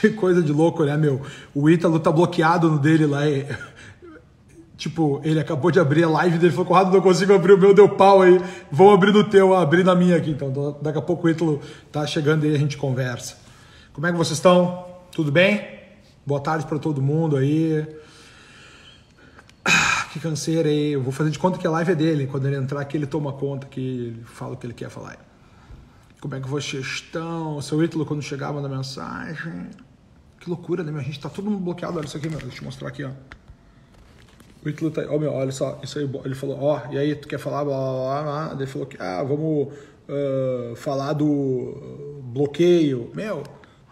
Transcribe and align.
Que 0.00 0.10
coisa 0.10 0.42
de 0.42 0.52
louco, 0.52 0.84
né, 0.84 0.96
meu? 0.96 1.20
O 1.54 1.68
Ítalo 1.68 1.98
tá 2.00 2.10
bloqueado 2.10 2.70
no 2.70 2.78
dele 2.78 3.06
lá. 3.06 3.28
E... 3.28 3.46
Tipo, 4.76 5.20
ele 5.22 5.38
acabou 5.38 5.70
de 5.70 5.78
abrir 5.78 6.02
a 6.02 6.08
live 6.08 6.36
dele, 6.36 6.52
falou, 6.52 6.66
Conrado, 6.66 6.92
não 6.92 7.00
consigo 7.00 7.32
abrir 7.32 7.52
o 7.52 7.58
meu, 7.58 7.72
deu 7.72 7.88
pau 7.88 8.22
aí. 8.22 8.40
Vou 8.70 8.92
abrir 8.92 9.12
no 9.12 9.22
teu, 9.22 9.54
abrir 9.54 9.84
na 9.84 9.94
minha 9.94 10.16
aqui. 10.16 10.30
Então, 10.30 10.76
daqui 10.82 10.98
a 10.98 11.02
pouco 11.02 11.26
o 11.26 11.30
Ítalo 11.30 11.60
tá 11.92 12.04
chegando 12.06 12.44
aí 12.44 12.54
a 12.54 12.58
gente 12.58 12.76
conversa. 12.76 13.36
Como 13.92 14.06
é 14.06 14.10
que 14.10 14.18
vocês 14.18 14.36
estão? 14.36 14.84
Tudo 15.12 15.30
bem? 15.30 15.64
Boa 16.26 16.40
tarde 16.40 16.66
para 16.66 16.78
todo 16.78 17.00
mundo 17.00 17.36
aí. 17.36 17.86
Ah, 19.64 20.08
que 20.12 20.18
canseira 20.18 20.68
aí. 20.68 20.92
Eu 20.92 21.02
vou 21.02 21.12
fazer 21.12 21.30
de 21.30 21.38
conta 21.38 21.56
que 21.56 21.66
a 21.66 21.70
live 21.70 21.92
é 21.92 21.94
dele. 21.94 22.26
Quando 22.26 22.46
ele 22.46 22.56
entrar 22.56 22.80
aqui, 22.80 22.96
ele 22.96 23.06
toma 23.06 23.32
conta 23.32 23.68
que 23.68 23.80
ele 23.80 24.24
fala 24.24 24.54
o 24.54 24.56
que 24.56 24.66
ele 24.66 24.74
quer 24.74 24.90
falar. 24.90 25.16
Como 26.24 26.34
é 26.34 26.40
que 26.40 26.48
vocês 26.48 26.86
estão? 26.86 27.60
Seu 27.60 27.84
Ítalo, 27.84 28.06
quando 28.06 28.22
chegar, 28.22 28.50
manda 28.50 28.66
mensagem. 28.66 29.68
Que 30.40 30.48
loucura, 30.48 30.82
né, 30.82 30.90
meu? 30.90 31.02
A 31.02 31.04
gente 31.04 31.20
tá 31.20 31.28
todo 31.28 31.50
mundo 31.50 31.62
bloqueado. 31.62 31.98
Olha 31.98 32.06
isso 32.06 32.16
aqui, 32.16 32.30
meu. 32.30 32.38
Deixa 32.38 32.54
eu 32.54 32.60
te 32.60 32.64
mostrar 32.64 32.88
aqui, 32.88 33.04
ó. 33.04 33.10
O 34.64 34.68
Ítalo 34.70 34.90
tá. 34.90 35.02
Ó, 35.10 35.18
meu, 35.18 35.30
olha 35.30 35.52
só. 35.52 35.78
Isso 35.82 35.98
aí. 35.98 36.10
Ele 36.24 36.34
falou, 36.34 36.62
ó, 36.62 36.80
e 36.90 36.96
aí, 36.96 37.14
tu 37.14 37.28
quer 37.28 37.38
falar? 37.38 37.62
Blá, 37.62 37.76
blá, 37.76 38.22
blá, 38.22 38.52
Ele 38.54 38.66
falou 38.66 38.86
que, 38.86 38.96
ah, 38.98 39.22
vamos 39.22 39.68
uh, 39.68 40.74
falar 40.76 41.12
do 41.12 42.22
bloqueio. 42.22 43.10
Meu, 43.14 43.42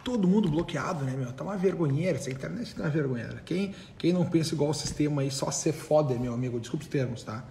todo 0.02 0.26
mundo 0.26 0.48
bloqueado, 0.48 1.04
né, 1.04 1.14
meu? 1.14 1.34
Tá 1.34 1.44
uma 1.44 1.58
vergonheira. 1.58 2.16
Essa 2.16 2.30
internet 2.30 2.74
tá 2.74 2.84
uma 2.84 2.88
vergonheira. 2.88 3.42
Quem, 3.44 3.74
quem 3.98 4.10
não 4.10 4.24
pensa 4.24 4.54
igual 4.54 4.70
o 4.70 4.74
sistema 4.74 5.20
aí, 5.20 5.30
só 5.30 5.50
se 5.50 5.70
foda, 5.70 6.14
meu 6.14 6.32
amigo. 6.32 6.58
Desculpa 6.58 6.82
os 6.82 6.90
termos, 6.90 7.22
tá? 7.24 7.44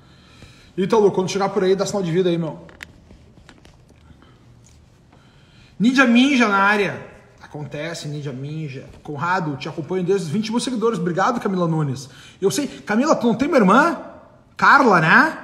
Ítalo, 0.76 1.12
quando 1.12 1.30
chegar 1.30 1.50
por 1.50 1.64
aí, 1.64 1.76
dá 1.76 1.86
sinal 1.86 2.02
de 2.02 2.12
vida 2.12 2.32
aí, 2.32 2.38
meu. 2.40 2.66
Ninja 5.82 6.06
Minja 6.06 6.48
na 6.48 6.60
área. 6.60 7.04
Acontece, 7.42 8.08
Ninja 8.08 8.32
Minja. 8.32 8.88
Conrado, 9.02 9.58
te 9.58 9.68
acompanho 9.68 10.04
desde 10.04 10.28
os 10.28 10.32
20 10.32 10.52
mil 10.52 10.60
seguidores. 10.60 11.00
Obrigado, 11.00 11.42
Camila 11.42 11.68
Nunes. 11.68 12.08
Eu 12.40 12.52
sei. 12.52 12.68
Camila, 12.68 13.16
tu 13.16 13.26
não 13.26 13.34
tem 13.34 13.48
minha 13.48 13.62
irmã? 13.62 14.00
Carla, 14.56 15.02
né? 15.02 15.40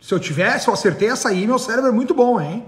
Se 0.00 0.14
eu 0.14 0.18
tivesse, 0.18 0.68
eu 0.68 0.72
acertei 0.72 1.10
essa 1.10 1.28
aí, 1.28 1.46
meu 1.46 1.58
cérebro 1.58 1.90
é 1.90 1.92
muito 1.92 2.14
bom, 2.14 2.40
hein? 2.40 2.66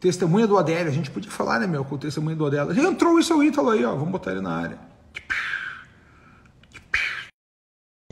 Testemunha 0.00 0.46
do 0.46 0.56
Adélio. 0.56 0.90
A 0.90 0.94
gente 0.94 1.10
podia 1.10 1.30
falar, 1.30 1.60
né, 1.60 1.66
meu, 1.66 1.84
com 1.84 1.94
o 1.94 1.98
testemunha 1.98 2.34
do 2.34 2.46
Adélio. 2.46 2.74
Já 2.74 2.82
entrou 2.82 3.18
o 3.18 3.22
seu 3.22 3.44
Ítalo 3.44 3.68
aí, 3.68 3.84
ó. 3.84 3.94
Vamos 3.94 4.12
botar 4.12 4.30
ele 4.30 4.40
na 4.40 4.56
área. 4.56 4.78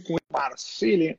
Com 0.05 0.17
Marcílio. 0.31 1.19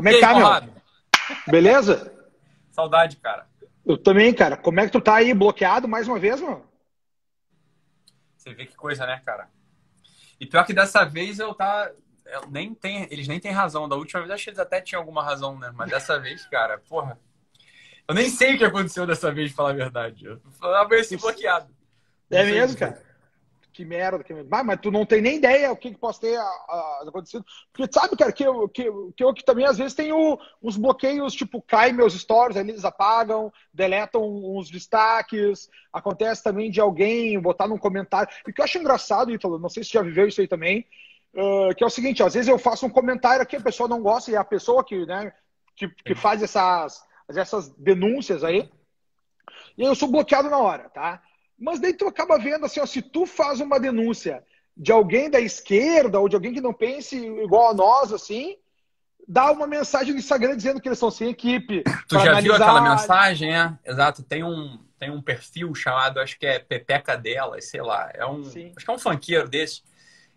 Como 0.00 0.08
é 0.08 0.14
que 0.14 0.20
tá, 0.20 0.62
meu? 0.62 0.74
Beleza? 1.46 2.10
Saudade, 2.70 3.16
cara. 3.16 3.46
Eu 3.84 3.98
também, 3.98 4.32
cara. 4.32 4.56
Como 4.56 4.80
é 4.80 4.86
que 4.86 4.92
tu 4.92 4.98
tá 4.98 5.16
aí 5.16 5.34
bloqueado 5.34 5.86
mais 5.86 6.08
uma 6.08 6.18
vez, 6.18 6.40
mano? 6.40 6.66
Você 8.34 8.54
vê 8.54 8.64
que 8.64 8.74
coisa, 8.74 9.04
né, 9.04 9.20
cara? 9.22 9.50
E 10.40 10.46
pior 10.46 10.64
que 10.64 10.72
dessa 10.72 11.04
vez 11.04 11.38
eu 11.38 11.52
tá. 11.52 11.90
Eu 12.24 12.50
nem 12.50 12.72
tem, 12.72 13.06
eles 13.10 13.28
nem 13.28 13.38
têm 13.38 13.52
razão. 13.52 13.86
Da 13.86 13.94
última 13.94 14.20
vez 14.20 14.30
acho 14.30 14.44
que 14.44 14.50
eles 14.50 14.58
até 14.58 14.80
tinham 14.80 15.02
alguma 15.02 15.22
razão, 15.22 15.58
né? 15.58 15.70
Mas 15.74 15.90
dessa 15.90 16.18
vez, 16.18 16.46
cara, 16.46 16.78
porra. 16.78 17.18
Eu 18.08 18.14
nem 18.14 18.30
sei 18.30 18.54
o 18.54 18.58
que 18.58 18.64
aconteceu 18.64 19.06
dessa 19.06 19.30
vez, 19.30 19.50
de 19.50 19.54
falar 19.54 19.70
a 19.70 19.74
verdade. 19.74 20.24
Eu 20.24 20.40
amanheci 20.76 21.18
bloqueado. 21.18 21.68
É 22.30 22.42
mesmo, 22.42 22.78
cara? 22.78 23.02
Que 23.80 23.84
merda, 23.86 24.22
que 24.22 24.34
merda. 24.34 24.62
mas 24.62 24.78
tu 24.80 24.90
não 24.90 25.06
tem 25.06 25.22
nem 25.22 25.36
ideia 25.36 25.72
o 25.72 25.76
que, 25.76 25.90
que 25.90 25.98
possa 25.98 26.20
ter 26.20 26.36
a, 26.36 26.42
a, 26.42 27.04
acontecido. 27.08 27.44
Porque 27.72 27.90
sabe, 27.90 28.14
cara, 28.14 28.30
que 28.30 28.44
eu, 28.44 28.68
que, 28.68 28.84
que 29.16 29.24
eu 29.24 29.32
que 29.32 29.42
também 29.42 29.64
às 29.64 29.78
vezes 29.78 29.94
tenho 29.94 30.38
uns 30.62 30.76
bloqueios, 30.76 31.32
tipo, 31.32 31.62
cai 31.62 31.90
meus 31.90 32.12
stories, 32.12 32.56
eles 32.56 32.84
apagam, 32.84 33.50
deletam 33.72 34.22
uns 34.22 34.68
destaques. 34.68 35.70
Acontece 35.90 36.42
também 36.42 36.70
de 36.70 36.78
alguém 36.78 37.40
botar 37.40 37.66
num 37.66 37.78
comentário. 37.78 38.30
E 38.46 38.50
o 38.50 38.54
que 38.54 38.60
eu 38.60 38.64
acho 38.64 38.78
engraçado, 38.78 39.32
Ítalo, 39.32 39.58
não 39.58 39.70
sei 39.70 39.82
se 39.82 39.92
já 39.92 40.02
viveu 40.02 40.28
isso 40.28 40.42
aí 40.42 40.48
também, 40.48 40.86
uh, 41.34 41.74
que 41.74 41.82
é 41.82 41.86
o 41.86 41.90
seguinte, 41.90 42.22
às 42.22 42.34
vezes 42.34 42.48
eu 42.48 42.58
faço 42.58 42.84
um 42.84 42.90
comentário 42.90 43.42
aqui, 43.42 43.56
a 43.56 43.62
pessoa 43.62 43.88
não 43.88 44.02
gosta, 44.02 44.30
e 44.30 44.36
a 44.36 44.44
pessoa 44.44 44.84
que, 44.84 45.06
né, 45.06 45.32
que, 45.74 45.88
que 45.88 46.14
faz 46.14 46.42
essas, 46.42 47.02
essas 47.28 47.70
denúncias 47.76 48.44
aí, 48.44 48.70
e 49.78 49.82
eu 49.82 49.94
sou 49.94 50.10
bloqueado 50.10 50.50
na 50.50 50.58
hora, 50.58 50.90
tá? 50.90 51.22
Mas 51.60 51.78
daí 51.78 51.92
tu 51.92 52.06
acaba 52.08 52.38
vendo 52.38 52.64
assim, 52.64 52.80
ó, 52.80 52.86
se 52.86 53.02
tu 53.02 53.26
faz 53.26 53.60
uma 53.60 53.78
denúncia 53.78 54.42
de 54.76 54.90
alguém 54.90 55.28
da 55.28 55.38
esquerda 55.38 56.18
ou 56.18 56.28
de 56.28 56.34
alguém 56.34 56.54
que 56.54 56.60
não 56.60 56.72
pense 56.72 57.16
igual 57.16 57.70
a 57.70 57.74
nós, 57.74 58.12
assim, 58.12 58.56
dá 59.28 59.52
uma 59.52 59.66
mensagem 59.66 60.14
no 60.14 60.18
Instagram 60.18 60.56
dizendo 60.56 60.80
que 60.80 60.88
eles 60.88 60.98
são 60.98 61.10
sem 61.10 61.28
equipe. 61.28 61.82
Tu 62.08 62.14
já 62.14 62.30
analisar... 62.30 62.40
viu 62.40 62.54
aquela 62.54 62.80
mensagem, 62.80 63.54
é? 63.54 63.78
Exato. 63.84 64.22
Tem 64.22 64.42
um, 64.42 64.78
tem 64.98 65.10
um 65.10 65.20
perfil 65.20 65.74
chamado, 65.74 66.18
acho 66.18 66.38
que 66.38 66.46
é 66.46 66.58
Pepeca 66.58 67.16
Delas, 67.16 67.66
sei 67.66 67.82
lá. 67.82 68.10
É 68.14 68.24
um, 68.24 68.42
Sim. 68.44 68.72
acho 68.74 68.84
que 68.84 68.90
é 68.90 68.94
um 68.94 68.98
funkeiro 68.98 69.48
desse 69.48 69.82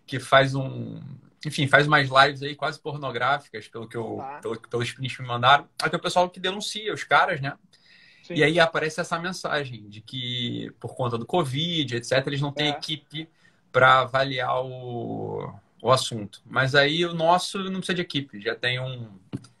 que 0.06 0.20
faz 0.20 0.54
um, 0.54 1.00
enfim, 1.46 1.66
faz 1.66 1.86
umas 1.86 2.08
lives 2.08 2.42
aí 2.42 2.54
quase 2.54 2.78
pornográficas, 2.78 3.66
pelo 3.68 3.88
que 3.88 3.96
eu, 3.96 4.16
tá. 4.18 4.40
pelo, 4.42 4.60
pelos 4.60 4.92
prints 4.92 5.18
me 5.18 5.26
mandaram. 5.26 5.66
Aí 5.82 5.88
tem 5.88 5.98
o 5.98 6.02
pessoal 6.02 6.28
que 6.28 6.38
denuncia 6.38 6.92
os 6.92 7.04
caras, 7.04 7.40
né? 7.40 7.54
Sim. 8.24 8.34
E 8.36 8.42
aí 8.42 8.58
aparece 8.58 9.02
essa 9.02 9.18
mensagem 9.18 9.86
de 9.86 10.00
que, 10.00 10.72
por 10.80 10.96
conta 10.96 11.18
do 11.18 11.26
Covid, 11.26 11.94
etc., 11.94 12.26
eles 12.26 12.40
não 12.40 12.50
têm 12.50 12.68
é. 12.68 12.70
equipe 12.70 13.28
para 13.70 14.00
avaliar 14.00 14.64
o, 14.64 15.52
o 15.82 15.92
assunto. 15.92 16.40
Mas 16.46 16.74
aí 16.74 17.04
o 17.04 17.12
nosso 17.12 17.58
não 17.64 17.80
precisa 17.80 17.96
de 17.96 18.00
equipe, 18.00 18.40
já 18.40 18.54
tem 18.54 18.80
um 18.80 19.10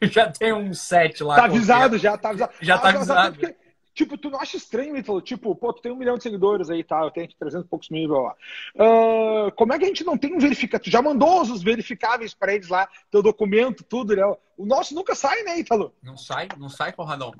já 0.10 0.30
tem 0.30 0.54
um 0.54 0.72
set 0.72 1.22
lá. 1.22 1.36
Tá 1.36 1.44
avisado, 1.44 1.98
já 1.98 2.16
tá 2.16 2.30
avisado. 2.30 2.52
Já 2.62 2.78
tá 2.78 2.88
ah, 2.88 2.94
avisado. 2.94 3.38
Porque, 3.38 3.54
tipo, 3.92 4.16
tu 4.16 4.30
não 4.30 4.40
acha 4.40 4.56
estranho, 4.56 4.96
Ítalo? 4.96 5.20
Tipo, 5.20 5.54
pô, 5.54 5.70
tu 5.70 5.82
tem 5.82 5.92
um 5.92 5.96
milhão 5.96 6.16
de 6.16 6.22
seguidores 6.22 6.70
aí, 6.70 6.82
tá? 6.82 7.02
Eu 7.02 7.10
tenho 7.10 7.28
300 7.38 7.66
e 7.66 7.68
poucos 7.68 7.90
mil 7.90 8.08
lá. 8.08 8.34
Uh, 8.74 9.52
como 9.56 9.74
é 9.74 9.78
que 9.78 9.84
a 9.84 9.88
gente 9.88 10.04
não 10.04 10.16
tem 10.16 10.34
um 10.34 10.38
verificado? 10.38 10.84
Tu 10.84 10.90
já 10.90 11.02
mandou 11.02 11.42
os 11.42 11.62
verificáveis 11.62 12.32
para 12.32 12.54
eles 12.54 12.68
lá, 12.68 12.88
teu 13.10 13.22
documento, 13.22 13.84
tudo, 13.84 14.16
né? 14.16 14.24
O 14.56 14.64
nosso 14.64 14.94
nunca 14.94 15.14
sai, 15.14 15.42
né, 15.42 15.58
Ítalo? 15.58 15.94
Não 16.02 16.16
sai, 16.16 16.48
não 16.56 16.70
sai, 16.70 16.94
Conradão. 16.94 17.34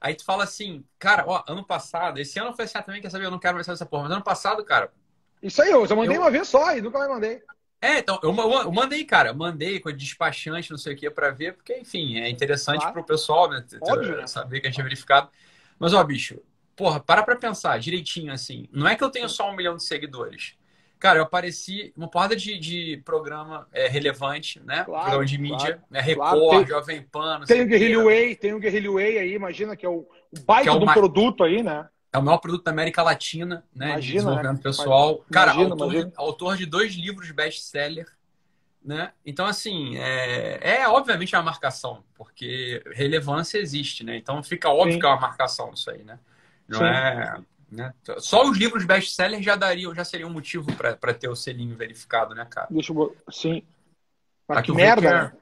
Aí 0.00 0.14
tu 0.14 0.24
fala 0.24 0.44
assim, 0.44 0.84
cara, 0.98 1.24
ó, 1.26 1.42
ano 1.48 1.64
passado, 1.64 2.18
esse 2.18 2.38
ano 2.38 2.54
foi 2.54 2.64
assim, 2.64 2.78
ah, 2.78 2.82
também 2.82 3.00
quer 3.00 3.10
saber, 3.10 3.26
eu 3.26 3.30
não 3.30 3.38
quero 3.38 3.54
mais 3.54 3.66
saber 3.66 3.74
essa 3.74 3.86
porra, 3.86 4.04
mas 4.04 4.12
ano 4.12 4.24
passado, 4.24 4.64
cara. 4.64 4.92
Isso 5.42 5.60
aí, 5.62 5.70
eu 5.70 5.86
já 5.86 5.94
mandei 5.94 6.16
eu... 6.16 6.20
uma 6.20 6.30
vez 6.30 6.48
só 6.48 6.76
e 6.76 6.80
nunca 6.80 6.98
mais 6.98 7.10
mandei. 7.10 7.42
É, 7.80 7.98
então, 7.98 8.18
eu, 8.22 8.34
eu 8.34 8.72
mandei, 8.72 9.04
cara, 9.04 9.32
mandei 9.32 9.78
com 9.78 9.92
despachante, 9.92 10.70
não 10.70 10.78
sei 10.78 10.94
o 10.94 10.96
que, 10.96 11.08
para 11.10 11.30
ver, 11.30 11.54
porque, 11.54 11.78
enfim, 11.78 12.18
é 12.18 12.28
interessante 12.28 12.80
claro. 12.80 12.94
pro 12.94 13.04
pessoal, 13.04 13.48
né? 13.48 13.64
Óbvio, 13.82 14.16
né? 14.16 14.26
Saber 14.26 14.60
que 14.60 14.66
a 14.66 14.70
gente 14.70 14.80
é 14.80 14.82
verificado. 14.82 15.30
Mas, 15.78 15.94
ó, 15.94 16.02
bicho, 16.02 16.40
porra, 16.74 16.98
para 16.98 17.22
pra 17.22 17.36
pensar 17.36 17.78
direitinho 17.78 18.32
assim. 18.32 18.68
Não 18.72 18.88
é 18.88 18.96
que 18.96 19.04
eu 19.04 19.10
tenho 19.10 19.28
só 19.28 19.48
um 19.50 19.54
milhão 19.54 19.76
de 19.76 19.84
seguidores. 19.84 20.57
Cara, 20.98 21.20
eu 21.20 21.22
apareci 21.22 21.92
uma 21.96 22.08
porrada 22.08 22.34
de, 22.34 22.58
de 22.58 23.00
programa 23.04 23.68
é, 23.72 23.86
relevante, 23.86 24.60
né? 24.64 24.82
Claro, 24.84 25.02
programa 25.02 25.24
de 25.24 25.38
mídia, 25.38 25.58
claro, 25.58 25.82
né? 25.90 26.00
Record, 26.00 26.40
claro. 26.40 26.66
Jovem 26.66 27.02
Pan. 27.02 27.40
Tem 27.46 27.62
o 27.62 27.66
Guerrilho 27.66 28.04
Way, 28.06 28.36
tem 28.36 28.52
o 28.52 28.58
Guerrilho 28.58 28.94
Way 28.94 29.18
aí, 29.18 29.34
imagina 29.34 29.76
que 29.76 29.86
é 29.86 29.88
o, 29.88 29.98
o 29.98 30.40
baita 30.44 30.70
é 30.70 30.78
do 30.78 30.86
produto 30.86 31.44
aí, 31.44 31.62
né? 31.62 31.88
É 32.12 32.18
o 32.18 32.22
maior 32.22 32.38
produto 32.38 32.64
da 32.64 32.70
América 32.70 33.02
Latina, 33.02 33.64
né? 33.74 33.90
Imagina, 33.90 34.00
de 34.00 34.12
desenvolvimento 34.12 34.56
né? 34.56 34.62
pessoal. 34.62 35.24
Cara, 35.30 35.52
imagina, 35.52 35.70
autor, 35.74 35.92
imagina. 35.92 36.12
autor 36.16 36.56
de 36.56 36.66
dois 36.66 36.94
livros 36.94 37.30
best-seller, 37.30 38.06
né? 38.84 39.12
Então, 39.24 39.46
assim, 39.46 39.96
é, 39.98 40.78
é 40.80 40.88
obviamente 40.88 41.36
uma 41.36 41.42
marcação, 41.42 42.02
porque 42.14 42.82
relevância 42.92 43.58
existe, 43.58 44.02
né? 44.02 44.16
Então 44.16 44.42
fica 44.42 44.68
óbvio 44.68 44.94
Sim. 44.94 44.98
que 44.98 45.06
é 45.06 45.08
uma 45.08 45.20
marcação 45.20 45.72
isso 45.72 45.90
aí, 45.90 46.02
né? 46.02 46.18
Não 46.66 46.78
Sim. 46.78 46.84
é 46.84 47.36
né? 47.70 47.92
Só 48.18 48.48
os 48.48 48.56
livros 48.56 48.84
best-seller 48.84 49.42
já 49.42 49.56
dariam, 49.56 49.94
já 49.94 50.04
seria 50.04 50.26
um 50.26 50.32
motivo 50.32 50.66
para 50.74 51.14
ter 51.14 51.28
o 51.28 51.36
selinho 51.36 51.76
verificado, 51.76 52.34
né, 52.34 52.46
cara? 52.48 52.68
Deixa 52.70 52.92
eu. 52.92 53.16
Sim. 53.30 53.62
Mas 54.48 54.62
que 54.62 54.72
merda, 54.72 55.10
né? 55.10 55.32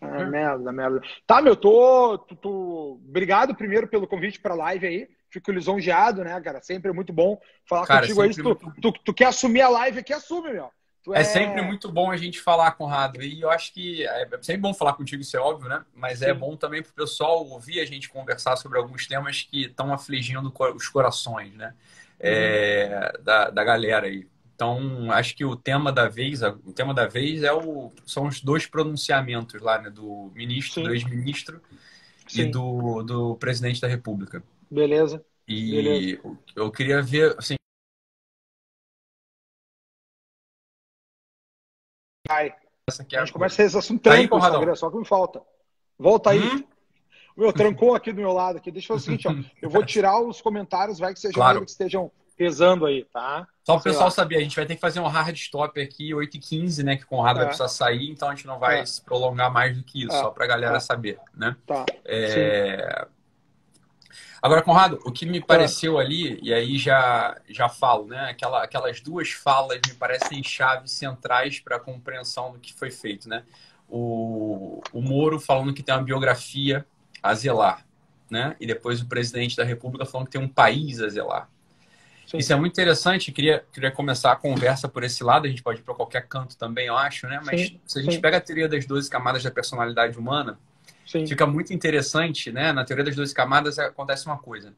É, 0.00 0.24
merda, 0.24 0.72
merda. 0.72 1.00
Tá, 1.26 1.40
meu, 1.40 1.54
tô, 1.54 2.18
tô, 2.18 2.36
tô, 2.36 3.00
Obrigado 3.08 3.54
primeiro 3.54 3.86
pelo 3.86 4.06
convite 4.06 4.40
pra 4.40 4.54
live 4.54 4.86
aí. 4.86 5.08
Fico 5.30 5.50
lisonjeado, 5.50 6.22
né, 6.22 6.38
cara? 6.40 6.60
Sempre 6.60 6.90
é 6.90 6.94
muito 6.94 7.12
bom 7.12 7.40
falar 7.66 7.86
cara, 7.86 8.00
contigo 8.00 8.20
aí. 8.20 8.34
Tu, 8.34 8.42
muito... 8.42 8.72
tu, 8.80 8.92
tu, 8.92 9.14
quer 9.14 9.26
assumir 9.26 9.62
a 9.62 9.68
live 9.68 10.00
aqui, 10.00 10.12
assume, 10.12 10.52
meu. 10.52 10.70
É... 11.10 11.20
é... 11.20 11.24
sempre 11.24 11.62
muito 11.62 11.90
bom 11.90 12.10
a 12.10 12.16
gente 12.16 12.40
falar, 12.40 12.72
Conrado. 12.72 13.22
E 13.22 13.40
eu 13.40 13.50
acho 13.50 13.72
que 13.72 14.06
é 14.06 14.28
sempre 14.40 14.62
bom 14.62 14.74
falar 14.74 14.92
contigo, 14.94 15.22
isso 15.22 15.36
é 15.36 15.40
óbvio, 15.40 15.68
né? 15.68 15.84
Mas 15.94 16.22
é 16.22 16.26
Sim. 16.26 16.30
é 16.30 16.34
bom 16.34 16.56
também 16.56 16.82
para 16.82 16.90
o 16.90 16.94
pessoal 16.94 17.46
ouvir 17.46 17.80
a 17.80 17.84
gente 17.84 18.08
conversar 18.08 18.56
sobre 18.56 18.78
alguns 18.78 19.06
temas 19.06 19.42
que 19.42 19.64
estão 19.64 19.92
afligindo 19.92 20.52
os 20.74 20.88
corações, 20.88 21.52
né? 21.54 21.74
É, 22.20 23.12
uhum. 23.16 23.24
da, 23.24 23.50
da 23.50 23.64
galera 23.64 24.06
aí. 24.06 24.26
Então, 24.54 25.10
acho 25.10 25.34
que 25.34 25.44
o 25.44 25.56
tema 25.56 25.90
da 25.90 26.08
vez, 26.08 26.40
o 26.42 26.72
tema 26.72 26.94
da 26.94 27.08
vez 27.08 27.42
é 27.42 27.52
o, 27.52 27.90
são 28.06 28.28
os 28.28 28.40
dois 28.40 28.64
pronunciamentos 28.64 29.60
lá, 29.60 29.80
né? 29.80 29.90
Do 29.90 30.30
ministro, 30.34 30.82
Sim. 30.82 30.88
do 30.88 30.94
ex-ministro 30.94 31.60
e 32.32 32.44
do, 32.44 33.02
do 33.02 33.36
presidente 33.36 33.80
da 33.80 33.88
República. 33.88 34.42
Beleza. 34.70 35.24
E 35.48 35.72
Beleza. 35.72 36.20
eu 36.54 36.70
queria 36.70 37.02
ver, 37.02 37.34
assim, 37.36 37.56
Essa 42.88 43.02
aqui 43.02 43.14
é 43.14 43.20
a, 43.20 43.24
gente 43.24 43.32
começa 43.32 43.62
esse 43.62 43.78
assunto 43.78 44.02
tá 44.02 44.12
aí, 44.12 44.24
Instagram, 44.24 44.74
só 44.74 44.90
que 44.90 44.96
me 44.96 45.06
falta. 45.06 45.40
Volta 45.98 46.30
aí. 46.30 46.40
Hum? 46.40 46.64
Meu, 47.36 47.52
trancou 47.52 47.94
aqui 47.94 48.12
do 48.12 48.20
meu 48.20 48.32
lado 48.32 48.58
aqui. 48.58 48.70
Deixa 48.70 48.92
eu 48.92 48.98
fazer 48.98 49.14
o 49.14 49.18
seguinte, 49.18 49.28
ó. 49.28 49.50
Eu 49.62 49.70
vou 49.70 49.84
tirar 49.84 50.20
os 50.20 50.40
comentários, 50.40 50.98
vai 50.98 51.14
que 51.14 51.20
sejam 51.20 51.34
claro. 51.34 51.64
que 51.64 51.70
estejam 51.70 52.10
pesando 52.36 52.86
aí, 52.86 53.04
tá? 53.04 53.46
Só 53.62 53.74
para 53.74 53.80
o 53.80 53.84
pessoal 53.84 54.06
lá. 54.06 54.10
saber, 54.10 54.36
a 54.36 54.40
gente 54.40 54.56
vai 54.56 54.66
ter 54.66 54.74
que 54.74 54.80
fazer 54.80 54.98
um 54.98 55.06
hard 55.06 55.36
stop 55.36 55.80
aqui, 55.80 56.10
8h15, 56.10 56.82
né? 56.82 56.96
Que 56.96 57.04
o 57.04 57.06
Conrado 57.06 57.36
é. 57.36 57.38
vai 57.40 57.46
precisar 57.46 57.68
sair, 57.68 58.10
então 58.10 58.28
a 58.28 58.34
gente 58.34 58.46
não 58.46 58.58
vai 58.58 58.80
é. 58.80 58.84
se 58.84 59.00
prolongar 59.00 59.52
mais 59.52 59.76
do 59.76 59.84
que 59.84 60.02
isso, 60.04 60.16
é. 60.16 60.18
só 60.20 60.30
para 60.30 60.44
a 60.44 60.48
galera 60.48 60.76
é. 60.76 60.80
saber, 60.80 61.20
né? 61.34 61.56
Tá. 61.64 61.86
É... 62.04 63.06
Agora, 64.42 64.60
Conrado, 64.60 64.98
o 65.04 65.12
que 65.12 65.24
me 65.24 65.38
tá. 65.38 65.46
pareceu 65.46 65.98
ali, 65.98 66.36
e 66.42 66.52
aí 66.52 66.76
já, 66.76 67.40
já 67.48 67.68
falo, 67.68 68.08
né? 68.08 68.30
Aquela, 68.30 68.64
aquelas 68.64 69.00
duas 69.00 69.30
falas 69.30 69.80
me 69.86 69.94
parecem 69.94 70.42
chaves 70.42 70.90
centrais 70.90 71.60
para 71.60 71.76
a 71.76 71.80
compreensão 71.80 72.50
do 72.50 72.58
que 72.58 72.74
foi 72.74 72.90
feito, 72.90 73.28
né? 73.28 73.44
O, 73.88 74.82
o 74.92 75.00
Moro 75.00 75.38
falando 75.38 75.72
que 75.72 75.82
tem 75.82 75.94
uma 75.94 76.02
biografia 76.02 76.84
a 77.22 77.32
zelar, 77.34 77.86
né? 78.28 78.56
E 78.58 78.66
depois 78.66 79.00
o 79.00 79.06
presidente 79.06 79.56
da 79.56 79.62
República 79.62 80.04
falando 80.04 80.26
que 80.26 80.32
tem 80.32 80.40
um 80.40 80.48
país 80.48 81.00
a 81.00 81.08
zelar. 81.08 81.48
Sim. 82.26 82.38
Isso 82.38 82.52
é 82.52 82.56
muito 82.56 82.72
interessante. 82.72 83.30
Queria, 83.30 83.64
queria 83.72 83.92
começar 83.92 84.32
a 84.32 84.36
conversa 84.36 84.88
por 84.88 85.04
esse 85.04 85.22
lado. 85.22 85.46
A 85.46 85.50
gente 85.50 85.62
pode 85.62 85.80
ir 85.80 85.82
para 85.82 85.94
qualquer 85.94 86.26
canto 86.26 86.56
também, 86.56 86.86
eu 86.86 86.96
acho, 86.96 87.28
né? 87.28 87.40
Mas 87.44 87.60
sim, 87.60 87.80
se 87.86 87.98
a 88.00 88.02
gente 88.02 88.14
sim. 88.14 88.20
pega 88.20 88.38
a 88.38 88.40
teoria 88.40 88.68
das 88.68 88.86
12 88.86 89.08
camadas 89.08 89.42
da 89.42 89.52
personalidade 89.52 90.18
humana, 90.18 90.58
Sim. 91.06 91.26
Fica 91.26 91.46
muito 91.46 91.72
interessante, 91.72 92.50
né? 92.50 92.72
Na 92.72 92.84
teoria 92.84 93.04
das 93.04 93.16
12 93.16 93.34
camadas 93.34 93.78
acontece 93.78 94.26
uma 94.26 94.38
coisa. 94.38 94.72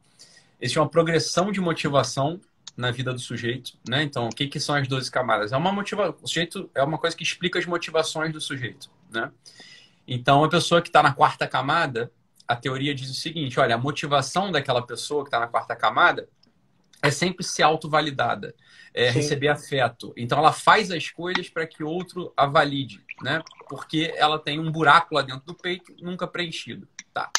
Existe 0.61 0.79
uma 0.79 0.89
progressão 0.89 1.53
de 1.53 1.61
motivação 1.61 2.41
na 2.77 2.91
vida 2.91 3.13
do 3.13 3.21
sujeito, 3.21 3.73
né? 3.89 4.03
Então, 4.03 4.27
o 4.27 4.31
que, 4.31 4.49
que 4.49 4.59
são 4.59 4.75
as 4.75 4.89
12 4.89 5.11
camadas? 5.11 5.53
É 5.53 5.57
uma 5.57 5.73
motivação. 5.73 6.17
O 6.23 6.27
sujeito 6.27 6.71
é 6.75 6.83
uma 6.83 6.99
coisa 6.99 7.17
que 7.17 7.23
explica 7.23 7.59
as 7.59 7.67
motivações 7.67 8.33
do 8.33 8.41
sujeito, 8.41 8.91
né? 9.11 9.31
Então, 10.07 10.45
a 10.45 10.49
pessoa 10.49 10.83
que 10.83 10.89
está 10.89 11.03
na 11.03 11.13
quarta 11.13 11.47
camada, 11.47 12.11
a 12.47 12.57
teoria 12.57 12.95
diz 12.95 13.11
o 13.11 13.15
seguinte: 13.15 13.61
olha, 13.61 13.75
a 13.75 13.79
motivação 13.79 14.51
daquela 14.51 14.83
pessoa 14.83 15.23
que 15.23 15.29
está 15.29 15.39
na 15.39 15.47
quarta 15.47 15.77
camada 15.77 16.29
é 17.01 17.11
sempre 17.11 17.45
ser 17.45 17.63
autovalidada, 17.63 18.55
é 18.93 19.11
receber 19.11 19.49
afeto. 19.49 20.13
Então, 20.17 20.39
ela 20.39 20.53
faz 20.53 20.91
as 20.91 21.11
coisas 21.11 21.49
para 21.49 21.67
que 21.67 21.85
outro 21.85 22.33
a 22.37 22.47
valide 22.47 23.04
né? 23.23 23.43
Porque 23.69 24.13
ela 24.17 24.39
tem 24.39 24.59
um 24.59 24.71
buraco 24.71 25.15
lá 25.15 25.23
dentro 25.23 25.45
do 25.45 25.55
peito 25.55 25.95
nunca 26.01 26.27
preenchido. 26.27 26.89
Tá. 27.13 27.31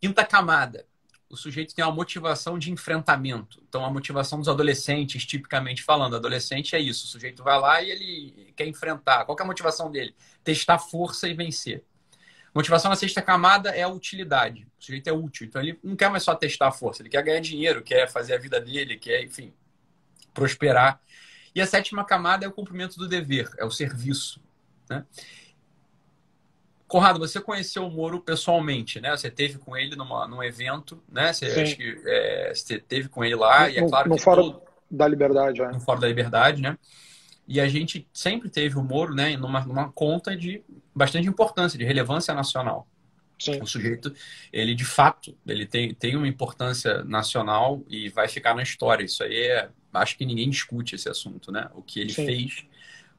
Quinta 0.00 0.24
camada. 0.24 0.86
O 1.28 1.36
sujeito 1.36 1.74
tem 1.74 1.84
uma 1.84 1.92
motivação 1.92 2.58
de 2.58 2.70
enfrentamento. 2.70 3.60
Então, 3.68 3.84
a 3.84 3.90
motivação 3.90 4.38
dos 4.38 4.48
adolescentes, 4.48 5.24
tipicamente 5.24 5.82
falando, 5.82 6.14
adolescente 6.14 6.76
é 6.76 6.78
isso. 6.78 7.06
O 7.06 7.08
sujeito 7.08 7.42
vai 7.42 7.58
lá 7.58 7.82
e 7.82 7.90
ele 7.90 8.52
quer 8.54 8.66
enfrentar. 8.66 9.24
Qual 9.24 9.36
é 9.38 9.42
a 9.42 9.46
motivação 9.46 9.90
dele? 9.90 10.14
Testar 10.44 10.78
força 10.78 11.26
e 11.26 11.34
vencer. 11.34 11.82
Motivação 12.54 12.88
na 12.88 12.96
sexta 12.96 13.20
camada 13.20 13.70
é 13.70 13.82
a 13.82 13.88
utilidade. 13.88 14.64
O 14.78 14.84
sujeito 14.84 15.08
é 15.08 15.12
útil. 15.12 15.46
Então, 15.46 15.60
ele 15.60 15.76
não 15.82 15.96
quer 15.96 16.08
mais 16.08 16.22
só 16.22 16.36
testar 16.36 16.68
a 16.68 16.72
força. 16.72 17.02
Ele 17.02 17.08
quer 17.08 17.22
ganhar 17.24 17.40
dinheiro, 17.40 17.82
quer 17.82 18.08
fazer 18.08 18.34
a 18.34 18.38
vida 18.38 18.60
dele, 18.60 18.96
quer, 18.96 19.24
enfim, 19.24 19.52
prosperar. 20.32 21.00
E 21.52 21.60
a 21.60 21.66
sétima 21.66 22.04
camada 22.04 22.44
é 22.44 22.48
o 22.48 22.52
cumprimento 22.52 22.96
do 22.96 23.08
dever, 23.08 23.50
é 23.58 23.64
o 23.64 23.70
serviço. 23.70 24.43
Né? 24.88 25.04
Conrado, 26.86 27.18
você 27.18 27.40
conheceu 27.40 27.86
o 27.86 27.90
Moro 27.90 28.20
pessoalmente, 28.20 29.00
né? 29.00 29.16
Você 29.16 29.30
teve 29.30 29.58
com 29.58 29.76
ele 29.76 29.96
numa, 29.96 30.28
num 30.28 30.42
evento, 30.42 31.02
né? 31.10 31.32
Você, 31.32 31.46
acho 31.46 31.76
que, 31.76 32.02
é, 32.06 32.52
você 32.54 32.78
teve 32.78 33.08
com 33.08 33.24
ele 33.24 33.34
lá, 33.34 33.64
no, 33.64 33.70
e 33.70 33.78
é 33.78 33.88
claro 33.88 34.08
no 34.08 34.16
que. 34.16 34.22
Fora 34.22 34.42
todo... 34.42 34.62
da 34.90 35.08
Liberdade, 35.08 35.62
é. 35.62 35.72
No 35.72 35.80
Fora 35.80 36.00
da 36.00 36.08
Liberdade, 36.08 36.62
né? 36.62 36.78
E 37.46 37.60
a 37.60 37.68
gente 37.68 38.08
sempre 38.12 38.48
teve 38.48 38.78
o 38.78 38.82
Moro, 38.82 39.14
né, 39.14 39.36
numa, 39.36 39.60
numa 39.64 39.90
conta 39.92 40.36
de 40.36 40.62
bastante 40.94 41.28
importância, 41.28 41.78
de 41.78 41.84
relevância 41.84 42.32
nacional. 42.32 42.86
Sim. 43.38 43.60
O 43.60 43.66
sujeito, 43.66 44.14
ele 44.52 44.74
de 44.74 44.84
fato, 44.84 45.36
ele 45.46 45.66
tem, 45.66 45.92
tem 45.92 46.16
uma 46.16 46.28
importância 46.28 47.02
nacional 47.04 47.82
e 47.88 48.08
vai 48.08 48.28
ficar 48.28 48.54
na 48.54 48.62
história. 48.62 49.04
Isso 49.04 49.22
aí 49.22 49.48
é, 49.48 49.68
acho 49.92 50.16
que 50.16 50.24
ninguém 50.24 50.48
discute 50.48 50.94
esse 50.94 51.08
assunto, 51.08 51.50
né? 51.50 51.68
O 51.74 51.82
que 51.82 52.00
ele 52.00 52.12
Sim. 52.12 52.24
fez 52.24 52.64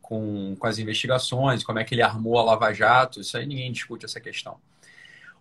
com, 0.06 0.56
com 0.56 0.68
as 0.68 0.78
investigações, 0.78 1.64
como 1.64 1.80
é 1.80 1.84
que 1.84 1.96
ele 1.96 2.04
armou 2.04 2.38
a 2.38 2.44
Lava 2.44 2.72
Jato, 2.72 3.20
isso 3.20 3.36
aí 3.36 3.46
ninguém 3.48 3.72
discute 3.72 4.06
essa 4.06 4.22
questão. 4.22 4.60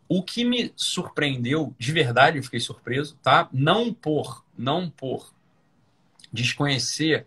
O 0.08 0.22
que 0.22 0.43
me 0.43 0.72
surpreendeu, 0.75 1.75
de 1.78 1.93
verdade, 1.93 2.38
eu 2.38 2.43
fiquei 2.43 2.61
surpreso, 2.61 3.14
tá? 3.22 3.46
Não 3.52 3.93
por, 3.93 4.43
não 4.56 4.88
por 4.88 5.34
desconhecer 6.32 7.26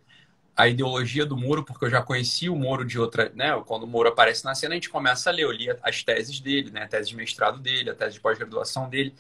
a 0.56 0.68
ideologia 0.68 1.28
do 1.28 1.38
Moro, 1.38 1.64
porque 1.64 1.86
eu 1.86 1.92
já 1.92 2.02
conhecia 2.02 2.52
o 2.52 2.56
Moro 2.56 2.84
de 2.84 3.00
outra, 3.00 3.32
né? 3.36 3.52
Quando 3.68 3.84
o 3.84 3.88
Moro 3.88 4.10
aparece 4.10 4.44
na 4.44 4.56
cena, 4.56 4.74
a 4.74 4.78
gente 4.78 4.90
começa 4.90 5.30
a 5.30 5.34
ler, 5.34 5.44
eu 5.44 5.52
li 5.52 5.68
as 5.84 6.04
teses 6.04 6.40
dele, 6.40 6.72
né? 6.72 6.84
A 6.84 6.88
tese 6.88 7.10
de 7.10 7.16
mestrado 7.16 7.60
dele, 7.60 7.92
a 7.92 7.96
tese 7.96 8.16
de 8.16 8.20
pós-graduação 8.20 8.90
dele 8.90 9.14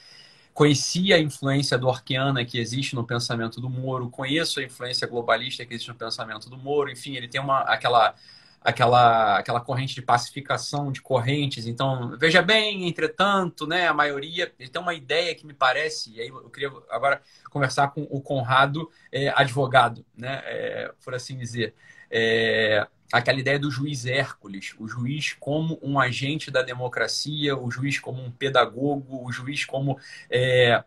conhecia 0.58 1.18
a 1.18 1.20
influência 1.20 1.78
do 1.78 1.88
Orquiana 1.88 2.44
que 2.44 2.58
existe 2.58 2.96
no 2.96 3.06
pensamento 3.06 3.62
do 3.62 3.70
Moro, 3.70 4.10
conheço 4.10 4.60
a 4.60 4.64
influência 4.64 5.06
globalista 5.06 5.64
que 5.64 5.76
existe 5.76 5.90
no 5.90 5.94
pensamento 5.94 6.50
do 6.50 6.58
Moro, 6.58 6.90
enfim, 6.90 7.16
ele 7.16 7.28
tem 7.28 7.40
uma, 7.40 7.60
aquela, 7.60 8.16
aquela, 8.60 9.38
aquela 9.38 9.62
corrente 9.62 9.94
de 9.94 10.02
pacificação 10.02 10.92
de 10.92 11.00
correntes. 11.00 11.68
Então, 11.68 12.18
veja 12.18 12.42
bem, 12.42 12.88
entretanto, 12.88 13.68
né, 13.68 13.88
a 13.88 13.94
maioria 13.94 14.52
ele 14.58 14.68
tem 14.68 14.82
uma 14.82 14.96
ideia 14.96 15.36
que 15.36 15.46
me 15.46 15.54
parece, 15.54 16.16
e 16.16 16.22
aí 16.22 16.30
eu 16.30 16.50
queria 16.50 16.72
agora 16.90 17.22
conversar 17.52 17.90
com 17.90 18.08
o 18.10 18.20
Conrado, 18.20 18.90
é, 19.12 19.30
advogado, 19.40 20.04
né, 20.18 20.42
é, 20.44 20.92
por 21.06 21.14
assim 21.14 21.38
dizer. 21.38 21.76
É, 22.10 22.88
aquela 23.12 23.40
ideia 23.40 23.58
do 23.58 23.72
juiz 23.72 24.06
Hércules, 24.06 24.76
o 24.80 24.88
juiz 24.88 25.34
como 25.40 25.80
um 25.82 26.00
agente 26.00 26.52
da 26.52 26.62
democracia, 26.62 27.58
o 27.58 27.72
juiz 27.72 28.00
como 28.00 28.22
um 28.22 28.32
pedagogo, 28.32 29.26
o 29.26 29.32
juiz 29.32 29.64
como 29.64 29.98
é, 30.30 30.84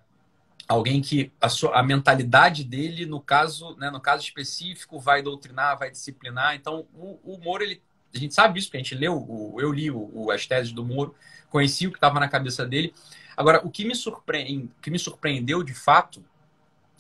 alguém 0.68 1.00
que 1.00 1.32
a, 1.40 1.48
sua, 1.48 1.78
a 1.78 1.82
mentalidade 1.82 2.62
dele, 2.62 3.04
no 3.06 3.20
caso, 3.20 3.74
né, 3.76 3.90
no 3.90 4.00
caso 4.00 4.22
específico, 4.22 5.00
vai 5.00 5.22
doutrinar, 5.22 5.78
vai 5.78 5.90
disciplinar. 5.90 6.54
Então, 6.54 6.86
o, 6.94 7.18
o 7.24 7.38
Moro, 7.38 7.64
ele, 7.64 7.82
a 8.14 8.18
gente 8.18 8.34
sabe 8.34 8.58
isso, 8.58 8.68
porque 8.68 8.76
a 8.76 8.82
gente 8.82 8.94
leu, 8.94 9.16
o, 9.16 9.60
eu 9.60 9.72
li 9.72 9.90
o, 9.90 10.30
as 10.30 10.46
teses 10.46 10.72
do 10.72 10.84
Moro, 10.84 11.14
conheci 11.48 11.86
o 11.86 11.90
que 11.90 11.96
estava 11.96 12.20
na 12.20 12.28
cabeça 12.28 12.66
dele. 12.66 12.94
Agora, 13.36 13.66
o 13.66 13.70
que 13.70 13.84
me, 13.84 13.94
surpreende, 13.94 14.70
que 14.80 14.90
me 14.90 14.98
surpreendeu 14.98 15.62
de 15.62 15.74
fato, 15.74 16.22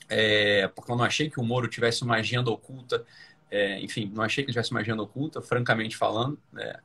é, 0.08 0.66
porque 0.68 0.90
eu 0.90 0.96
não 0.96 1.04
achei 1.04 1.30
que 1.30 1.38
o 1.38 1.44
Moro 1.44 1.68
tivesse 1.68 2.02
uma 2.02 2.16
agenda 2.16 2.50
oculta, 2.50 3.04
é, 3.50 3.80
enfim, 3.80 4.10
não 4.14 4.22
achei 4.22 4.44
que 4.44 4.50
ele 4.50 4.54
tivesse 4.54 4.70
uma 4.70 4.80
agenda 4.80 5.02
oculta, 5.02 5.42
francamente 5.42 5.96
falando. 5.96 6.38
É. 6.56 6.80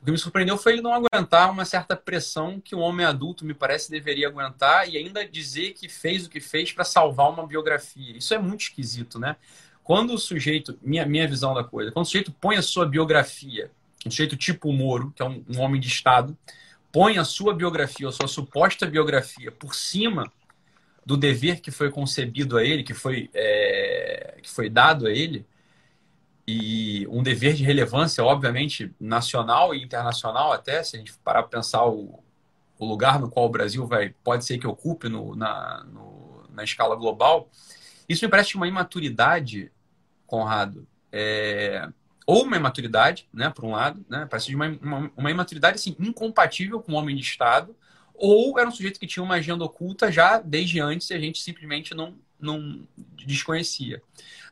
O 0.00 0.04
que 0.04 0.12
me 0.12 0.18
surpreendeu 0.18 0.56
foi 0.56 0.74
ele 0.74 0.82
não 0.82 0.92
aguentar 0.92 1.50
uma 1.50 1.64
certa 1.64 1.96
pressão 1.96 2.60
que 2.60 2.74
um 2.74 2.80
homem 2.80 3.04
adulto, 3.04 3.44
me 3.44 3.54
parece, 3.54 3.90
deveria 3.90 4.28
aguentar 4.28 4.88
e 4.88 4.96
ainda 4.96 5.26
dizer 5.26 5.72
que 5.72 5.88
fez 5.88 6.26
o 6.26 6.30
que 6.30 6.40
fez 6.40 6.72
para 6.72 6.84
salvar 6.84 7.30
uma 7.30 7.46
biografia. 7.46 8.16
Isso 8.16 8.32
é 8.32 8.38
muito 8.38 8.62
esquisito, 8.62 9.18
né? 9.18 9.36
Quando 9.82 10.12
o 10.12 10.18
sujeito, 10.18 10.78
minha, 10.82 11.04
minha 11.06 11.26
visão 11.26 11.54
da 11.54 11.64
coisa, 11.64 11.90
quando 11.90 12.04
o 12.04 12.08
sujeito 12.08 12.30
põe 12.30 12.56
a 12.56 12.62
sua 12.62 12.86
biografia, 12.86 13.70
um 14.06 14.10
sujeito 14.10 14.36
tipo 14.36 14.72
Moro, 14.72 15.12
que 15.16 15.22
é 15.22 15.24
um, 15.24 15.44
um 15.48 15.60
homem 15.60 15.80
de 15.80 15.88
Estado, 15.88 16.36
põe 16.92 17.18
a 17.18 17.24
sua 17.24 17.54
biografia, 17.54 18.08
a 18.08 18.12
sua 18.12 18.28
suposta 18.28 18.86
biografia, 18.86 19.50
por 19.50 19.74
cima 19.74 20.30
do 21.04 21.16
dever 21.16 21.60
que 21.60 21.70
foi 21.70 21.90
concebido 21.90 22.56
a 22.56 22.64
ele, 22.64 22.82
que 22.82 22.94
foi, 22.94 23.30
é, 23.32 24.36
que 24.42 24.50
foi 24.50 24.68
dado 24.68 25.06
a 25.06 25.10
ele, 25.10 25.44
e 26.50 27.06
um 27.10 27.22
dever 27.22 27.52
de 27.52 27.62
relevância, 27.62 28.24
obviamente, 28.24 28.90
nacional 28.98 29.74
e 29.74 29.84
internacional 29.84 30.50
até, 30.50 30.82
se 30.82 30.96
a 30.96 30.98
gente 30.98 31.12
parar 31.18 31.42
para 31.42 31.58
pensar 31.58 31.84
o, 31.86 32.24
o, 32.78 32.86
lugar 32.86 33.20
no 33.20 33.28
qual 33.28 33.44
o 33.44 33.50
Brasil 33.50 33.86
vai, 33.86 34.14
pode 34.24 34.46
ser 34.46 34.56
que 34.56 34.66
ocupe 34.66 35.10
no, 35.10 35.36
na, 35.36 35.84
no, 35.84 36.48
na 36.48 36.64
escala 36.64 36.96
global, 36.96 37.50
isso 38.08 38.24
me 38.24 38.30
parece 38.30 38.56
uma 38.56 38.66
imaturidade, 38.66 39.70
Conrado, 40.26 40.88
é, 41.12 41.86
ou 42.26 42.44
uma 42.44 42.56
imaturidade, 42.56 43.28
né, 43.30 43.50
por 43.50 43.66
um 43.66 43.72
lado, 43.72 44.02
né, 44.08 44.26
parece 44.30 44.54
uma, 44.54 44.68
uma, 44.80 45.10
uma 45.14 45.30
imaturidade 45.30 45.74
assim, 45.74 45.94
incompatível 46.00 46.80
com 46.80 46.92
o 46.92 46.96
homem 46.96 47.14
de 47.14 47.20
Estado, 47.20 47.76
ou 48.18 48.58
era 48.58 48.68
um 48.68 48.72
sujeito 48.72 48.98
que 48.98 49.06
tinha 49.06 49.22
uma 49.22 49.36
agenda 49.36 49.64
oculta 49.64 50.10
já 50.10 50.38
desde 50.38 50.80
antes 50.80 51.08
e 51.10 51.14
a 51.14 51.20
gente 51.20 51.40
simplesmente 51.40 51.94
não, 51.94 52.14
não 52.38 52.86
desconhecia. 53.16 54.02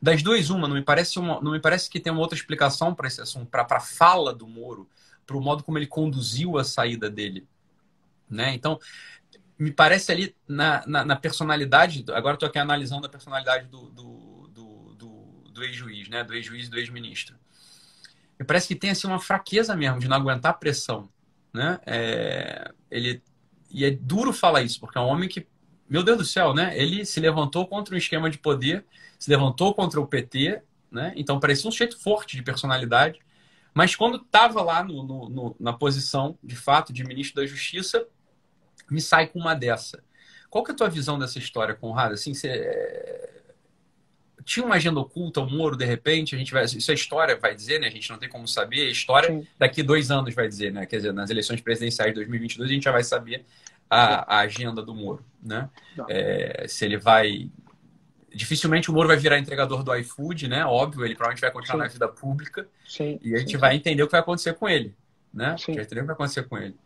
Das 0.00 0.22
duas, 0.22 0.50
uma, 0.50 0.68
não 0.68 0.76
me 0.76 0.82
parece, 0.82 1.18
uma, 1.18 1.40
não 1.40 1.52
me 1.52 1.60
parece 1.60 1.90
que 1.90 1.98
tem 1.98 2.12
uma 2.12 2.22
outra 2.22 2.38
explicação 2.38 2.94
para 2.94 3.08
esse 3.08 3.20
assunto, 3.20 3.50
para 3.50 3.66
a 3.68 3.80
fala 3.80 4.32
do 4.32 4.46
Moro, 4.46 4.88
para 5.26 5.36
o 5.36 5.40
modo 5.40 5.64
como 5.64 5.78
ele 5.78 5.86
conduziu 5.86 6.56
a 6.58 6.64
saída 6.64 7.10
dele. 7.10 7.46
Né? 8.30 8.54
Então, 8.54 8.78
me 9.58 9.72
parece 9.72 10.12
ali 10.12 10.36
na, 10.46 10.84
na, 10.86 11.04
na 11.04 11.16
personalidade, 11.16 12.04
agora 12.12 12.34
estou 12.34 12.48
aqui 12.48 12.58
analisando 12.58 13.06
a 13.06 13.10
personalidade 13.10 13.66
do, 13.68 13.90
do, 13.90 14.50
do, 14.52 14.94
do, 14.94 15.10
do 15.50 15.64
ex-juiz, 15.64 16.08
né? 16.08 16.22
do 16.22 16.34
ex-juiz 16.34 16.66
e 16.66 16.70
do 16.70 16.78
ex-ministro. 16.78 17.36
Me 18.38 18.44
parece 18.44 18.68
que 18.68 18.76
tem 18.76 18.90
assim, 18.90 19.06
uma 19.06 19.18
fraqueza 19.18 19.74
mesmo 19.74 19.98
de 19.98 20.08
não 20.08 20.16
aguentar 20.16 20.52
a 20.52 20.54
pressão. 20.54 21.08
Né? 21.52 21.80
É, 21.86 22.70
ele, 22.90 23.22
e 23.76 23.84
é 23.84 23.90
duro 23.90 24.32
falar 24.32 24.62
isso, 24.62 24.80
porque 24.80 24.96
é 24.96 25.00
um 25.02 25.06
homem 25.06 25.28
que 25.28 25.46
meu 25.86 26.02
Deus 26.02 26.18
do 26.18 26.24
céu, 26.24 26.52
né? 26.52 26.76
Ele 26.76 27.04
se 27.04 27.20
levantou 27.20 27.66
contra 27.66 27.94
um 27.94 27.98
esquema 27.98 28.28
de 28.28 28.38
poder, 28.38 28.84
se 29.18 29.30
levantou 29.30 29.74
contra 29.74 30.00
o 30.00 30.06
PT, 30.06 30.62
né? 30.90 31.12
Então 31.14 31.38
parecia 31.38 31.68
um 31.68 31.70
sujeito 31.70 31.98
forte 31.98 32.36
de 32.36 32.42
personalidade. 32.42 33.20
Mas 33.74 33.94
quando 33.94 34.16
estava 34.16 34.62
lá 34.62 34.82
no, 34.82 35.02
no, 35.04 35.28
no, 35.28 35.56
na 35.60 35.72
posição, 35.74 36.38
de 36.42 36.56
fato, 36.56 36.92
de 36.92 37.04
ministro 37.04 37.36
da 37.36 37.46
Justiça, 37.46 38.06
me 38.90 39.00
sai 39.00 39.26
com 39.26 39.38
uma 39.38 39.54
dessa. 39.54 40.02
Qual 40.48 40.64
que 40.64 40.70
é 40.70 40.74
a 40.74 40.76
tua 40.76 40.88
visão 40.88 41.18
dessa 41.18 41.38
história, 41.38 41.74
Conrado? 41.74 42.14
Assim, 42.14 42.32
você 42.32 43.35
tinha 44.46 44.64
uma 44.64 44.76
agenda 44.76 45.00
oculta, 45.00 45.40
o 45.40 45.50
Moro, 45.50 45.76
de 45.76 45.84
repente, 45.84 46.36
a 46.36 46.38
gente 46.38 46.52
vai. 46.52 46.64
Isso 46.64 46.88
é 46.88 46.94
história, 46.94 47.36
vai 47.36 47.52
dizer, 47.52 47.80
né? 47.80 47.88
A 47.88 47.90
gente 47.90 48.08
não 48.08 48.16
tem 48.16 48.28
como 48.28 48.46
saber. 48.46 48.86
A 48.86 48.90
história 48.90 49.28
Sim. 49.28 49.44
daqui 49.58 49.82
dois 49.82 50.08
anos 50.08 50.32
vai 50.32 50.46
dizer, 50.46 50.72
né? 50.72 50.86
Quer 50.86 50.98
dizer, 50.98 51.12
nas 51.12 51.28
eleições 51.30 51.60
presidenciais 51.60 52.12
de 52.12 52.14
2022, 52.14 52.70
a 52.70 52.72
gente 52.72 52.84
já 52.84 52.92
vai 52.92 53.02
saber 53.02 53.44
a, 53.90 54.36
a 54.36 54.40
agenda 54.42 54.80
do 54.82 54.94
Moro, 54.94 55.24
né? 55.42 55.68
É, 56.08 56.64
se 56.68 56.84
ele 56.84 56.96
vai. 56.96 57.50
Dificilmente 58.32 58.88
o 58.88 58.94
Moro 58.94 59.08
vai 59.08 59.16
virar 59.16 59.36
entregador 59.36 59.82
do 59.82 59.92
iFood, 59.96 60.46
né? 60.46 60.64
Óbvio, 60.64 61.04
ele 61.04 61.16
provavelmente 61.16 61.40
vai 61.40 61.50
continuar 61.50 61.78
Sim. 61.78 61.82
na 61.82 61.92
vida 61.92 62.08
pública. 62.08 62.68
Sim. 62.86 63.18
E 63.22 63.34
a 63.34 63.38
gente 63.38 63.56
vai 63.56 63.74
entender 63.74 64.04
o 64.04 64.06
que 64.06 64.12
vai 64.12 64.20
acontecer 64.20 64.54
com 64.54 64.68
ele, 64.68 64.94
né? 65.34 65.56
Sim. 65.58 65.72
A 65.72 65.74
gente 65.74 65.74
vai 65.74 65.84
entender 65.84 66.00
o 66.00 66.04
que 66.04 66.06
vai 66.06 66.14
acontecer 66.14 66.44
com 66.44 66.56
ele. 66.56 66.76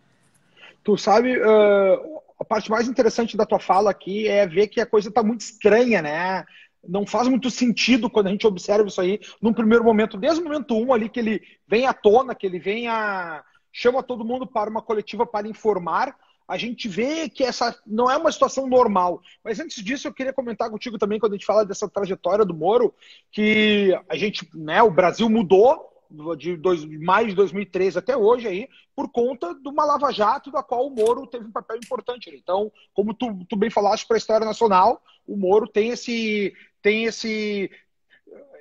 Tu 0.83 0.97
sabe, 0.97 1.38
uh, 1.38 2.23
a 2.40 2.45
parte 2.45 2.71
mais 2.71 2.88
interessante 2.88 3.37
da 3.37 3.45
tua 3.45 3.61
fala 3.61 3.90
aqui 3.90 4.26
é 4.26 4.47
ver 4.47 4.69
que 4.69 4.81
a 4.81 4.87
coisa 4.87 5.11
está 5.11 5.23
muito 5.23 5.43
estranha, 5.43 6.00
né? 6.00 6.47
Não 6.87 7.07
faz 7.07 7.29
muito 7.29 7.51
sentido 7.51 8.09
quando 8.09 8.29
a 8.29 8.31
gente 8.31 8.47
observa 8.47 8.89
isso 8.89 9.01
aí 9.01 9.21
num 9.41 9.53
primeiro 9.53 9.85
momento, 9.85 10.17
desde 10.17 10.41
o 10.41 10.45
momento 10.45 10.75
um 10.75 10.93
ali 10.93 11.09
que 11.09 11.21
ele 11.21 11.43
vem 11.67 11.87
à 11.87 11.93
tona, 11.93 12.35
que 12.35 12.47
ele 12.47 12.59
vem 12.59 12.89
a 12.89 13.45
chama 13.73 14.03
todo 14.03 14.25
mundo 14.25 14.47
para 14.47 14.71
uma 14.71 14.83
coletiva 14.83 15.25
para 15.25 15.49
informar, 15.49 16.17
a 16.49 16.57
gente 16.57 16.89
vê 16.89 17.29
que 17.29 17.45
essa 17.45 17.79
não 17.87 18.11
é 18.11 18.17
uma 18.17 18.33
situação 18.33 18.67
normal. 18.67 19.23
Mas 19.45 19.61
antes 19.61 19.85
disso, 19.85 20.09
eu 20.09 20.13
queria 20.13 20.33
comentar 20.33 20.69
contigo 20.69 20.99
também, 20.99 21.21
quando 21.21 21.33
a 21.33 21.37
gente 21.37 21.47
fala 21.47 21.65
dessa 21.65 21.89
trajetória 21.89 22.45
do 22.45 22.53
Moro, 22.53 22.93
que 23.31 23.97
a 24.09 24.17
gente, 24.17 24.49
né, 24.53 24.83
o 24.83 24.91
Brasil 24.91 25.31
mudou 25.31 25.89
de 26.37 26.57
dois, 26.57 26.85
maio 26.85 27.29
de 27.29 27.37
2013 27.37 27.99
até 27.99 28.17
hoje 28.17 28.49
aí, 28.49 28.69
por 28.97 29.09
conta 29.13 29.55
de 29.55 29.69
uma 29.69 29.85
lava-jato 29.85 30.51
da 30.51 30.61
qual 30.61 30.89
o 30.89 30.91
Moro 30.91 31.25
teve 31.25 31.47
um 31.47 31.53
papel 31.53 31.77
importante. 31.77 32.29
Então, 32.35 32.73
como 32.93 33.15
tu, 33.15 33.45
tu 33.49 33.55
bem 33.55 33.71
falaste 33.71 34.05
para 34.09 34.17
a 34.17 34.19
história 34.19 34.45
nacional, 34.45 35.01
o 35.25 35.37
Moro 35.37 35.69
tem 35.69 35.91
esse 35.91 36.53
tem 36.83 37.05
esse 37.05 37.71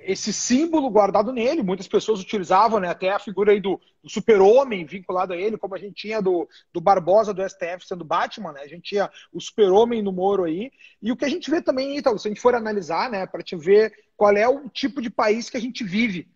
esse 0.02 0.32
símbolo 0.32 0.90
guardado 0.90 1.32
nele. 1.32 1.62
Muitas 1.62 1.86
pessoas 1.86 2.20
utilizavam 2.20 2.80
né, 2.80 2.88
até 2.88 3.10
a 3.10 3.18
figura 3.18 3.52
aí 3.52 3.60
do, 3.60 3.80
do 4.02 4.10
super-homem 4.10 4.84
vinculado 4.84 5.32
a 5.32 5.36
ele, 5.36 5.58
como 5.58 5.74
a 5.74 5.78
gente 5.78 5.94
tinha 5.94 6.20
do, 6.20 6.48
do 6.72 6.80
Barbosa 6.80 7.34
do 7.34 7.46
STF 7.46 7.86
sendo 7.86 8.04
Batman, 8.04 8.52
né? 8.52 8.62
A 8.62 8.68
gente 8.68 8.82
tinha 8.82 9.10
o 9.32 9.40
super-homem 9.40 10.02
no 10.02 10.12
Moro 10.12 10.44
aí. 10.44 10.72
E 11.02 11.12
o 11.12 11.16
que 11.16 11.24
a 11.24 11.28
gente 11.28 11.50
vê 11.50 11.60
também, 11.60 11.96
então, 11.96 12.16
se 12.16 12.26
a 12.26 12.30
gente 12.30 12.40
for 12.40 12.54
analisar, 12.54 13.10
né, 13.10 13.26
para 13.26 13.42
te 13.42 13.56
ver 13.56 13.92
qual 14.16 14.32
é 14.36 14.48
o 14.48 14.68
tipo 14.68 15.00
de 15.00 15.10
país 15.10 15.50
que 15.50 15.56
a 15.56 15.60
gente 15.60 15.84
vive. 15.84 16.28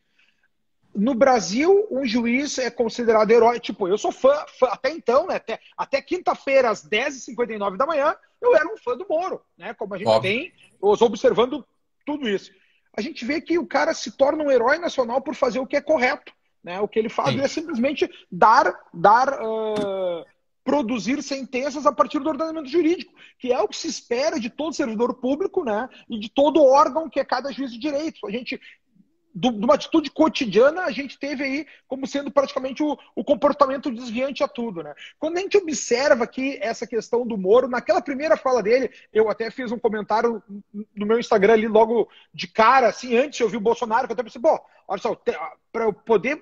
No 0.94 1.12
Brasil, 1.12 1.88
um 1.90 2.04
juiz 2.04 2.56
é 2.58 2.70
considerado 2.70 3.30
herói. 3.30 3.58
Tipo, 3.58 3.88
eu 3.88 3.98
sou 3.98 4.12
fã, 4.12 4.44
fã 4.58 4.68
até 4.68 4.90
então, 4.90 5.26
né? 5.26 5.36
Até, 5.36 5.58
até 5.76 6.00
quinta-feira, 6.00 6.70
às 6.70 6.88
10h59 6.88 7.76
da 7.76 7.86
manhã, 7.86 8.14
eu 8.40 8.54
era 8.54 8.66
um 8.72 8.76
fã 8.76 8.96
do 8.96 9.06
Moro, 9.08 9.40
né? 9.58 9.74
Como 9.74 9.94
a 9.94 9.98
gente 9.98 10.06
Óbvio. 10.06 10.30
tem, 10.30 10.52
observando 10.80 11.66
tudo 12.04 12.28
isso. 12.28 12.50
A 12.96 13.00
gente 13.00 13.24
vê 13.24 13.40
que 13.40 13.58
o 13.58 13.66
cara 13.66 13.92
se 13.92 14.12
torna 14.12 14.44
um 14.44 14.50
herói 14.50 14.78
nacional 14.78 15.20
por 15.20 15.34
fazer 15.34 15.58
o 15.58 15.66
que 15.66 15.76
é 15.76 15.80
correto. 15.80 16.32
Né? 16.62 16.80
O 16.80 16.88
que 16.88 16.98
ele 16.98 17.08
faz 17.08 17.38
é 17.38 17.48
simplesmente 17.48 18.08
dar, 18.30 18.72
dar 18.92 19.40
uh, 19.42 20.24
produzir 20.64 21.22
sentenças 21.22 21.84
a 21.84 21.92
partir 21.92 22.20
do 22.20 22.28
ordenamento 22.28 22.68
jurídico, 22.68 23.12
que 23.38 23.52
é 23.52 23.60
o 23.60 23.68
que 23.68 23.76
se 23.76 23.88
espera 23.88 24.40
de 24.40 24.48
todo 24.48 24.72
servidor 24.72 25.14
público 25.14 25.62
né? 25.62 25.88
e 26.08 26.18
de 26.18 26.30
todo 26.30 26.64
órgão 26.64 27.10
que 27.10 27.20
é 27.20 27.24
cada 27.24 27.52
juiz 27.52 27.70
de 27.70 27.78
direito. 27.78 28.26
A 28.26 28.30
gente 28.30 28.58
de 29.34 29.48
uma 29.48 29.74
atitude 29.74 30.10
cotidiana, 30.10 30.82
a 30.82 30.90
gente 30.92 31.18
teve 31.18 31.42
aí 31.42 31.66
como 31.88 32.06
sendo 32.06 32.30
praticamente 32.30 32.82
o, 32.82 32.96
o, 33.16 33.24
comportamento 33.24 33.90
desviante 33.90 34.44
a 34.44 34.48
tudo, 34.48 34.82
né? 34.82 34.94
Quando 35.18 35.38
a 35.38 35.40
gente 35.40 35.56
observa 35.56 36.22
aqui 36.22 36.56
essa 36.62 36.86
questão 36.86 37.26
do 37.26 37.36
Moro, 37.36 37.66
naquela 37.66 38.00
primeira 38.00 38.36
fala 38.36 38.62
dele, 38.62 38.90
eu 39.12 39.28
até 39.28 39.50
fiz 39.50 39.72
um 39.72 39.78
comentário 39.78 40.40
no 40.94 41.06
meu 41.06 41.18
Instagram 41.18 41.54
ali 41.54 41.66
logo 41.66 42.08
de 42.32 42.46
cara, 42.46 42.86
assim, 42.88 43.16
antes 43.16 43.40
eu 43.40 43.48
vi 43.48 43.56
o 43.56 43.60
Bolsonaro, 43.60 44.06
que 44.06 44.12
eu 44.12 44.14
até 44.14 44.22
pensei, 44.22 44.40
pô, 44.40 44.60
olha 44.86 45.00
só, 45.00 45.16
para 45.72 45.84
eu 45.84 45.92
poder 45.92 46.38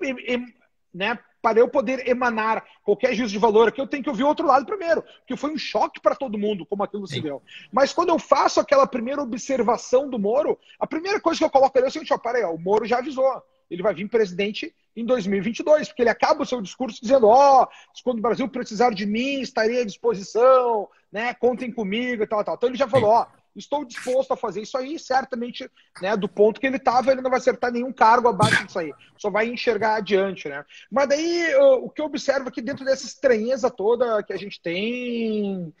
né, 0.93 1.17
para 1.43 1.59
eu 1.59 1.67
poder 1.67 2.07
emanar 2.07 2.63
qualquer 2.85 3.13
juízo 3.13 3.33
de 3.33 3.37
valor 3.37 3.67
aqui, 3.67 3.81
eu 3.81 3.85
tenho 3.85 4.01
que 4.01 4.09
ouvir 4.09 4.23
o 4.23 4.27
outro 4.27 4.47
lado 4.47 4.65
primeiro, 4.65 5.03
que 5.27 5.35
foi 5.35 5.51
um 5.51 5.57
choque 5.57 5.99
para 5.99 6.15
todo 6.15 6.37
mundo, 6.37 6.65
como 6.65 6.83
aquilo 6.83 7.05
Sim. 7.05 7.15
se 7.15 7.21
deu. 7.21 7.43
Mas 7.69 7.91
quando 7.91 8.09
eu 8.09 8.17
faço 8.17 8.61
aquela 8.61 8.87
primeira 8.87 9.21
observação 9.21 10.09
do 10.09 10.17
Moro, 10.17 10.57
a 10.79 10.87
primeira 10.87 11.19
coisa 11.19 11.39
que 11.39 11.43
eu 11.43 11.49
coloco 11.49 11.77
ali 11.77 11.87
é 11.87 11.89
o 11.89 11.91
seguinte: 11.91 12.13
ó, 12.13 12.17
peraí, 12.17 12.43
ó, 12.45 12.53
o 12.53 12.57
Moro 12.57 12.85
já 12.85 12.99
avisou, 12.99 13.43
ele 13.69 13.83
vai 13.83 13.93
vir 13.93 14.07
presidente 14.07 14.73
em 14.95 15.05
2022, 15.05 15.89
porque 15.89 16.03
ele 16.03 16.09
acaba 16.09 16.43
o 16.43 16.45
seu 16.45 16.61
discurso 16.61 17.01
dizendo: 17.01 17.27
ó, 17.27 17.63
oh, 17.63 17.67
quando 18.05 18.19
o 18.19 18.21
Brasil 18.21 18.47
precisar 18.47 18.91
de 18.91 19.05
mim, 19.05 19.41
estarei 19.41 19.81
à 19.81 19.85
disposição, 19.85 20.87
né, 21.11 21.33
contem 21.33 21.73
comigo 21.73 22.23
e 22.23 22.27
tal, 22.27 22.41
tal. 22.41 22.55
Então 22.55 22.69
ele 22.69 22.77
já 22.77 22.87
falou: 22.87 23.09
ó 23.09 23.27
estou 23.55 23.85
disposto 23.85 24.31
a 24.31 24.37
fazer 24.37 24.61
isso 24.61 24.77
aí, 24.77 24.97
certamente, 24.97 25.69
né, 26.01 26.15
do 26.17 26.27
ponto 26.27 26.59
que 26.59 26.67
ele 26.67 26.77
estava, 26.77 27.11
ele 27.11 27.21
não 27.21 27.29
vai 27.29 27.39
acertar 27.39 27.71
nenhum 27.71 27.91
cargo 27.91 28.27
abaixo 28.27 28.65
disso 28.65 28.79
aí, 28.79 28.91
só 29.17 29.29
vai 29.29 29.47
enxergar 29.47 29.95
adiante, 29.95 30.49
né? 30.49 30.65
Mas 30.91 31.07
daí, 31.07 31.55
o 31.55 31.89
que 31.89 32.01
eu 32.01 32.05
observo 32.05 32.49
aqui 32.49 32.61
dentro 32.61 32.83
dessa 32.83 33.05
estranheza 33.05 33.69
toda 33.69 34.23
que 34.23 34.33
a 34.33 34.37
gente 34.37 34.61
tem, 34.61 35.73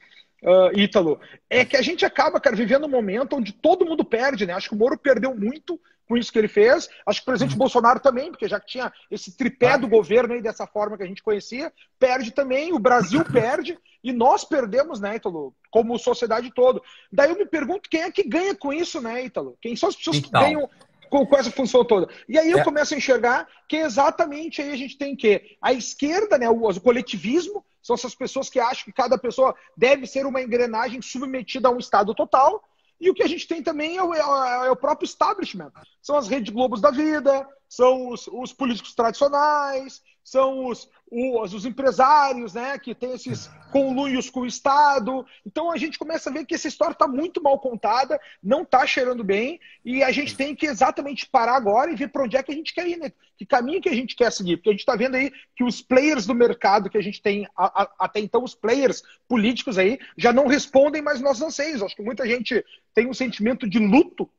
uh, 0.43 0.77
Ítalo, 0.77 1.19
é 1.49 1.65
que 1.65 1.77
a 1.77 1.81
gente 1.81 2.05
acaba, 2.05 2.39
cara, 2.39 2.55
vivendo 2.55 2.85
um 2.85 2.89
momento 2.89 3.35
onde 3.35 3.53
todo 3.53 3.85
mundo 3.85 4.05
perde, 4.05 4.45
né? 4.45 4.53
Acho 4.53 4.69
que 4.69 4.75
o 4.75 4.77
Moro 4.77 4.97
perdeu 4.97 5.33
muito 5.35 5.79
com 6.13 6.17
isso 6.17 6.31
que 6.31 6.37
ele 6.37 6.47
fez. 6.47 6.87
Acho 7.07 7.19
que 7.19 7.23
o 7.23 7.25
presidente 7.25 7.53
uhum. 7.53 7.57
Bolsonaro 7.57 7.99
também, 7.99 8.29
porque 8.29 8.47
já 8.47 8.59
tinha 8.59 8.93
esse 9.09 9.35
tripé 9.35 9.79
do 9.79 9.87
governo 9.87 10.35
aí 10.35 10.41
dessa 10.43 10.67
forma 10.67 10.95
que 10.95 11.01
a 11.01 11.07
gente 11.07 11.23
conhecia, 11.23 11.73
perde 11.99 12.29
também, 12.31 12.71
o 12.71 12.77
Brasil 12.77 13.25
perde 13.33 13.79
e 14.03 14.13
nós 14.13 14.43
perdemos, 14.43 14.99
né, 14.99 15.15
Ítalo, 15.15 15.55
como 15.71 15.97
sociedade 15.97 16.51
toda. 16.53 16.79
Daí 17.11 17.31
eu 17.31 17.37
me 17.37 17.47
pergunto 17.47 17.89
quem 17.89 18.03
é 18.03 18.11
que 18.11 18.21
ganha 18.21 18.53
com 18.53 18.71
isso, 18.71 19.01
né, 19.01 19.25
Ítalo? 19.25 19.57
Quem 19.59 19.75
são 19.75 19.89
as 19.89 19.95
pessoas 19.95 20.17
então. 20.17 20.29
que 20.29 20.45
ganham 20.45 20.69
com, 21.09 21.25
com, 21.25 21.35
essa 21.35 21.49
função 21.49 21.83
toda? 21.83 22.07
E 22.29 22.37
aí 22.37 22.51
eu 22.51 22.59
é. 22.59 22.63
começo 22.63 22.93
a 22.93 22.97
enxergar 22.97 23.47
que 23.67 23.77
exatamente 23.77 24.61
aí 24.61 24.71
a 24.71 24.77
gente 24.77 24.99
tem 24.99 25.15
que 25.15 25.57
a 25.59 25.73
esquerda, 25.73 26.37
né, 26.37 26.47
o, 26.47 26.69
o 26.69 26.81
coletivismo, 26.81 27.65
são 27.81 27.95
essas 27.95 28.13
pessoas 28.13 28.49
que 28.49 28.59
acham 28.59 28.85
que 28.85 28.93
cada 28.93 29.17
pessoa 29.17 29.55
deve 29.75 30.05
ser 30.05 30.27
uma 30.27 30.41
engrenagem 30.41 31.01
submetida 31.01 31.69
a 31.69 31.71
um 31.71 31.79
Estado 31.79 32.13
total. 32.13 32.63
E 33.03 33.09
o 33.09 33.13
que 33.13 33.21
a 33.21 33.27
gente 33.27 33.45
tem 33.45 33.61
também 33.61 33.97
é 33.97 34.01
o, 34.01 34.13
é 34.13 34.71
o 34.71 34.77
próprio 34.77 35.05
establishment. 35.05 35.73
São 36.01 36.15
as 36.15 36.29
redes 36.29 36.53
Globos 36.53 36.79
da 36.79 36.89
vida, 36.89 37.45
são 37.67 38.07
os, 38.07 38.27
os 38.27 38.53
políticos 38.53 38.95
tradicionais, 38.95 40.01
são 40.23 40.67
os, 40.67 40.89
os, 41.11 41.53
os, 41.53 41.65
empresários, 41.65 42.53
né, 42.53 42.77
que 42.79 42.95
tem 42.95 43.13
esses 43.13 43.49
conluios 43.71 44.29
com 44.29 44.41
o 44.41 44.45
Estado. 44.45 45.25
Então 45.45 45.71
a 45.71 45.77
gente 45.77 45.99
começa 45.99 46.29
a 46.29 46.33
ver 46.33 46.45
que 46.45 46.55
essa 46.55 46.67
história 46.67 46.93
está 46.93 47.07
muito 47.07 47.41
mal 47.41 47.59
contada, 47.59 48.19
não 48.41 48.61
está 48.61 48.85
cheirando 48.87 49.23
bem, 49.23 49.59
e 49.83 50.03
a 50.03 50.11
gente 50.11 50.35
tem 50.35 50.55
que 50.55 50.65
exatamente 50.65 51.27
parar 51.27 51.55
agora 51.55 51.91
e 51.91 51.95
ver 51.95 52.09
para 52.09 52.23
onde 52.23 52.37
é 52.37 52.43
que 52.43 52.51
a 52.51 52.55
gente 52.55 52.73
quer 52.73 52.87
ir, 52.87 52.97
né? 52.97 53.11
Que 53.37 53.45
caminho 53.45 53.81
que 53.81 53.89
a 53.89 53.95
gente 53.95 54.15
quer 54.15 54.31
seguir. 54.31 54.57
Porque 54.57 54.69
a 54.69 54.73
gente 54.73 54.81
está 54.81 54.95
vendo 54.95 55.15
aí 55.15 55.31
que 55.55 55.63
os 55.63 55.81
players 55.81 56.25
do 56.25 56.33
mercado 56.33 56.89
que 56.89 56.97
a 56.97 57.03
gente 57.03 57.21
tem, 57.21 57.47
a, 57.55 57.83
a, 57.83 57.91
até 57.99 58.19
então, 58.19 58.43
os 58.43 58.55
players 58.55 59.03
políticos 59.27 59.77
aí, 59.77 59.99
já 60.17 60.31
não 60.31 60.47
respondem 60.47 61.01
mais 61.01 61.19
nossos 61.19 61.41
anseios. 61.41 61.81
Acho 61.81 61.95
que 61.95 62.03
muita 62.03 62.25
gente 62.25 62.63
tem 62.93 63.07
um 63.07 63.13
sentimento 63.13 63.67
de 63.67 63.79
luto 63.79 64.29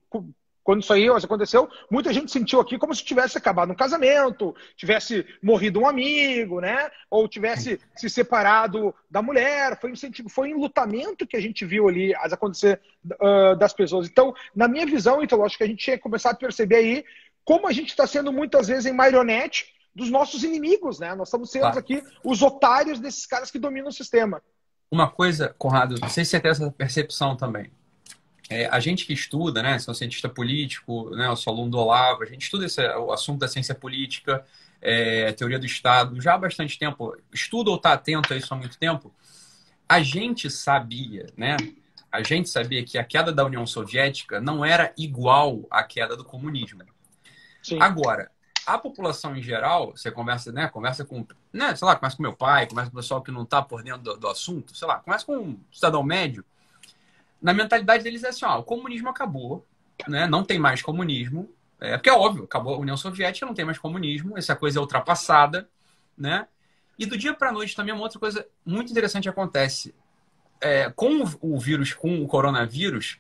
quando 0.65 0.83
isso 0.83 0.93
aí 0.95 1.07
aconteceu, 1.09 1.69
muita 1.91 2.11
gente 2.11 2.33
sentiu 2.33 2.59
aqui 2.59 2.79
como 2.79 2.95
se 2.95 3.05
tivesse 3.05 3.37
acabado 3.37 3.71
um 3.71 3.77
casamento, 3.77 4.57
tivesse 4.75 5.27
morrido 5.43 5.81
um 5.81 5.87
amigo, 5.87 6.59
né? 6.59 6.91
Ou 7.11 7.29
tivesse 7.29 7.79
se 7.95 8.09
separado 8.09 8.95
da 9.11 9.21
mulher. 9.21 9.79
Foi 9.79 9.93
um 9.93 9.97
sentido, 9.97 10.31
foi 10.31 10.55
um 10.55 10.59
lutamento 10.59 11.27
que 11.27 11.37
a 11.37 11.41
gente 11.41 11.67
viu 11.67 11.87
ali 11.87 12.15
acontecer 12.15 12.81
uh, 13.21 13.55
das 13.57 13.75
pessoas. 13.75 14.09
Então, 14.09 14.35
na 14.57 14.67
minha 14.67 14.87
visão, 14.87 15.23
então, 15.23 15.45
acho 15.45 15.59
que 15.59 15.65
a 15.65 15.67
gente 15.67 15.85
tinha 15.85 15.99
que 15.99 16.03
começar 16.03 16.31
a 16.31 16.35
perceber 16.35 16.77
aí 16.77 17.05
como 17.45 17.69
a 17.69 17.73
gente 17.73 17.91
está 17.91 18.07
sendo 18.07 18.33
muitas 18.33 18.67
vezes 18.67 18.87
em 18.87 18.93
marionete 18.93 19.67
dos 19.95 20.09
nossos 20.09 20.43
inimigos, 20.45 20.99
né? 20.99 21.15
Nós 21.15 21.29
estamos 21.29 21.51
sendo 21.51 21.63
claro. 21.63 21.79
aqui 21.79 22.03
os 22.25 22.41
otários 22.41 22.99
desses 22.99 23.27
caras 23.27 23.51
que 23.51 23.59
dominam 23.59 23.89
o 23.89 23.93
sistema. 23.93 24.43
Uma 24.91 25.11
coisa, 25.11 25.55
Conrado, 25.59 25.97
não 26.01 26.09
sei 26.09 26.25
se 26.25 26.31
você 26.31 26.41
tem 26.41 26.51
essa 26.51 26.71
percepção 26.71 27.37
também 27.37 27.71
é, 28.51 28.67
a 28.67 28.79
gente 28.79 29.07
que 29.07 29.13
estuda, 29.13 29.63
né, 29.63 29.79
sou 29.79 29.95
cientista 29.95 30.29
político, 30.29 31.11
né, 31.11 31.27
eu 31.27 31.37
sou 31.37 31.53
aluno 31.53 31.71
do 31.71 31.79
Olavo, 31.79 32.23
a 32.23 32.27
gente 32.27 32.43
estuda 32.43 32.67
esse, 32.67 32.87
o 32.97 33.13
assunto 33.13 33.41
da 33.41 33.49
ciência 33.49 33.75
política, 33.75 34.45
é, 34.81 35.33
teoria 35.33 35.59
do 35.59 35.67
Estado, 35.67 36.21
já 36.21 36.35
há 36.35 36.39
bastante 36.39 36.79
tempo, 36.79 37.17
estuda 37.33 37.71
ou 37.71 37.77
está 37.77 37.95
atento 37.95 38.33
a 38.35 38.37
isso 38.37 38.53
há 38.53 38.57
muito 38.57 38.79
tempo, 38.79 39.15
a 39.89 40.01
gente 40.03 40.51
sabia, 40.51 41.27
né, 41.37 41.57
a 42.13 42.23
gente 42.23 42.49
sabia 42.49 42.85
que 42.85 42.99
a 42.99 43.05
queda 43.05 43.33
da 43.33 43.45
União 43.45 43.67
Soviética 43.67 44.41
não 44.41 44.65
era 44.65 44.93
igual 44.97 45.67
à 45.71 45.83
queda 45.83 46.17
do 46.17 46.25
comunismo. 46.25 46.83
Sim. 47.61 47.81
Agora, 47.81 48.31
a 48.67 48.79
população 48.79 49.37
em 49.37 49.43
geral, 49.43 49.91
você 49.91 50.11
conversa, 50.11 50.53
né, 50.53 50.69
conversa 50.69 51.05
com, 51.05 51.27
né, 51.53 51.75
sei 51.75 51.87
lá, 51.87 51.97
conversa 51.97 52.17
com 52.17 52.23
meu 52.23 52.33
pai, 52.33 52.67
conversa 52.67 52.91
com 52.91 52.97
o 52.97 53.01
pessoal 53.01 53.23
que 53.23 53.33
não 53.33 53.43
está 53.43 53.61
por 53.63 53.83
dentro 53.83 54.03
do, 54.03 54.17
do 54.17 54.29
assunto, 54.29 54.77
sei 54.77 54.87
lá, 54.87 54.99
conversa 54.99 55.27
com 55.27 55.37
um 55.37 55.61
cidadão 55.73 56.03
médio, 56.03 56.45
na 57.45 57.53
mentalidade 57.53 58.03
deles 58.03 58.25
é 58.25 58.31
assim, 58.31 58.45
ó, 58.45 58.59
o 58.59 58.65
comunismo 58.65 59.09
acabou, 59.11 59.67
né? 60.09 60.27
Não 60.27 60.43
tem 60.43 60.59
mais 60.59 60.83
comunismo. 60.83 61.49
É, 61.81 61.97
porque 61.99 62.09
é 62.09 62.13
óbvio, 62.15 62.45
acabou 62.45 62.75
a 62.75 62.79
União 62.79 62.97
Soviética, 62.97 63.45
não 63.47 63.55
tem 63.55 63.65
mais 63.67 63.79
comunismo, 63.79 64.39
essa 64.39 64.57
coisa 64.57 64.79
é 64.79 64.81
ultrapassada, 64.81 65.69
né? 66.17 66.49
E 66.99 67.05
do 67.07 67.19
dia 67.19 67.35
para 67.35 67.51
a 67.51 67.53
noite 67.53 67.77
também 67.77 67.93
uma 67.95 68.03
outra 68.05 68.19
coisa 68.19 68.47
muito 68.65 68.91
interessante 68.91 69.29
acontece. 69.29 69.95
é, 70.61 70.91
com 70.91 71.23
o 71.41 71.59
vírus, 71.59 71.93
com 71.93 72.23
o 72.23 72.27
coronavírus, 72.27 73.19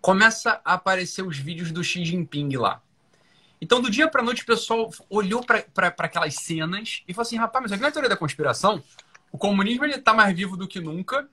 começa 0.00 0.60
a 0.64 0.74
aparecer 0.74 1.22
os 1.26 1.36
vídeos 1.38 1.72
do 1.72 1.82
Xi 1.82 2.04
Jinping 2.04 2.56
lá. 2.56 2.80
Então, 3.60 3.80
do 3.82 3.90
dia 3.90 4.08
para 4.08 4.22
noite, 4.22 4.42
o 4.42 4.46
pessoal 4.46 4.90
olhou 5.10 5.44
para 5.44 5.88
aquelas 5.98 6.36
cenas 6.36 7.02
e 7.06 7.12
falou 7.12 7.26
assim: 7.26 7.36
rapaz, 7.36 7.62
mas 7.62 7.72
aqui 7.72 7.82
na 7.82 7.90
teoria 7.90 8.08
da 8.08 8.16
conspiração, 8.16 8.82
o 9.32 9.38
comunismo 9.38 9.84
está 9.84 10.14
mais 10.14 10.34
vivo 10.34 10.56
do 10.56 10.68
que 10.68 10.80
nunca. 10.80 11.28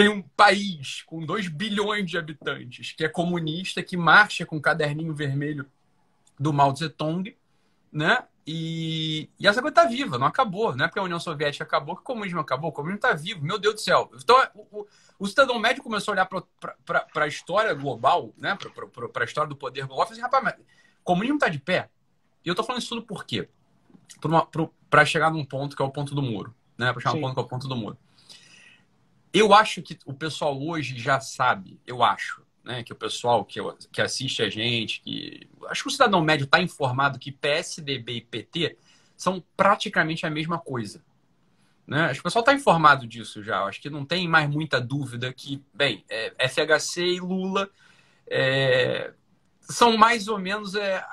Tem 0.00 0.08
um 0.08 0.22
país 0.22 1.02
com 1.02 1.26
2 1.26 1.48
bilhões 1.48 2.10
de 2.10 2.16
habitantes 2.16 2.92
que 2.92 3.04
é 3.04 3.08
comunista, 3.08 3.82
que 3.82 3.98
marcha 3.98 4.46
com 4.46 4.56
o 4.56 4.60
caderninho 4.60 5.12
vermelho 5.12 5.70
do 6.38 6.54
Mao 6.54 6.72
Tung, 6.72 7.36
né? 7.92 8.24
E, 8.46 9.28
e 9.38 9.46
essa 9.46 9.60
coisa 9.60 9.78
está 9.78 9.84
viva, 9.84 10.16
não 10.16 10.26
acabou. 10.26 10.74
Não 10.74 10.86
é 10.86 10.88
porque 10.88 11.00
a 11.00 11.02
União 11.02 11.20
Soviética 11.20 11.64
acabou 11.64 11.96
que 11.96 12.00
o 12.00 12.04
comunismo 12.04 12.40
acabou. 12.40 12.70
O 12.70 12.72
comunismo 12.72 12.96
está 12.96 13.12
vivo, 13.12 13.44
meu 13.44 13.58
Deus 13.58 13.74
do 13.74 13.80
céu. 13.82 14.10
Então, 14.14 14.42
o, 14.54 14.80
o, 14.80 14.86
o 15.18 15.26
cidadão 15.26 15.58
médio 15.58 15.82
começou 15.82 16.12
a 16.12 16.14
olhar 16.14 16.26
para 16.26 17.24
a 17.24 17.28
história 17.28 17.74
global, 17.74 18.32
né? 18.38 18.56
para 19.12 19.22
a 19.22 19.26
história 19.26 19.50
do 19.50 19.54
poder 19.54 19.86
global, 19.86 20.06
e 20.06 20.08
falou 20.08 20.12
assim, 20.12 20.22
rapaz, 20.22 20.42
mas 20.42 20.54
o 20.54 21.04
comunismo 21.04 21.36
está 21.36 21.50
de 21.50 21.58
pé? 21.58 21.90
E 22.42 22.48
eu 22.48 22.52
estou 22.52 22.64
falando 22.64 22.80
isso 22.80 22.88
tudo 22.88 23.02
por 23.02 23.26
quê? 23.26 23.50
Para 24.88 25.04
chegar 25.04 25.30
num 25.30 25.44
ponto 25.44 25.76
que 25.76 25.82
é 25.82 25.84
o 25.84 25.90
ponto 25.90 26.14
do 26.14 26.22
muro. 26.22 26.54
Né? 26.78 26.90
Para 26.90 27.02
chegar 27.02 27.14
num 27.16 27.20
ponto 27.20 27.34
que 27.34 27.40
é 27.40 27.42
o 27.42 27.46
ponto 27.46 27.68
do 27.68 27.76
muro. 27.76 27.98
Eu 29.32 29.54
acho 29.54 29.82
que 29.82 29.98
o 30.04 30.12
pessoal 30.12 30.60
hoje 30.60 30.98
já 30.98 31.20
sabe, 31.20 31.80
eu 31.86 32.02
acho, 32.02 32.42
né, 32.64 32.82
que 32.82 32.92
o 32.92 32.96
pessoal 32.96 33.44
que, 33.44 33.60
que 33.92 34.02
assiste 34.02 34.42
a 34.42 34.50
gente, 34.50 35.00
que 35.00 35.48
acho 35.68 35.82
que 35.82 35.88
o 35.88 35.92
cidadão 35.92 36.20
médio 36.20 36.44
está 36.44 36.60
informado 36.60 37.18
que 37.18 37.30
PSDB 37.30 38.12
e 38.14 38.20
PT 38.20 38.76
são 39.16 39.42
praticamente 39.56 40.26
a 40.26 40.30
mesma 40.30 40.58
coisa. 40.58 41.02
Né? 41.86 42.04
Acho 42.04 42.14
que 42.14 42.20
o 42.20 42.22
pessoal 42.22 42.42
está 42.42 42.54
informado 42.54 43.06
disso 43.06 43.42
já. 43.42 43.64
Acho 43.64 43.80
que 43.80 43.90
não 43.90 44.04
tem 44.04 44.28
mais 44.28 44.48
muita 44.48 44.80
dúvida 44.80 45.32
que, 45.32 45.62
bem, 45.74 46.04
é, 46.08 46.48
FHC 46.48 47.04
e 47.04 47.20
Lula 47.20 47.68
é, 48.28 49.12
são 49.60 49.96
mais 49.96 50.28
ou 50.28 50.38
menos 50.38 50.74
é, 50.74 51.04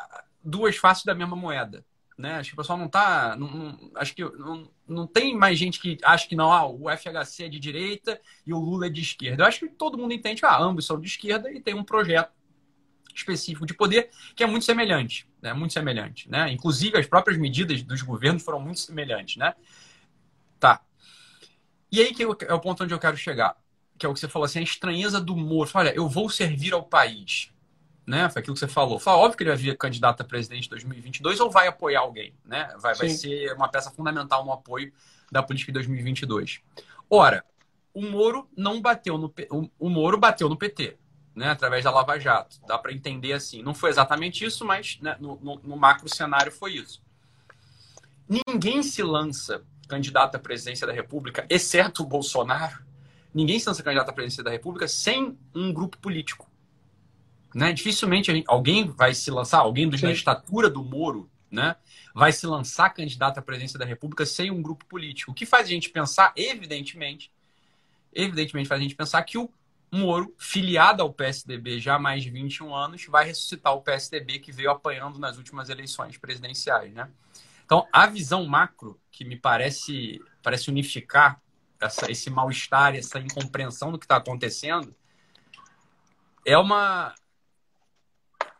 duas 0.43 0.77
faces 0.77 1.03
da 1.03 1.15
mesma 1.15 1.35
moeda. 1.35 1.83
Né? 2.17 2.33
Acho 2.33 2.49
que 2.49 2.55
o 2.55 2.57
pessoal 2.57 2.79
não 2.79 2.87
está. 2.87 3.35
Não, 3.35 3.47
não, 3.47 3.91
acho 3.95 4.15
que 4.15 4.23
não, 4.23 4.67
não 4.87 5.05
tem 5.05 5.37
mais 5.37 5.59
gente 5.59 5.79
que 5.79 5.97
acha 6.03 6.27
que 6.27 6.35
não, 6.35 6.51
ah, 6.51 6.65
o 6.65 6.85
FHC 6.89 7.43
é 7.43 7.49
de 7.49 7.59
direita 7.59 8.19
e 8.45 8.53
o 8.53 8.59
Lula 8.59 8.87
é 8.87 8.89
de 8.89 9.01
esquerda. 9.01 9.43
Eu 9.43 9.47
acho 9.47 9.59
que 9.59 9.69
todo 9.69 9.97
mundo 9.97 10.13
entende 10.13 10.41
que 10.41 10.45
ah, 10.47 10.59
ambos 10.59 10.85
são 10.85 10.99
de 10.99 11.07
esquerda 11.07 11.51
e 11.51 11.61
tem 11.61 11.75
um 11.75 11.83
projeto 11.83 12.31
específico 13.13 13.65
de 13.65 13.73
poder 13.73 14.09
que 14.35 14.43
é 14.43 14.47
muito 14.47 14.65
semelhante, 14.65 15.27
né? 15.41 15.53
Muito 15.53 15.73
semelhante, 15.73 16.29
né? 16.29 16.51
Inclusive 16.51 16.97
as 16.97 17.05
próprias 17.05 17.37
medidas 17.37 17.83
dos 17.83 18.01
governos 18.01 18.43
foram 18.43 18.59
muito 18.59 18.79
semelhantes, 18.79 19.37
né? 19.37 19.53
Tá. 20.59 20.81
E 21.91 22.01
aí 22.01 22.13
que 22.13 22.23
é 22.23 22.53
o 22.53 22.59
ponto 22.59 22.83
onde 22.83 22.93
eu 22.93 22.99
quero 22.99 23.15
chegar, 23.15 23.55
que 23.97 24.05
é 24.05 24.09
o 24.09 24.13
que 24.13 24.19
você 24.19 24.27
falou 24.27 24.45
assim, 24.45 24.59
a 24.59 24.63
estranheza 24.63 25.21
do 25.21 25.35
Moro. 25.35 25.69
Olha, 25.73 25.93
eu 25.95 26.07
vou 26.09 26.29
servir 26.29 26.73
ao 26.73 26.83
país, 26.83 27.51
né? 28.07 28.29
Foi 28.29 28.39
aquilo 28.39 28.53
que 28.53 28.61
você 28.61 28.67
falou. 28.69 28.97
Foi 28.97 29.11
óbvio 29.11 29.37
que 29.37 29.43
ele 29.43 29.49
vai 29.49 29.57
vir 29.57 29.77
candidato 29.77 30.21
a 30.21 30.23
presidente 30.23 30.67
em 30.67 30.69
2022 30.69 31.41
ou 31.41 31.51
vai 31.51 31.67
apoiar 31.67 31.99
alguém, 31.99 32.33
né? 32.45 32.73
Vai, 32.79 32.95
vai 32.95 33.09
ser 33.09 33.53
uma 33.53 33.67
peça 33.67 33.91
fundamental 33.91 34.45
no 34.45 34.53
apoio 34.53 34.93
da 35.29 35.43
política 35.43 35.73
de 35.73 35.73
2022. 35.73 36.61
Ora, 37.09 37.43
o 37.93 38.01
Moro 38.01 38.49
não 38.55 38.81
bateu 38.81 39.17
no 39.17 39.33
o 39.77 39.89
Moro 39.89 40.17
bateu 40.17 40.47
no 40.47 40.55
PT, 40.55 40.97
né? 41.35 41.49
Através 41.49 41.83
da 41.83 41.91
Lava 41.91 42.17
Jato. 42.17 42.57
Dá 42.65 42.77
para 42.77 42.93
entender 42.93 43.33
assim. 43.33 43.61
Não 43.61 43.73
foi 43.73 43.89
exatamente 43.89 44.45
isso, 44.45 44.63
mas 44.63 44.97
né, 45.01 45.17
no, 45.19 45.37
no, 45.41 45.59
no 45.61 45.75
macro 45.75 46.07
cenário 46.07 46.51
foi 46.51 46.75
isso. 46.75 47.03
Ninguém 48.47 48.83
se 48.83 49.03
lança 49.03 49.63
candidato 49.89 50.35
à 50.35 50.39
presidência 50.39 50.87
da 50.87 50.93
República, 50.93 51.45
exceto 51.49 52.03
o 52.03 52.05
Bolsonaro. 52.05 52.85
Ninguém 53.33 53.59
se 53.59 53.67
lança 53.67 53.83
candidato 53.83 54.09
à 54.09 54.13
presidência 54.13 54.43
da 54.43 54.51
República 54.51 54.87
sem 54.87 55.37
um 55.53 55.73
grupo 55.73 55.97
político. 55.97 56.49
Né? 57.57 57.73
Dificilmente 57.73 58.31
gente, 58.31 58.45
alguém 58.47 58.87
vai 58.87 59.15
se 59.15 59.31
lançar, 59.31 59.57
alguém 59.57 59.89
da 59.89 60.11
estatura 60.11 60.69
do 60.69 60.83
Moro, 60.83 61.27
né? 61.49 61.75
vai 62.13 62.31
se 62.31 62.45
lançar 62.45 62.91
candidato 62.91 63.39
à 63.39 63.41
presidência 63.41 63.79
da 63.79 63.85
República 63.85 64.27
sem 64.27 64.51
um 64.51 64.61
grupo 64.61 64.85
político. 64.85 65.31
O 65.31 65.33
que 65.33 65.43
faz 65.43 65.65
a 65.65 65.69
gente 65.69 65.89
pensar, 65.89 66.31
evidentemente, 66.35 67.31
evidentemente 68.13 68.69
faz 68.69 68.79
a 68.79 68.83
gente 68.83 68.93
pensar 68.93 69.23
que 69.23 69.39
o 69.39 69.49
Moro, 69.91 70.35
filiado 70.37 71.01
ao 71.01 71.11
PSDB 71.11 71.79
já 71.79 71.95
há 71.95 71.99
mais 71.99 72.21
de 72.21 72.29
21 72.29 72.75
anos, 72.75 73.03
vai 73.05 73.25
ressuscitar 73.25 73.73
o 73.73 73.81
PSDB 73.81 74.37
que 74.37 74.51
veio 74.51 74.69
apanhando 74.69 75.17
nas 75.17 75.37
últimas 75.37 75.67
eleições 75.69 76.15
presidenciais, 76.15 76.93
né? 76.93 77.09
Então, 77.65 77.87
a 77.91 78.05
visão 78.05 78.45
macro, 78.45 78.99
que 79.11 79.25
me 79.25 79.35
parece, 79.35 80.21
parece 80.43 80.69
unificar 80.69 81.41
essa, 81.79 82.11
esse 82.11 82.29
mal-estar, 82.29 82.95
essa 82.95 83.17
incompreensão 83.17 83.91
do 83.91 83.97
que 83.97 84.05
está 84.05 84.17
acontecendo, 84.17 84.95
é 86.45 86.55
uma. 86.57 87.15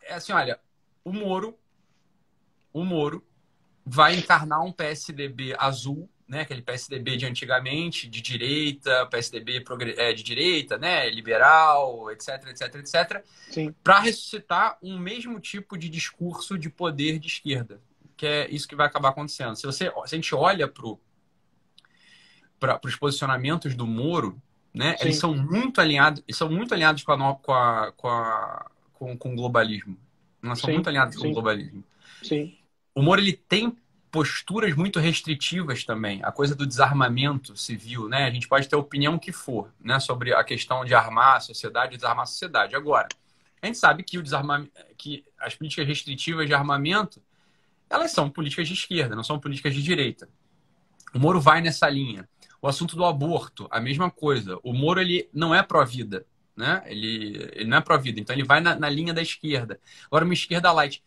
É 0.07 0.15
assim, 0.15 0.31
olha, 0.31 0.59
o 1.03 1.11
Moro, 1.11 1.57
o 2.73 2.83
Moro 2.83 3.25
vai 3.85 4.15
encarnar 4.15 4.63
um 4.63 4.71
PSDB 4.71 5.55
azul 5.57 6.09
né, 6.27 6.41
aquele 6.41 6.61
PSDB 6.61 7.15
de 7.15 7.25
antigamente, 7.25 8.07
de 8.07 8.21
direita, 8.21 9.05
PSDB 9.05 9.63
é, 9.97 10.11
de 10.11 10.23
direita, 10.23 10.77
né, 10.77 11.09
liberal, 11.09 12.11
etc, 12.11 12.47
etc, 12.47 12.75
etc, 12.75 13.23
para 13.81 13.99
ressuscitar 13.99 14.77
um 14.83 14.99
mesmo 14.99 15.39
tipo 15.39 15.77
de 15.77 15.87
discurso 15.87 16.57
de 16.57 16.69
poder 16.69 17.17
de 17.17 17.27
esquerda, 17.27 17.79
que 18.17 18.25
é 18.25 18.49
isso 18.49 18.67
que 18.67 18.75
vai 18.75 18.87
acabar 18.87 19.09
acontecendo. 19.09 19.55
Se, 19.55 19.65
você, 19.65 19.85
se 19.85 20.15
a 20.15 20.17
gente 20.17 20.35
olha 20.35 20.67
para 22.59 22.79
os 22.83 22.95
posicionamentos 22.97 23.73
do 23.73 23.87
Moro, 23.87 24.41
né, 24.73 24.97
eles 24.99 25.17
são 25.17 25.33
muito 25.33 25.79
alinhados, 25.79 26.21
eles 26.27 26.37
são 26.37 26.51
muito 26.51 26.73
alinhados 26.73 27.03
com, 27.03 27.13
a, 27.13 27.35
com, 27.35 27.53
a, 27.53 27.93
com, 27.95 28.09
a, 28.09 28.69
com, 28.97 29.15
com 29.17 29.33
o 29.33 29.35
globalismo. 29.35 29.97
São 30.43 30.55
Sim. 30.55 30.73
muito 30.73 30.87
alinhados 30.87 31.15
com 31.15 31.23
Sim. 31.23 31.29
o 31.29 31.33
globalismo. 31.33 31.83
Sim. 32.23 32.57
O 32.95 33.01
Moro 33.01 33.21
ele 33.21 33.33
tem 33.33 33.77
posturas 34.09 34.75
muito 34.75 34.99
restritivas 34.99 35.83
também. 35.83 36.21
A 36.23 36.31
coisa 36.31 36.55
do 36.55 36.65
desarmamento 36.65 37.55
civil, 37.55 38.07
né? 38.07 38.23
A 38.25 38.31
gente 38.31 38.47
pode 38.47 38.67
ter 38.67 38.75
a 38.75 38.79
opinião 38.79 39.19
que 39.19 39.31
for, 39.31 39.71
né, 39.79 39.99
sobre 39.99 40.33
a 40.33 40.43
questão 40.43 40.83
de 40.83 40.95
armar 40.95 41.35
a 41.35 41.39
sociedade, 41.39 41.97
desarmar 41.97 42.23
a 42.23 42.25
sociedade. 42.25 42.75
Agora, 42.75 43.07
a 43.61 43.65
gente 43.65 43.77
sabe 43.77 44.03
que 44.03 44.17
o 44.17 44.23
desarmamento, 44.23 44.71
que 44.97 45.23
as 45.39 45.53
políticas 45.55 45.87
restritivas 45.87 46.47
de 46.47 46.53
armamento, 46.53 47.21
elas 47.89 48.11
são 48.11 48.29
políticas 48.29 48.67
de 48.67 48.73
esquerda, 48.73 49.15
não 49.15 49.23
são 49.23 49.39
políticas 49.39 49.75
de 49.75 49.83
direita. 49.83 50.27
O 51.13 51.19
Moro 51.19 51.39
vai 51.39 51.61
nessa 51.61 51.89
linha. 51.89 52.27
O 52.61 52.67
assunto 52.67 52.95
do 52.95 53.05
aborto, 53.05 53.67
a 53.69 53.79
mesma 53.79 54.09
coisa. 54.09 54.57
O 54.63 54.73
Moro 54.73 54.99
ele 54.99 55.29
não 55.33 55.53
é 55.53 55.61
pró-vida, 55.61 56.25
né? 56.57 56.83
Ele, 56.87 57.49
ele 57.53 57.69
não 57.69 57.77
é 57.77 57.81
pró-vida, 57.81 58.19
então 58.19 58.35
ele 58.35 58.43
vai 58.43 58.59
na, 58.59 58.75
na 58.75 58.89
linha 58.89 59.13
da 59.13 59.21
esquerda. 59.21 59.79
Agora, 60.07 60.25
uma 60.25 60.33
esquerda 60.33 60.71
light 60.71 61.03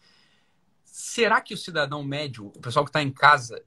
será 1.01 1.41
que 1.41 1.55
o 1.55 1.57
cidadão 1.57 2.03
médio, 2.03 2.53
o 2.55 2.61
pessoal 2.61 2.85
que 2.85 2.91
está 2.91 3.03
em 3.03 3.11
casa, 3.11 3.63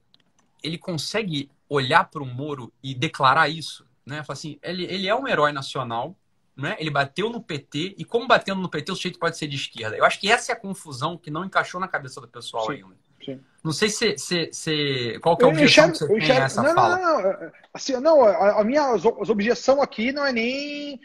ele 0.62 0.78
consegue 0.78 1.50
olhar 1.68 2.04
para 2.04 2.22
o 2.22 2.26
Moro 2.26 2.72
e 2.82 2.94
declarar 2.94 3.48
isso? 3.48 3.86
Né? 4.06 4.22
Falar 4.22 4.34
assim, 4.34 4.58
ele, 4.62 4.84
ele 4.84 5.08
é 5.08 5.14
um 5.14 5.26
herói 5.26 5.52
nacional, 5.52 6.16
né? 6.56 6.76
ele 6.78 6.90
bateu 6.90 7.28
no 7.28 7.42
PT, 7.42 7.96
e 7.98 8.04
como 8.04 8.26
batendo 8.28 8.60
no 8.60 8.68
PT, 8.68 8.92
o 8.92 8.96
sujeito 8.96 9.18
pode 9.18 9.36
ser 9.36 9.48
de 9.48 9.56
esquerda. 9.56 9.96
Eu 9.96 10.04
acho 10.04 10.20
que 10.20 10.30
essa 10.30 10.52
é 10.52 10.54
a 10.54 10.58
confusão 10.58 11.18
que 11.18 11.30
não 11.30 11.44
encaixou 11.44 11.80
na 11.80 11.88
cabeça 11.88 12.20
do 12.20 12.28
pessoal 12.28 12.66
Sim. 12.66 12.72
ainda. 12.72 13.04
Sim. 13.24 13.40
Não 13.62 13.72
sei 13.72 13.88
se, 13.88 14.18
se, 14.18 14.50
se, 14.52 15.18
qual 15.22 15.36
que 15.36 15.44
é 15.44 15.46
a 15.46 15.50
objeção 15.50 15.88
enxergo, 15.88 16.14
que 16.14 16.20
você 16.20 16.26
tem 16.26 16.40
nessa 16.40 16.62
não, 16.62 16.74
fala. 16.74 16.98
Não, 16.98 17.22
não, 17.22 17.52
assim, 17.72 17.92
não 17.94 18.22
a, 18.22 18.60
a 18.60 18.64
minha 18.64 18.92
objeção 18.92 19.80
aqui 19.80 20.12
não 20.12 20.26
é 20.26 20.32
nem 20.32 21.00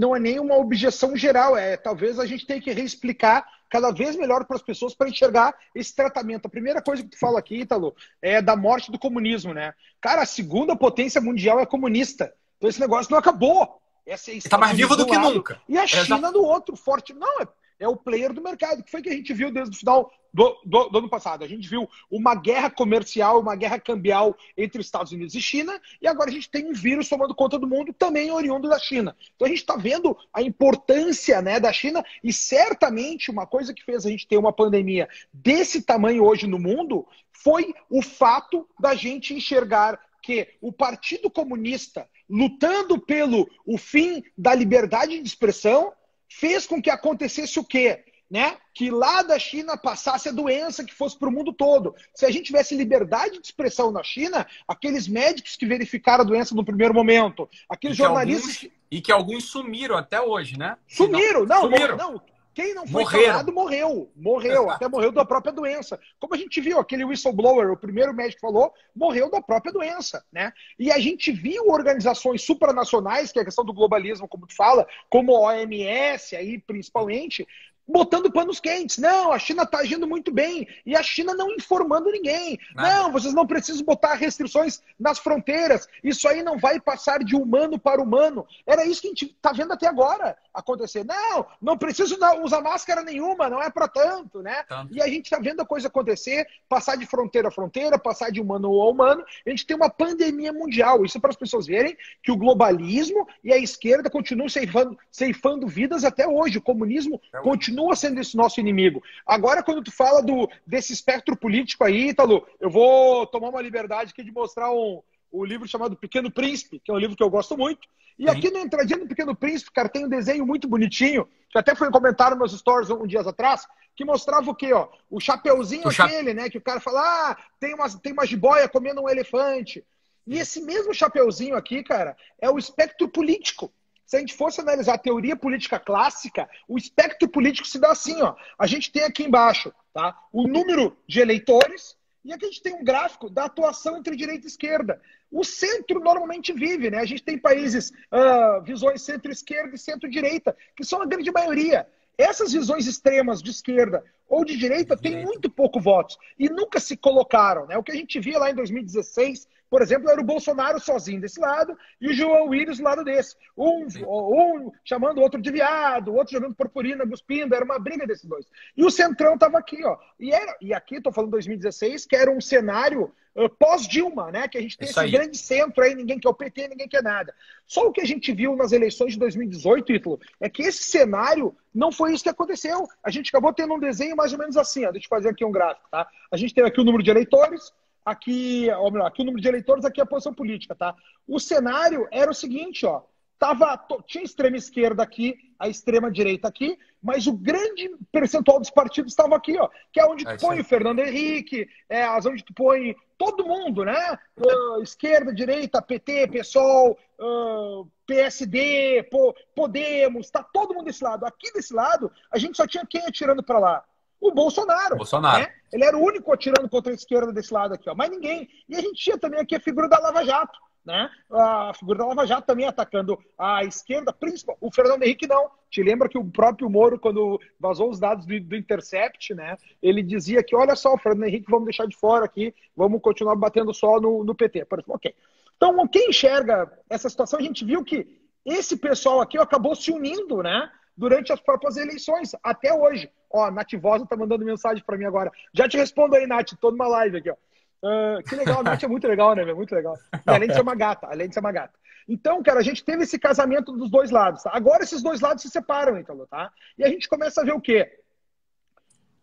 não 0.00 0.16
é 0.16 0.18
nem 0.18 0.40
uma 0.40 0.56
objeção 0.56 1.14
geral, 1.14 1.58
é 1.58 1.76
talvez 1.76 2.18
a 2.18 2.24
gente 2.24 2.46
tenha 2.46 2.58
que 2.58 2.72
reexplicar 2.72 3.46
cada 3.68 3.90
vez 3.90 4.16
melhor 4.16 4.46
para 4.46 4.56
as 4.56 4.62
pessoas 4.62 4.94
para 4.94 5.10
enxergar 5.10 5.54
esse 5.74 5.94
tratamento. 5.94 6.46
A 6.46 6.50
primeira 6.50 6.80
coisa 6.80 7.02
que 7.02 7.10
tu 7.10 7.18
fala 7.18 7.38
aqui, 7.38 7.60
Ítalo, 7.60 7.94
é 8.22 8.40
da 8.40 8.56
morte 8.56 8.90
do 8.90 8.98
comunismo, 8.98 9.52
né? 9.52 9.74
Cara, 10.00 10.22
a 10.22 10.26
segunda 10.26 10.74
potência 10.74 11.20
mundial 11.20 11.60
é 11.60 11.66
comunista. 11.66 12.32
Então 12.56 12.70
esse 12.70 12.80
negócio 12.80 13.12
não 13.12 13.18
acabou. 13.18 13.78
Essa 14.06 14.32
Está 14.32 14.56
mais 14.56 14.74
vivo 14.74 14.96
do, 14.96 15.04
do 15.04 15.10
que 15.10 15.16
lado, 15.16 15.34
nunca. 15.34 15.60
E 15.68 15.76
a 15.76 15.86
China 15.86 16.28
é 16.28 16.32
do 16.32 16.42
outro, 16.42 16.74
forte. 16.76 17.12
Não, 17.12 17.42
é 17.42 17.46
é 17.80 17.88
o 17.88 17.96
player 17.96 18.32
do 18.32 18.42
mercado. 18.42 18.84
que 18.84 18.90
foi 18.90 19.02
que 19.02 19.08
a 19.08 19.14
gente 19.14 19.32
viu 19.32 19.50
desde 19.50 19.74
o 19.74 19.78
final 19.78 20.12
do, 20.32 20.56
do, 20.64 20.88
do, 20.90 20.98
ano 20.98 21.08
passado? 21.08 21.42
A 21.42 21.48
gente 21.48 21.68
viu 21.68 21.88
uma 22.10 22.34
guerra 22.34 22.70
comercial, 22.70 23.40
uma 23.40 23.56
guerra 23.56 23.80
cambial 23.80 24.36
entre 24.56 24.80
Estados 24.82 25.10
Unidos 25.10 25.34
e 25.34 25.40
China, 25.40 25.80
e 26.00 26.06
agora 26.06 26.30
a 26.30 26.32
gente 26.32 26.50
tem 26.50 26.68
um 26.68 26.74
vírus 26.74 27.08
tomando 27.08 27.34
conta 27.34 27.58
do 27.58 27.66
mundo, 27.66 27.92
também 27.92 28.30
oriundo 28.30 28.68
da 28.68 28.78
China. 28.78 29.16
Então 29.34 29.46
a 29.46 29.48
gente 29.48 29.60
está 29.60 29.76
vendo 29.76 30.16
a 30.32 30.42
importância 30.42 31.40
né, 31.40 31.58
da 31.58 31.72
China, 31.72 32.04
e 32.22 32.32
certamente 32.32 33.30
uma 33.30 33.46
coisa 33.46 33.72
que 33.72 33.82
fez 33.82 34.04
a 34.04 34.10
gente 34.10 34.28
ter 34.28 34.36
uma 34.36 34.52
pandemia 34.52 35.08
desse 35.32 35.82
tamanho 35.82 36.22
hoje 36.22 36.46
no 36.46 36.58
mundo 36.58 37.06
foi 37.32 37.74
o 37.88 38.02
fato 38.02 38.68
da 38.78 38.94
gente 38.94 39.32
enxergar 39.32 39.98
que 40.22 40.48
o 40.60 40.70
Partido 40.70 41.30
Comunista, 41.30 42.06
lutando 42.28 43.00
pelo 43.00 43.48
o 43.64 43.78
fim 43.78 44.22
da 44.36 44.54
liberdade 44.54 45.18
de 45.18 45.26
expressão, 45.26 45.94
fez 46.30 46.66
com 46.66 46.80
que 46.80 46.90
acontecesse 46.90 47.58
o 47.58 47.64
quê? 47.64 48.04
né, 48.30 48.56
que 48.72 48.90
lá 48.90 49.22
da 49.22 49.38
China 49.40 49.76
passasse 49.76 50.28
a 50.28 50.32
doença 50.32 50.84
que 50.84 50.94
fosse 50.94 51.18
para 51.18 51.28
o 51.28 51.32
mundo 51.32 51.52
todo. 51.52 51.96
Se 52.14 52.24
a 52.24 52.30
gente 52.30 52.44
tivesse 52.44 52.76
liberdade 52.76 53.40
de 53.40 53.44
expressão 53.44 53.90
na 53.90 54.04
China, 54.04 54.46
aqueles 54.68 55.08
médicos 55.08 55.56
que 55.56 55.66
verificaram 55.66 56.22
a 56.22 56.26
doença 56.26 56.54
no 56.54 56.64
primeiro 56.64 56.94
momento, 56.94 57.48
aqueles 57.68 57.96
jornalistas. 57.96 58.56
Alguns, 58.62 58.78
e 58.88 59.00
que 59.00 59.10
alguns 59.10 59.44
sumiram 59.44 59.96
até 59.96 60.20
hoje, 60.20 60.56
né? 60.56 60.76
Sumiram, 60.86 61.40
não, 61.44 61.62
não, 61.62 61.62
sumiram. 61.62 61.96
não. 61.96 62.22
Quem 62.60 62.74
não 62.74 62.86
foi 62.86 63.04
falado 63.06 63.52
morreu. 63.52 64.10
Morreu, 64.14 64.70
até 64.70 64.88
morreu 64.88 65.10
da 65.10 65.24
própria 65.24 65.52
doença. 65.52 65.98
Como 66.18 66.34
a 66.34 66.38
gente 66.38 66.60
viu, 66.60 66.78
aquele 66.78 67.04
whistleblower, 67.04 67.70
o 67.70 67.76
primeiro 67.76 68.12
médico 68.12 68.40
falou, 68.40 68.72
morreu 68.94 69.30
da 69.30 69.40
própria 69.40 69.72
doença, 69.72 70.24
né? 70.30 70.52
E 70.78 70.92
a 70.92 70.98
gente 70.98 71.32
viu 71.32 71.68
organizações 71.68 72.42
supranacionais, 72.42 73.32
que 73.32 73.38
é 73.38 73.42
a 73.42 73.44
questão 73.44 73.64
do 73.64 73.72
globalismo, 73.72 74.28
como 74.28 74.46
tu 74.46 74.54
fala, 74.54 74.86
como 75.08 75.34
a 75.34 75.52
OMS 75.52 76.36
aí 76.36 76.58
principalmente, 76.58 77.46
botando 77.90 78.30
panos 78.30 78.60
quentes. 78.60 78.98
Não, 78.98 79.32
a 79.32 79.38
China 79.38 79.64
está 79.64 79.78
agindo 79.78 80.06
muito 80.06 80.32
bem. 80.32 80.66
E 80.86 80.96
a 80.96 81.02
China 81.02 81.34
não 81.34 81.50
informando 81.50 82.10
ninguém. 82.10 82.58
Nada. 82.74 82.88
Não, 82.88 83.12
vocês 83.12 83.34
não 83.34 83.46
precisam 83.46 83.84
botar 83.84 84.14
restrições 84.14 84.80
nas 84.98 85.18
fronteiras. 85.18 85.88
Isso 86.02 86.28
aí 86.28 86.42
não 86.42 86.58
vai 86.58 86.80
passar 86.80 87.22
de 87.24 87.34
humano 87.34 87.78
para 87.78 88.00
humano. 88.00 88.46
Era 88.66 88.86
isso 88.86 89.00
que 89.00 89.08
a 89.08 89.10
gente 89.10 89.26
está 89.26 89.52
vendo 89.52 89.72
até 89.72 89.86
agora 89.86 90.36
acontecer. 90.52 91.04
Não, 91.04 91.46
não 91.60 91.76
preciso 91.76 92.16
usar 92.42 92.60
máscara 92.60 93.02
nenhuma, 93.02 93.48
não 93.48 93.62
é 93.62 93.70
para 93.70 93.88
tanto, 93.88 94.42
né? 94.42 94.62
Tanto. 94.68 94.94
E 94.94 95.00
a 95.02 95.06
gente 95.06 95.24
está 95.24 95.38
vendo 95.38 95.60
a 95.60 95.66
coisa 95.66 95.88
acontecer, 95.88 96.46
passar 96.68 96.96
de 96.96 97.06
fronteira 97.06 97.48
a 97.48 97.52
fronteira, 97.52 97.98
passar 97.98 98.30
de 98.30 98.40
humano 98.40 98.68
a 98.68 98.88
humano. 98.88 99.24
A 99.46 99.50
gente 99.50 99.66
tem 99.66 99.76
uma 99.76 99.90
pandemia 99.90 100.52
mundial. 100.52 101.04
Isso 101.04 101.18
é 101.18 101.20
para 101.20 101.30
as 101.30 101.36
pessoas 101.36 101.66
verem 101.66 101.96
que 102.22 102.32
o 102.32 102.36
globalismo 102.36 103.26
e 103.42 103.52
a 103.52 103.58
esquerda 103.58 104.10
continuam 104.10 104.48
ceifando, 104.48 104.98
ceifando 105.10 105.66
vidas 105.66 106.04
até 106.04 106.26
hoje. 106.26 106.58
O 106.58 106.62
comunismo 106.62 107.20
é 107.32 107.40
continua 107.40 107.79
continua 107.80 107.96
sendo 107.96 108.20
esse 108.20 108.36
nosso 108.36 108.60
inimigo. 108.60 109.02
Agora, 109.26 109.62
quando 109.62 109.82
tu 109.82 109.90
fala 109.90 110.22
do, 110.22 110.48
desse 110.66 110.92
espectro 110.92 111.36
político 111.36 111.84
aí, 111.84 112.10
Ítalo, 112.10 112.46
eu 112.60 112.68
vou 112.68 113.26
tomar 113.26 113.48
uma 113.48 113.62
liberdade 113.62 114.12
aqui 114.12 114.22
de 114.22 114.30
mostrar 114.30 114.70
um, 114.70 115.02
um 115.32 115.44
livro 115.44 115.66
chamado 115.66 115.96
Pequeno 115.96 116.30
Príncipe, 116.30 116.78
que 116.78 116.90
é 116.90 116.94
um 116.94 116.98
livro 116.98 117.16
que 117.16 117.22
eu 117.22 117.30
gosto 117.30 117.56
muito. 117.56 117.88
E 118.18 118.24
Sim. 118.24 118.30
aqui 118.30 118.50
na 118.50 118.60
entradinha 118.60 118.98
do 118.98 119.08
Pequeno 119.08 119.34
Príncipe, 119.34 119.72
cara, 119.72 119.88
tem 119.88 120.04
um 120.04 120.08
desenho 120.08 120.46
muito 120.46 120.68
bonitinho, 120.68 121.26
que 121.48 121.58
até 121.58 121.74
foi 121.74 121.88
um 121.88 121.92
comentário 121.92 122.36
nos 122.36 122.50
meus 122.50 122.60
stories 122.60 122.90
um, 122.90 123.02
um 123.02 123.06
dias 123.06 123.26
atrás, 123.26 123.66
que 123.96 124.04
mostrava 124.04 124.50
o 124.50 124.54
quê, 124.54 124.72
ó? 124.72 124.88
O 125.10 125.18
chapeuzinho 125.18 125.86
o 125.86 125.88
aquele, 125.88 126.34
né? 126.34 126.50
Que 126.50 126.58
o 126.58 126.62
cara 126.62 126.80
fala, 126.80 127.00
ah, 127.00 127.36
tem 127.58 127.74
uma, 127.74 127.88
tem 127.98 128.12
uma 128.12 128.26
jiboia 128.26 128.68
comendo 128.68 129.00
um 129.00 129.08
elefante. 129.08 129.84
E 130.26 130.38
esse 130.38 130.60
mesmo 130.60 130.94
chapeuzinho 130.94 131.56
aqui, 131.56 131.82
cara, 131.82 132.16
é 132.40 132.50
o 132.50 132.58
espectro 132.58 133.08
político. 133.08 133.72
Se 134.10 134.16
a 134.16 134.18
gente 134.18 134.34
fosse 134.34 134.60
analisar 134.60 134.94
a 134.94 134.98
teoria 134.98 135.36
política 135.36 135.78
clássica, 135.78 136.50
o 136.66 136.76
espectro 136.76 137.28
político 137.28 137.68
se 137.68 137.78
dá 137.78 137.92
assim, 137.92 138.20
ó. 138.20 138.34
A 138.58 138.66
gente 138.66 138.90
tem 138.90 139.04
aqui 139.04 139.22
embaixo, 139.22 139.72
tá? 139.94 140.18
O 140.32 140.48
número 140.48 140.96
de 141.06 141.20
eleitores 141.20 141.96
e 142.24 142.32
aqui 142.32 142.44
a 142.44 142.48
gente 142.48 142.60
tem 142.60 142.74
um 142.74 142.82
gráfico 142.82 143.30
da 143.30 143.44
atuação 143.44 143.96
entre 143.96 144.16
direita 144.16 144.46
e 144.46 144.48
esquerda. 144.48 145.00
O 145.30 145.44
centro 145.44 146.00
normalmente 146.00 146.52
vive, 146.52 146.90
né? 146.90 146.98
A 146.98 147.04
gente 147.04 147.22
tem 147.22 147.38
países, 147.38 147.92
uh, 148.10 148.60
visões 148.64 149.00
centro-esquerda 149.00 149.76
e 149.76 149.78
centro-direita, 149.78 150.56
que 150.74 150.84
são 150.84 151.00
a 151.00 151.06
grande 151.06 151.30
maioria. 151.30 151.86
Essas 152.18 152.52
visões 152.52 152.88
extremas 152.88 153.40
de 153.40 153.52
esquerda 153.52 154.04
ou 154.28 154.44
de 154.44 154.56
direita 154.56 154.96
têm 154.96 155.24
muito 155.24 155.48
pouco 155.48 155.80
votos 155.80 156.18
e 156.36 156.48
nunca 156.48 156.80
se 156.80 156.96
colocaram. 156.96 157.64
Né? 157.68 157.78
O 157.78 157.82
que 157.84 157.92
a 157.92 157.96
gente 157.96 158.18
via 158.18 158.40
lá 158.40 158.50
em 158.50 158.56
2016 158.56 159.46
por 159.70 159.80
exemplo, 159.82 160.10
era 160.10 160.20
o 160.20 160.24
Bolsonaro 160.24 160.80
sozinho 160.80 161.20
desse 161.20 161.38
lado 161.38 161.78
e 162.00 162.08
o 162.08 162.12
João 162.12 162.48
Willis 162.48 162.78
do 162.78 162.84
lado 162.84 163.04
desse. 163.04 163.36
Um, 163.56 163.86
um 164.04 164.72
chamando 164.84 165.18
o 165.18 165.20
outro 165.20 165.40
de 165.40 165.50
viado, 165.52 166.08
o 166.08 166.16
outro 166.16 166.32
jogando 166.32 166.56
purpurina, 166.56 167.06
cuspindo, 167.06 167.54
era 167.54 167.64
uma 167.64 167.78
briga 167.78 168.04
desses 168.04 168.24
dois. 168.24 168.46
E 168.76 168.84
o 168.84 168.90
Centrão 168.90 169.34
estava 169.34 169.58
aqui, 169.58 169.84
ó. 169.84 169.96
E, 170.18 170.32
era, 170.32 170.56
e 170.60 170.74
aqui, 170.74 170.96
estou 170.96 171.12
falando 171.12 171.30
2016, 171.30 172.04
que 172.04 172.16
era 172.16 172.30
um 172.30 172.40
cenário 172.40 173.12
uh, 173.36 173.48
pós-Dilma, 173.48 174.32
né? 174.32 174.48
Que 174.48 174.58
a 174.58 174.60
gente 174.60 174.76
tem 174.76 174.88
Isso 174.88 174.98
esse 174.98 175.06
aí. 175.06 175.12
grande 175.12 175.38
centro 175.38 175.84
aí, 175.84 175.94
ninguém 175.94 176.18
quer 176.18 176.28
o 176.28 176.34
PT, 176.34 176.66
ninguém 176.66 176.88
quer 176.88 177.02
nada. 177.02 177.32
Só 177.64 177.86
o 177.86 177.92
que 177.92 178.00
a 178.00 178.06
gente 178.06 178.32
viu 178.32 178.56
nas 178.56 178.72
eleições 178.72 179.12
de 179.12 179.20
2018, 179.20 179.92
Ítalo, 179.92 180.20
é 180.40 180.48
que 180.48 180.62
esse 180.62 180.82
cenário 180.82 181.54
não 181.72 181.92
foi 181.92 182.12
isso 182.12 182.24
que 182.24 182.30
aconteceu. 182.30 182.88
A 183.04 183.10
gente 183.10 183.28
acabou 183.28 183.52
tendo 183.52 183.74
um 183.74 183.78
desenho 183.78 184.16
mais 184.16 184.32
ou 184.32 184.38
menos 184.38 184.56
assim, 184.56 184.84
ó. 184.84 184.90
Deixa 184.90 185.06
eu 185.06 185.10
fazer 185.10 185.28
aqui 185.28 185.44
um 185.44 185.52
gráfico, 185.52 185.86
tá? 185.90 186.08
A 186.30 186.36
gente 186.36 186.52
tem 186.52 186.64
aqui 186.64 186.80
o 186.80 186.84
número 186.84 187.04
de 187.04 187.10
eleitores, 187.10 187.72
aqui, 188.10 188.68
ou 188.78 188.90
melhor, 188.90 189.06
aqui 189.06 189.22
o 189.22 189.24
número 189.24 189.42
de 189.42 189.48
eleitores, 189.48 189.84
aqui 189.84 190.00
a 190.00 190.06
posição 190.06 190.34
política, 190.34 190.74
tá? 190.74 190.94
O 191.26 191.38
cenário 191.38 192.06
era 192.10 192.30
o 192.30 192.34
seguinte, 192.34 192.84
ó. 192.86 193.02
Tava, 193.38 193.82
tinha 194.06 194.22
extrema 194.22 194.58
esquerda 194.58 195.02
aqui, 195.02 195.34
a 195.58 195.66
extrema 195.66 196.10
direita 196.10 196.46
aqui, 196.46 196.78
mas 197.02 197.26
o 197.26 197.32
grande 197.32 197.90
percentual 198.12 198.60
dos 198.60 198.68
partidos 198.68 199.12
estava 199.12 199.34
aqui, 199.34 199.58
ó, 199.58 199.66
que 199.90 199.98
é 199.98 200.04
onde 200.04 200.24
tu 200.24 200.30
é 200.30 200.36
põe 200.36 200.60
o 200.60 200.64
Fernando 200.64 200.98
Henrique, 200.98 201.66
é 201.88 202.06
onde 202.10 202.44
tu 202.44 202.52
põe 202.52 202.94
todo 203.16 203.46
mundo, 203.46 203.82
né? 203.82 204.18
Uh, 204.36 204.82
esquerda, 204.82 205.32
direita, 205.32 205.80
PT, 205.80 206.28
PSOL, 206.28 206.98
uh, 207.18 207.90
PSD, 208.06 209.08
Podemos, 209.54 210.30
tá 210.30 210.42
todo 210.42 210.74
mundo 210.74 210.84
desse 210.84 211.02
lado. 211.02 211.24
Aqui 211.24 211.50
desse 211.54 211.72
lado, 211.72 212.12
a 212.30 212.36
gente 212.36 212.58
só 212.58 212.66
tinha 212.66 212.84
quem 212.84 213.06
atirando 213.06 213.42
para 213.42 213.58
lá? 213.58 213.84
o 214.20 214.30
Bolsonaro. 214.30 214.96
Bolsonaro. 214.96 215.42
Né? 215.42 215.54
Ele 215.72 215.84
era 215.84 215.96
o 215.96 216.04
único 216.04 216.32
atirando 216.32 216.68
contra 216.68 216.92
a 216.92 216.94
esquerda 216.94 217.32
desse 217.32 217.52
lado 217.52 217.74
aqui, 217.74 217.88
ó. 217.88 217.94
Mas 217.94 218.10
ninguém. 218.10 218.48
E 218.68 218.76
a 218.76 218.80
gente 218.80 218.94
tinha 218.94 219.18
também 219.18 219.40
aqui 219.40 219.54
a 219.54 219.60
figura 219.60 219.88
da 219.88 219.98
Lava 219.98 220.24
Jato. 220.24 220.58
Né? 220.84 221.10
A 221.30 221.72
figura 221.74 221.98
da 221.98 222.06
Lava 222.06 222.26
Jato 222.26 222.46
também 222.46 222.66
atacando 222.66 223.18
a 223.38 223.62
esquerda, 223.64 224.12
principal. 224.12 224.56
O 224.60 224.72
Fernando 224.72 225.02
Henrique 225.02 225.26
não. 225.26 225.50
Te 225.70 225.82
lembra 225.82 226.08
que 226.08 226.18
o 226.18 226.24
próprio 226.24 226.68
Moro, 226.68 226.98
quando 226.98 227.40
vazou 227.58 227.90
os 227.90 228.00
dados 228.00 228.26
do, 228.26 228.40
do, 228.40 228.56
Intercept, 228.56 229.34
né? 229.34 229.56
Ele 229.80 230.02
dizia 230.02 230.42
que, 230.42 230.56
olha 230.56 230.74
só, 230.74 230.94
o 230.94 230.98
Fernando 230.98 231.28
Henrique 231.28 231.50
vamos 231.50 231.66
deixar 231.66 231.86
de 231.86 231.96
fora 231.96 232.24
aqui, 232.24 232.52
vamos 232.76 233.00
continuar 233.00 233.36
batendo 233.36 233.72
só 233.72 234.00
no, 234.00 234.24
no 234.24 234.34
PT. 234.34 234.66
Ok. 234.88 235.14
Então, 235.56 235.86
quem 235.86 236.08
enxerga 236.08 236.72
essa 236.88 237.08
situação, 237.08 237.38
a 237.38 237.42
gente 237.42 237.64
viu 237.64 237.84
que 237.84 238.18
esse 238.44 238.76
pessoal 238.76 239.20
aqui 239.20 239.38
acabou 239.38 239.76
se 239.76 239.92
unindo, 239.92 240.42
né? 240.42 240.70
Durante 241.00 241.32
as 241.32 241.40
próprias 241.40 241.78
eleições, 241.78 242.36
até 242.42 242.74
hoje. 242.74 243.10
Ó, 243.32 243.42
a 243.42 243.50
Nativosa 243.50 244.04
tá 244.04 244.14
mandando 244.14 244.44
mensagem 244.44 244.84
para 244.84 244.98
mim 244.98 245.06
agora. 245.06 245.32
Já 245.54 245.66
te 245.66 245.78
respondo 245.78 246.14
aí, 246.14 246.26
Nath, 246.26 246.52
tô 246.60 246.70
numa 246.70 246.86
live 246.86 247.16
aqui, 247.16 247.30
ó. 247.30 247.36
Uh, 247.82 248.22
que 248.28 248.36
legal, 248.36 248.60
a 248.60 248.62
Nath 248.62 248.82
é 248.82 248.86
muito 248.86 249.08
legal, 249.08 249.34
né, 249.34 249.42
Muito 249.54 249.74
legal. 249.74 249.96
E 250.12 250.30
além 250.30 250.48
de 250.48 250.54
ser 250.54 250.60
uma 250.60 250.74
gata, 250.74 251.06
além 251.06 251.26
de 251.26 251.32
ser 251.32 251.40
uma 251.40 251.52
gata. 251.52 251.72
Então, 252.06 252.42
cara, 252.42 252.60
a 252.60 252.62
gente 252.62 252.84
teve 252.84 253.04
esse 253.04 253.18
casamento 253.18 253.72
dos 253.72 253.90
dois 253.90 254.10
lados. 254.10 254.42
Tá? 254.42 254.50
Agora 254.52 254.82
esses 254.82 255.02
dois 255.02 255.22
lados 255.22 255.42
se 255.42 255.48
separam, 255.48 255.96
então, 255.96 256.26
tá? 256.26 256.52
E 256.76 256.84
a 256.84 256.88
gente 256.88 257.08
começa 257.08 257.40
a 257.40 257.44
ver 257.44 257.54
o 257.54 257.60
quê? 257.60 257.98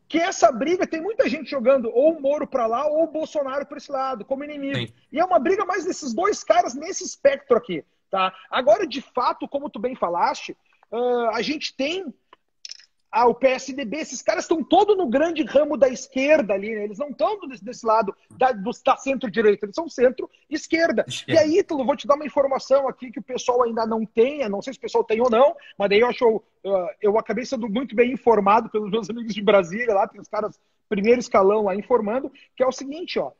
Que 0.07 0.17
essa 0.17 0.51
briga 0.51 0.87
tem 0.87 0.99
muita 0.99 1.29
gente 1.29 1.51
jogando 1.51 1.91
ou 1.93 2.17
o 2.17 2.19
Moro 2.19 2.47
para 2.47 2.65
lá 2.65 2.87
ou 2.87 3.03
o 3.03 3.11
Bolsonaro 3.11 3.67
para 3.67 3.77
esse 3.77 3.91
lado, 3.91 4.25
como 4.25 4.43
inimigo. 4.43 4.79
Sim. 4.79 4.93
E 5.11 5.19
é 5.19 5.25
uma 5.25 5.37
briga 5.37 5.63
mais 5.63 5.85
desses 5.85 6.11
dois 6.11 6.43
caras 6.43 6.73
nesse 6.73 7.03
espectro 7.03 7.55
aqui, 7.55 7.85
tá? 8.09 8.33
Agora, 8.49 8.87
de 8.87 9.01
fato, 9.01 9.47
como 9.47 9.69
tu 9.69 9.77
bem 9.77 9.95
falaste, 9.95 10.57
Uh, 10.91 11.29
a 11.33 11.41
gente 11.41 11.75
tem 11.75 12.13
ah, 13.11 13.25
o 13.25 13.33
PSDB, 13.33 13.97
esses 13.97 14.21
caras 14.21 14.43
estão 14.43 14.63
todos 14.63 14.95
no 14.95 15.07
grande 15.07 15.43
ramo 15.43 15.77
da 15.77 15.87
esquerda 15.87 16.53
ali, 16.53 16.75
né? 16.75 16.83
Eles 16.83 16.97
não 16.97 17.09
estão 17.09 17.39
desse, 17.47 17.63
desse, 17.63 17.85
lado 17.85 18.13
da, 18.37 18.51
da 18.51 18.97
centro-direita, 18.97 19.65
eles 19.65 19.75
são 19.75 19.89
centro-esquerda. 19.89 21.05
E 21.27 21.37
aí, 21.37 21.57
Ítalo, 21.59 21.85
vou 21.85 21.95
te 21.95 22.05
dar 22.05 22.15
uma 22.15 22.25
informação 22.25 22.87
aqui 22.87 23.09
que 23.09 23.19
o 23.19 23.23
pessoal 23.23 23.63
ainda 23.63 23.85
não 23.85 24.05
tem, 24.05 24.47
não 24.49 24.61
sei 24.61 24.73
se 24.73 24.79
o 24.79 24.81
pessoal 24.81 25.03
tem 25.03 25.21
ou 25.21 25.29
não, 25.29 25.55
mas 25.77 25.89
daí 25.89 26.01
eu 26.01 26.07
acho, 26.07 26.35
uh, 26.35 26.89
eu 27.01 27.17
acabei 27.17 27.45
sendo 27.45 27.69
muito 27.69 27.95
bem 27.95 28.11
informado 28.11 28.69
pelos 28.69 28.91
meus 28.91 29.09
amigos 29.09 29.33
de 29.33 29.41
Brasília, 29.41 29.95
lá 29.95 30.07
tem 30.07 30.21
os 30.21 30.27
caras 30.27 30.59
primeiro 30.89 31.19
escalão 31.19 31.63
lá 31.63 31.75
informando, 31.75 32.31
que 32.55 32.63
é 32.63 32.67
o 32.67 32.71
seguinte, 32.71 33.17
ó, 33.19 33.31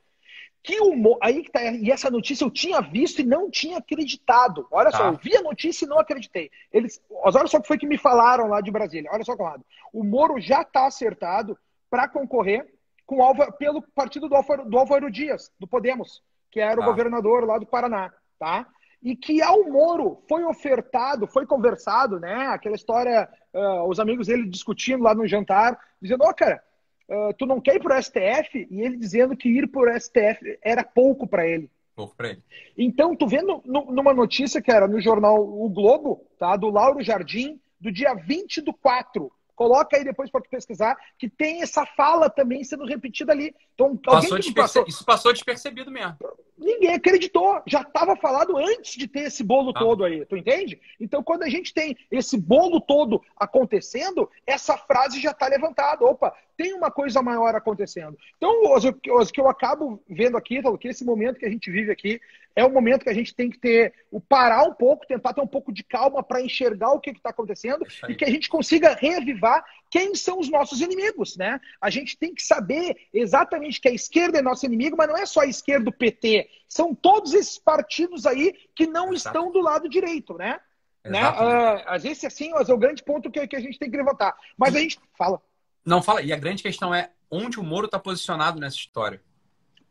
que 0.62 0.80
humor. 0.80 1.18
Aí 1.22 1.42
que 1.42 1.50
tá. 1.50 1.62
E 1.62 1.90
essa 1.90 2.10
notícia 2.10 2.44
eu 2.44 2.50
tinha 2.50 2.80
visto 2.80 3.20
e 3.20 3.24
não 3.24 3.50
tinha 3.50 3.78
acreditado. 3.78 4.66
Olha 4.70 4.90
tá. 4.90 4.98
só, 4.98 5.06
eu 5.08 5.16
vi 5.16 5.36
a 5.36 5.42
notícia 5.42 5.84
e 5.84 5.88
não 5.88 5.98
acreditei. 5.98 6.50
Eles, 6.72 7.00
olha 7.10 7.46
só 7.46 7.58
o 7.58 7.62
que 7.62 7.68
foi 7.68 7.78
que 7.78 7.86
me 7.86 7.98
falaram 7.98 8.48
lá 8.48 8.60
de 8.60 8.70
Brasília. 8.70 9.10
Olha 9.12 9.24
só, 9.24 9.36
Conrado. 9.36 9.64
O 9.92 10.04
Moro 10.04 10.40
já 10.40 10.62
está 10.62 10.86
acertado 10.86 11.58
para 11.90 12.08
concorrer 12.08 12.66
com 13.06 13.22
Álvaro, 13.22 13.52
pelo 13.54 13.80
partido 13.80 14.28
do 14.28 14.34
Álvaro, 14.36 14.68
do 14.68 14.78
Álvaro 14.78 15.10
Dias, 15.10 15.50
do 15.58 15.66
Podemos, 15.66 16.22
que 16.50 16.60
era 16.60 16.78
o 16.78 16.84
tá. 16.84 16.86
governador 16.86 17.46
lá 17.46 17.58
do 17.58 17.64
Paraná, 17.64 18.12
tá? 18.38 18.66
E 19.02 19.16
que 19.16 19.40
ao 19.40 19.64
Moro 19.64 20.22
foi 20.28 20.44
ofertado, 20.44 21.26
foi 21.26 21.46
conversado, 21.46 22.20
né? 22.20 22.48
Aquela 22.48 22.76
história, 22.76 23.26
uh, 23.54 23.88
os 23.88 23.98
amigos 23.98 24.26
dele 24.26 24.46
discutindo 24.46 25.02
lá 25.02 25.14
no 25.14 25.26
jantar, 25.26 25.78
dizendo: 26.02 26.24
Ó, 26.24 26.30
oh, 26.30 26.34
cara, 26.34 26.62
uh, 27.08 27.32
tu 27.36 27.46
não 27.46 27.60
quer 27.60 27.76
ir 27.76 27.80
pro 27.80 28.00
STF? 28.00 28.66
E 28.70 28.80
ele 28.80 28.96
dizendo 28.96 29.36
que 29.36 29.48
ir 29.48 29.68
pro 29.68 29.90
STF 29.98 30.58
era 30.62 30.84
pouco 30.84 31.26
para 31.26 31.46
ele. 31.46 31.70
Pouco 31.94 32.14
para 32.14 32.28
ele. 32.28 32.42
Então, 32.76 33.16
tu 33.16 33.26
vendo 33.26 33.60
numa 33.64 34.14
notícia 34.14 34.62
que 34.62 34.70
era 34.70 34.86
no 34.86 35.00
jornal 35.00 35.42
O 35.42 35.68
Globo, 35.68 36.24
tá? 36.38 36.56
Do 36.56 36.70
Lauro 36.70 37.02
Jardim, 37.02 37.60
do 37.80 37.90
dia 37.90 38.14
20 38.14 38.60
do 38.60 38.72
4, 38.72 39.32
coloca 39.58 39.96
aí 39.96 40.04
depois 40.04 40.30
para 40.30 40.40
pesquisar, 40.42 40.96
que 41.18 41.28
tem 41.28 41.62
essa 41.62 41.84
fala 41.84 42.30
também 42.30 42.62
sendo 42.62 42.84
repetida 42.84 43.32
ali. 43.32 43.52
Então, 43.74 43.96
passou 43.96 44.38
passou... 44.54 44.84
Isso 44.86 45.04
passou 45.04 45.32
despercebido 45.32 45.90
mesmo. 45.90 46.16
Ninguém 46.56 46.94
acreditou, 46.94 47.60
já 47.66 47.80
estava 47.80 48.14
falado 48.16 48.56
antes 48.56 48.96
de 48.96 49.08
ter 49.08 49.24
esse 49.24 49.42
bolo 49.42 49.72
ah. 49.74 49.78
todo 49.78 50.04
aí, 50.04 50.24
tu 50.26 50.36
entende? 50.36 50.80
Então, 51.00 51.24
quando 51.24 51.42
a 51.42 51.48
gente 51.48 51.74
tem 51.74 51.96
esse 52.08 52.38
bolo 52.38 52.80
todo 52.80 53.20
acontecendo, 53.36 54.30
essa 54.46 54.78
frase 54.78 55.20
já 55.20 55.32
está 55.32 55.48
levantada. 55.48 56.04
Opa, 56.04 56.32
tem 56.56 56.72
uma 56.72 56.90
coisa 56.90 57.20
maior 57.20 57.52
acontecendo. 57.56 58.16
Então, 58.36 58.50
o 58.64 59.26
que 59.26 59.40
eu 59.40 59.48
acabo 59.48 60.00
vendo 60.08 60.36
aqui, 60.36 60.60
que 60.78 60.88
esse 60.88 61.04
momento 61.04 61.38
que 61.38 61.46
a 61.46 61.50
gente 61.50 61.68
vive 61.68 61.90
aqui 61.90 62.20
é 62.58 62.64
um 62.64 62.72
momento 62.72 63.04
que 63.04 63.08
a 63.08 63.14
gente 63.14 63.32
tem 63.32 63.48
que 63.48 63.56
ter 63.56 63.94
o 64.10 64.20
parar 64.20 64.64
um 64.64 64.74
pouco, 64.74 65.06
tentar 65.06 65.32
ter 65.32 65.40
um 65.40 65.46
pouco 65.46 65.72
de 65.72 65.84
calma 65.84 66.24
para 66.24 66.42
enxergar 66.42 66.90
o 66.90 66.98
que 66.98 67.10
está 67.10 67.30
acontecendo 67.30 67.86
e 68.08 68.16
que 68.16 68.24
a 68.24 68.30
gente 68.30 68.48
consiga 68.48 68.96
reavivar 69.00 69.64
quem 69.88 70.12
são 70.16 70.40
os 70.40 70.50
nossos 70.50 70.80
inimigos, 70.80 71.36
né? 71.36 71.60
A 71.80 71.88
gente 71.88 72.18
tem 72.18 72.34
que 72.34 72.42
saber 72.42 72.96
exatamente 73.14 73.80
que 73.80 73.88
a 73.88 73.92
esquerda 73.92 74.40
é 74.40 74.42
nosso 74.42 74.66
inimigo, 74.66 74.96
mas 74.96 75.06
não 75.06 75.16
é 75.16 75.24
só 75.24 75.42
a 75.42 75.46
esquerda 75.46 75.84
do 75.84 75.92
PT, 75.92 76.50
são 76.68 76.92
todos 76.92 77.32
esses 77.32 77.58
partidos 77.58 78.26
aí 78.26 78.52
que 78.74 78.88
não 78.88 79.12
Exato. 79.12 79.36
estão 79.36 79.52
do 79.52 79.60
lado 79.60 79.88
direito, 79.88 80.36
né? 80.36 80.58
né? 81.04 81.30
Uh, 81.30 81.84
às 81.86 82.02
vezes, 82.02 82.24
assim, 82.24 82.50
é 82.52 82.72
o 82.72 82.76
grande 82.78 83.04
ponto 83.04 83.30
que, 83.30 83.46
que 83.46 83.54
a 83.54 83.60
gente 83.60 83.78
tem 83.78 83.88
que 83.88 83.96
levantar. 83.96 84.36
Mas 84.56 84.74
a 84.74 84.80
gente 84.80 84.98
fala. 85.16 85.40
Não, 85.86 86.02
fala. 86.02 86.22
E 86.22 86.32
a 86.32 86.36
grande 86.36 86.60
questão 86.60 86.92
é 86.92 87.10
onde 87.30 87.60
o 87.60 87.62
Moro 87.62 87.86
está 87.86 88.00
posicionado 88.00 88.58
nessa 88.58 88.76
história. 88.76 89.22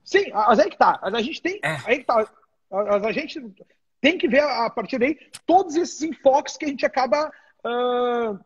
Sim, 0.03 0.31
mas 0.31 0.59
aí 0.59 0.69
que 0.69 0.77
tá. 0.77 0.99
A 1.01 1.21
gente 1.21 1.41
tem. 1.41 1.59
É. 1.61 1.77
Aí 1.85 1.99
que 1.99 2.05
tá. 2.05 2.29
A, 2.71 3.07
a, 3.07 3.11
gente 3.11 3.41
tem 4.01 4.17
que 4.17 4.27
ver 4.27 4.41
a 4.41 4.69
partir 4.69 4.99
daí 4.99 5.17
todos 5.45 5.75
esses 5.75 6.01
enfoques 6.01 6.57
que 6.57 6.65
a 6.65 6.67
gente 6.67 6.85
acaba 6.85 7.31
uh, 7.65 8.39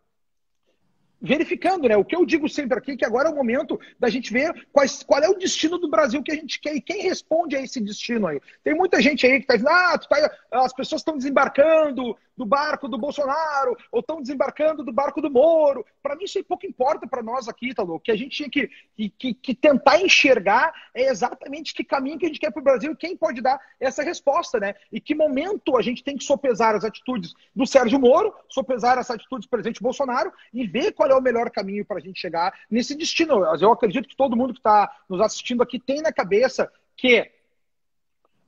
verificando, 1.22 1.88
né? 1.88 1.96
O 1.96 2.04
que 2.04 2.16
eu 2.16 2.26
digo 2.26 2.50
sempre 2.50 2.78
aqui, 2.78 2.98
que 2.98 3.06
agora 3.06 3.30
é 3.30 3.32
o 3.32 3.36
momento 3.36 3.80
da 4.00 4.10
gente 4.10 4.34
ver 4.34 4.68
quais, 4.74 5.04
qual 5.04 5.22
é 5.22 5.30
o 5.30 5.38
destino 5.38 5.78
do 5.78 5.90
Brasil 5.90 6.24
que 6.24 6.32
a 6.32 6.36
gente 6.36 6.60
quer 6.60 6.76
e 6.76 6.82
quem 6.82 7.04
responde 7.04 7.56
a 7.56 7.62
esse 7.62 7.80
destino 7.80 8.28
aí. 8.28 8.42
Tem 8.64 8.74
muita 8.74 9.00
gente 9.00 9.26
aí 9.26 9.34
que 9.34 9.44
está 9.44 9.56
dizendo, 9.56 9.70
ah, 9.70 9.98
tá, 9.98 10.38
as 10.52 10.74
pessoas 10.74 11.02
estão 11.02 11.18
desembarcando 11.18 12.18
do 12.42 12.46
barco 12.46 12.88
do 12.88 12.98
Bolsonaro, 12.98 13.78
ou 13.92 14.00
estão 14.00 14.20
desembarcando 14.20 14.84
do 14.84 14.92
barco 14.92 15.22
do 15.22 15.30
Moro. 15.30 15.86
Para 16.02 16.16
mim, 16.16 16.24
isso 16.24 16.40
aí 16.40 16.44
pouco 16.44 16.66
importa 16.66 17.06
para 17.06 17.22
nós 17.22 17.48
aqui, 17.48 17.70
Italo. 17.70 17.94
O 17.94 18.00
que 18.00 18.12
a 18.12 18.16
gente 18.16 18.36
tinha 18.36 18.50
que, 18.50 18.68
que, 19.12 19.34
que, 19.36 19.54
tentar 19.54 20.02
enxergar 20.02 20.74
é 20.92 21.04
exatamente 21.04 21.72
que 21.72 21.84
caminho 21.84 22.18
que 22.18 22.26
a 22.26 22.28
gente 22.30 22.40
quer 22.40 22.52
para 22.52 22.60
o 22.60 22.64
Brasil 22.64 22.94
e 22.94 22.96
quem 22.96 23.16
pode 23.16 23.42
dar 23.42 23.62
essa 23.80 24.02
resposta, 24.02 24.60
né? 24.60 24.74
E 24.92 25.00
que 25.00 25.14
momento 25.14 25.78
a 25.78 25.84
gente 25.84 26.04
tem 26.04 26.18
que 26.18 26.24
sopesar 26.24 26.74
as 26.74 26.84
atitudes 26.84 27.36
do 27.56 27.68
Sérgio 27.68 28.00
Moro, 28.00 28.34
sopesar 28.50 28.98
as 28.98 29.12
atitudes 29.12 29.46
do 29.46 29.50
presidente 29.52 29.84
Bolsonaro 29.84 30.34
e 30.52 30.66
ver 30.66 30.94
qual 30.94 31.10
é 31.10 31.16
o 31.16 31.22
melhor 31.22 31.52
caminho 31.52 31.86
para 31.86 31.98
a 31.98 32.02
gente 32.02 32.20
chegar 32.20 32.52
nesse 32.72 32.96
destino. 32.96 33.46
Eu 33.62 33.72
acredito 33.72 34.10
que 34.10 34.16
todo 34.16 34.36
mundo 34.36 34.54
que 34.54 34.60
está 34.60 34.92
nos 35.08 35.22
assistindo 35.22 35.62
aqui 35.62 35.80
tem 35.80 36.02
na 36.02 36.12
cabeça 36.12 36.72
que 36.98 37.30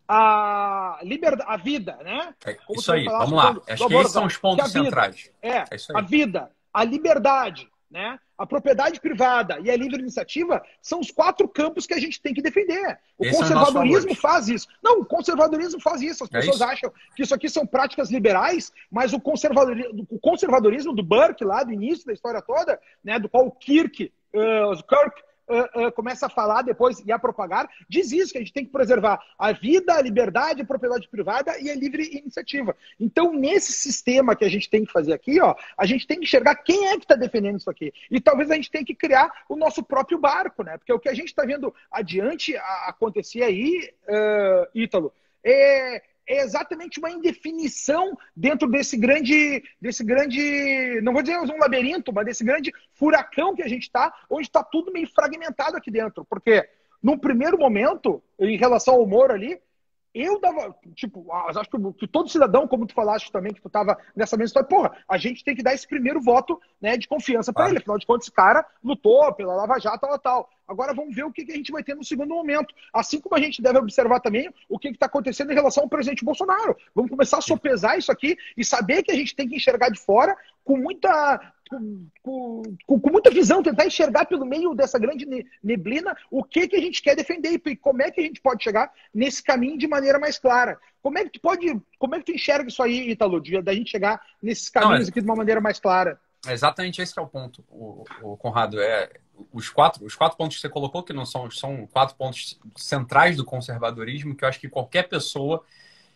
a 0.07 0.99
liberdade, 1.03 1.49
a 1.49 1.57
vida, 1.57 1.97
né? 2.03 2.33
É, 2.45 2.57
isso 2.71 2.91
aí, 2.91 3.05
vamos 3.05 3.31
lá. 3.31 3.55
Acho 3.67 3.87
que 3.87 3.95
esses 3.95 4.11
são 4.11 4.25
os 4.25 4.37
pontos 4.37 4.71
centrais. 4.71 5.31
É, 5.41 5.57
é 5.57 5.65
a 5.93 6.01
vida, 6.01 6.51
a 6.73 6.83
liberdade, 6.83 7.69
né? 7.89 8.19
A 8.35 8.45
propriedade 8.45 8.99
privada 8.99 9.59
e 9.59 9.69
a 9.69 9.77
livre 9.77 10.01
iniciativa 10.01 10.61
são 10.81 10.99
os 10.99 11.11
quatro 11.11 11.47
campos 11.47 11.85
que 11.85 11.93
a 11.93 11.99
gente 11.99 12.19
tem 12.19 12.33
que 12.33 12.41
defender. 12.41 12.99
O 13.17 13.25
Esse 13.25 13.37
conservadorismo 13.37 14.11
é 14.11 14.15
faz 14.15 14.49
isso. 14.49 14.67
Não, 14.83 15.01
o 15.01 15.05
conservadorismo 15.05 15.79
faz 15.79 16.01
isso. 16.01 16.23
As 16.23 16.29
é 16.31 16.39
pessoas 16.39 16.59
é 16.59 16.65
isso? 16.65 16.73
acham 16.73 16.93
que 17.15 17.23
isso 17.23 17.35
aqui 17.35 17.47
são 17.47 17.65
práticas 17.65 18.09
liberais, 18.09 18.73
mas 18.91 19.13
o 19.13 19.19
conservadorismo, 19.21 20.07
o 20.09 20.19
conservadorismo 20.19 20.93
do 20.93 21.03
Burke, 21.03 21.45
lá 21.45 21.63
do 21.63 21.71
início 21.71 22.05
da 22.05 22.13
história 22.13 22.41
toda, 22.41 22.79
né, 23.03 23.19
do 23.19 23.29
qual 23.29 23.45
o 23.45 23.51
Kirk, 23.51 24.11
uh, 24.33 24.83
Kirk 24.83 25.21
uh, 25.47 25.91
começa 25.91 26.25
a 26.25 26.29
falar 26.29 26.61
depois 26.61 26.99
e 27.05 27.11
a 27.11 27.19
propagar, 27.19 27.69
diz 27.87 28.11
isso, 28.11 28.31
que 28.31 28.37
a 28.37 28.41
gente 28.41 28.53
tem 28.53 28.65
que 28.65 28.71
preservar 28.71 29.19
a 29.37 29.51
vida, 29.51 29.93
a 29.93 30.01
liberdade, 30.01 30.61
a 30.61 30.65
propriedade 30.65 31.07
privada 31.07 31.59
e 31.59 31.69
a 31.69 31.75
livre 31.75 32.03
iniciativa. 32.17 32.75
Então, 32.99 33.33
nesse 33.33 33.71
sistema 33.71 34.35
que 34.35 34.45
a 34.45 34.49
gente 34.49 34.69
tem 34.69 34.85
que 34.85 34.91
fazer 34.91 35.13
aqui, 35.13 35.39
ó, 35.39 35.55
a 35.77 35.85
gente 35.85 36.07
tem 36.07 36.19
que 36.19 36.25
enxergar 36.25 36.55
quem 36.55 36.87
é 36.87 36.97
que 36.97 37.03
está 37.03 37.15
defendendo 37.15 37.57
isso 37.57 37.69
aqui. 37.69 37.93
E 38.09 38.19
talvez 38.19 38.49
a 38.51 38.55
gente 38.55 38.71
tenha 38.71 38.85
que 38.85 38.95
criar 38.95 39.31
o 39.49 39.55
nosso 39.55 39.83
próprio 39.83 40.17
barco, 40.17 40.63
né? 40.63 40.77
Porque 40.77 40.93
o 40.93 40.99
que 40.99 41.09
a 41.09 41.13
gente 41.13 41.27
está 41.27 41.43
vendo 41.43 41.73
adiante 41.91 42.55
acontecer 42.85 43.43
aí, 43.43 43.89
uh, 44.07 44.67
Ítalo, 44.73 45.13
é, 45.43 46.01
é 46.27 46.41
exatamente 46.41 46.99
uma 46.99 47.11
indefinição 47.11 48.17
dentro 48.35 48.67
desse 48.67 48.97
grande, 48.97 49.63
desse 49.81 50.03
grande, 50.03 51.01
não 51.01 51.13
vou 51.13 51.21
dizer 51.21 51.37
um 51.37 51.57
labirinto, 51.57 52.13
mas 52.13 52.25
desse 52.25 52.43
grande 52.43 52.71
furacão 52.93 53.55
que 53.55 53.63
a 53.63 53.67
gente 53.67 53.83
está, 53.83 54.13
onde 54.29 54.47
está 54.47 54.63
tudo 54.63 54.91
meio 54.91 55.07
fragmentado 55.07 55.77
aqui 55.77 55.91
dentro. 55.91 56.25
Porque, 56.25 56.67
num 57.01 57.17
primeiro 57.17 57.57
momento, 57.57 58.23
em 58.39 58.57
relação 58.57 58.95
ao 58.95 59.05
Moro 59.05 59.33
ali, 59.33 59.59
eu 60.13 60.39
dava, 60.39 60.75
tipo, 60.93 61.25
acho 61.31 61.69
que, 61.69 61.93
que, 61.99 62.07
todo 62.07 62.29
cidadão, 62.29 62.67
como 62.67 62.85
tu 62.85 62.93
falaste 62.93 63.31
também, 63.31 63.51
que 63.51 63.61
tu 63.61 63.69
tava 63.69 63.97
nessa 64.15 64.37
mesma 64.37 64.45
história, 64.45 64.69
porra, 64.69 64.91
a 65.09 65.17
gente 65.17 65.43
tem 65.43 65.55
que 65.55 65.63
dar 65.63 65.73
esse 65.73 65.87
primeiro 65.87 66.21
voto 66.21 66.61
né, 66.79 66.95
de 66.97 67.07
confiança 67.07 67.51
para 67.51 67.69
ele. 67.69 67.79
Afinal 67.79 67.97
de 67.97 68.05
contas, 68.05 68.25
esse 68.25 68.31
cara 68.31 68.63
lutou 68.83 69.33
pela 69.33 69.55
Lava 69.55 69.79
Jato, 69.79 69.99
tal, 69.99 70.19
tal. 70.19 70.49
Agora 70.67 70.93
vamos 70.93 71.15
ver 71.15 71.23
o 71.23 71.31
que, 71.31 71.43
que 71.43 71.51
a 71.51 71.55
gente 71.55 71.71
vai 71.71 71.83
ter 71.83 71.95
no 71.95 72.03
segundo 72.03 72.33
momento. 72.33 72.73
Assim 72.93 73.19
como 73.19 73.35
a 73.35 73.39
gente 73.39 73.61
deve 73.61 73.79
observar 73.79 74.19
também 74.19 74.53
o 74.69 74.77
que 74.77 74.89
está 74.89 75.07
acontecendo 75.07 75.51
em 75.51 75.55
relação 75.55 75.83
ao 75.83 75.89
presidente 75.89 76.23
Bolsonaro. 76.23 76.77
Vamos 76.93 77.09
começar 77.09 77.39
a 77.39 77.41
sopesar 77.41 77.97
isso 77.97 78.11
aqui 78.11 78.37
e 78.55 78.63
saber 78.63 79.03
que 79.03 79.11
a 79.11 79.15
gente 79.15 79.35
tem 79.35 79.47
que 79.47 79.55
enxergar 79.55 79.89
de 79.89 79.99
fora 79.99 80.37
com 80.63 80.77
muita, 80.77 81.53
com, 82.21 82.63
com, 82.85 82.99
com, 82.99 83.11
muita 83.11 83.29
visão, 83.29 83.63
tentar 83.63 83.85
enxergar 83.85 84.25
pelo 84.25 84.45
meio 84.45 84.73
dessa 84.73 84.99
grande 84.99 85.25
neblina 85.63 86.15
o 86.29 86.43
que, 86.43 86.67
que 86.67 86.75
a 86.75 86.81
gente 86.81 87.01
quer 87.01 87.15
defender 87.15 87.61
e 87.65 87.75
como 87.75 88.01
é 88.01 88.11
que 88.11 88.21
a 88.21 88.23
gente 88.23 88.41
pode 88.41 88.63
chegar 88.63 88.91
nesse 89.13 89.41
caminho 89.41 89.77
de 89.77 89.87
maneira 89.87 90.19
mais 90.19 90.37
clara. 90.37 90.79
Como 91.01 91.17
é 91.17 91.23
que 91.23 91.31
tu 91.31 91.41
pode, 91.41 91.79
como 91.99 92.15
é 92.15 92.19
que 92.19 92.25
tu 92.25 92.31
enxerga 92.31 92.69
isso 92.69 92.81
aí, 92.81 93.11
Italo, 93.11 93.41
da 93.61 93.73
gente 93.73 93.91
chegar 93.91 94.21
nesses 94.41 94.69
caminhos 94.69 94.99
Não, 94.99 95.05
é... 95.07 95.09
aqui 95.09 95.21
de 95.21 95.25
uma 95.25 95.35
maneira 95.35 95.61
mais 95.61 95.79
clara? 95.79 96.19
exatamente 96.47 97.01
esse 97.01 97.17
é 97.17 97.21
o 97.21 97.27
ponto, 97.27 97.63
o, 97.69 98.03
o 98.21 98.37
Conrado. 98.37 98.79
É, 98.81 99.09
os 99.51 99.69
quatro, 99.69 100.05
os 100.05 100.15
quatro 100.15 100.37
pontos 100.37 100.57
que 100.57 100.61
você 100.61 100.69
colocou, 100.69 101.03
que 101.03 101.13
não 101.13 101.25
são, 101.25 101.49
são 101.49 101.87
quatro 101.87 102.15
pontos 102.15 102.59
centrais 102.75 103.35
do 103.35 103.45
conservadorismo, 103.45 104.35
que 104.35 104.43
eu 104.43 104.49
acho 104.49 104.59
que 104.59 104.69
qualquer 104.69 105.09
pessoa 105.09 105.63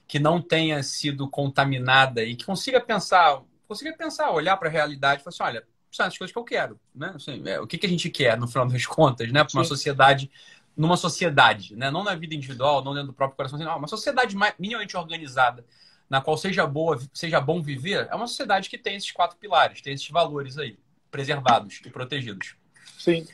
que 0.08 0.20
não 0.20 0.42
tenha 0.42 0.82
sido 0.84 1.30
contaminada 1.30 2.24
e 2.24 2.36
que 2.36 2.46
consiga 2.46 2.80
pensar, 2.80 3.42
consiga 3.68 3.96
pensar, 3.96 4.32
olhar 4.32 4.58
para 4.58 4.70
a 4.70 4.72
realidade 4.72 5.22
e 5.22 5.24
falar 5.24 5.34
assim, 5.34 5.44
olha, 5.44 5.68
são 5.92 6.06
as 6.06 6.18
coisas 6.18 6.32
que 6.32 6.40
eu 6.40 6.44
quero, 6.44 6.80
né? 6.94 7.14
Assim, 7.16 7.42
é, 7.48 7.60
o 7.60 7.68
que, 7.68 7.78
que 7.78 7.86
a 7.86 7.90
gente 7.90 8.10
quer, 8.10 8.38
no 8.38 8.48
final 8.48 8.68
das 8.68 8.86
contas, 8.86 9.32
né? 9.32 9.44
Para 9.44 9.58
uma 9.58 9.64
sociedade, 9.64 10.30
numa 10.76 10.98
sociedade, 10.98 11.76
né? 11.76 11.90
Não 11.90 12.04
na 12.04 12.16
vida 12.16 12.36
individual, 12.36 12.84
não 12.84 12.94
dentro 12.94 13.08
do 13.08 13.14
próprio 13.14 13.36
coração, 13.36 13.58
assim, 13.58 13.66
não, 13.66 13.78
uma 13.78 13.88
sociedade 13.88 14.36
minimamente 14.60 14.96
organizada, 14.96 15.66
na 16.10 16.22
qual 16.22 16.38
seja 16.38 16.66
boa, 16.66 17.00
seja 17.14 17.40
bom 17.42 17.62
viver, 17.62 18.08
é 18.10 18.16
uma 18.16 18.28
sociedade 18.28 18.70
que 18.70 18.78
tem 18.78 18.96
esses 18.96 19.12
quatro 19.12 19.38
pilares, 19.38 19.82
tem 19.82 19.94
esses 19.94 20.10
valores 20.10 20.58
aí, 20.58 20.78
preservados 21.12 21.82
e 21.86 21.90
protegidos. 21.90 22.56
Sim. 22.98 23.28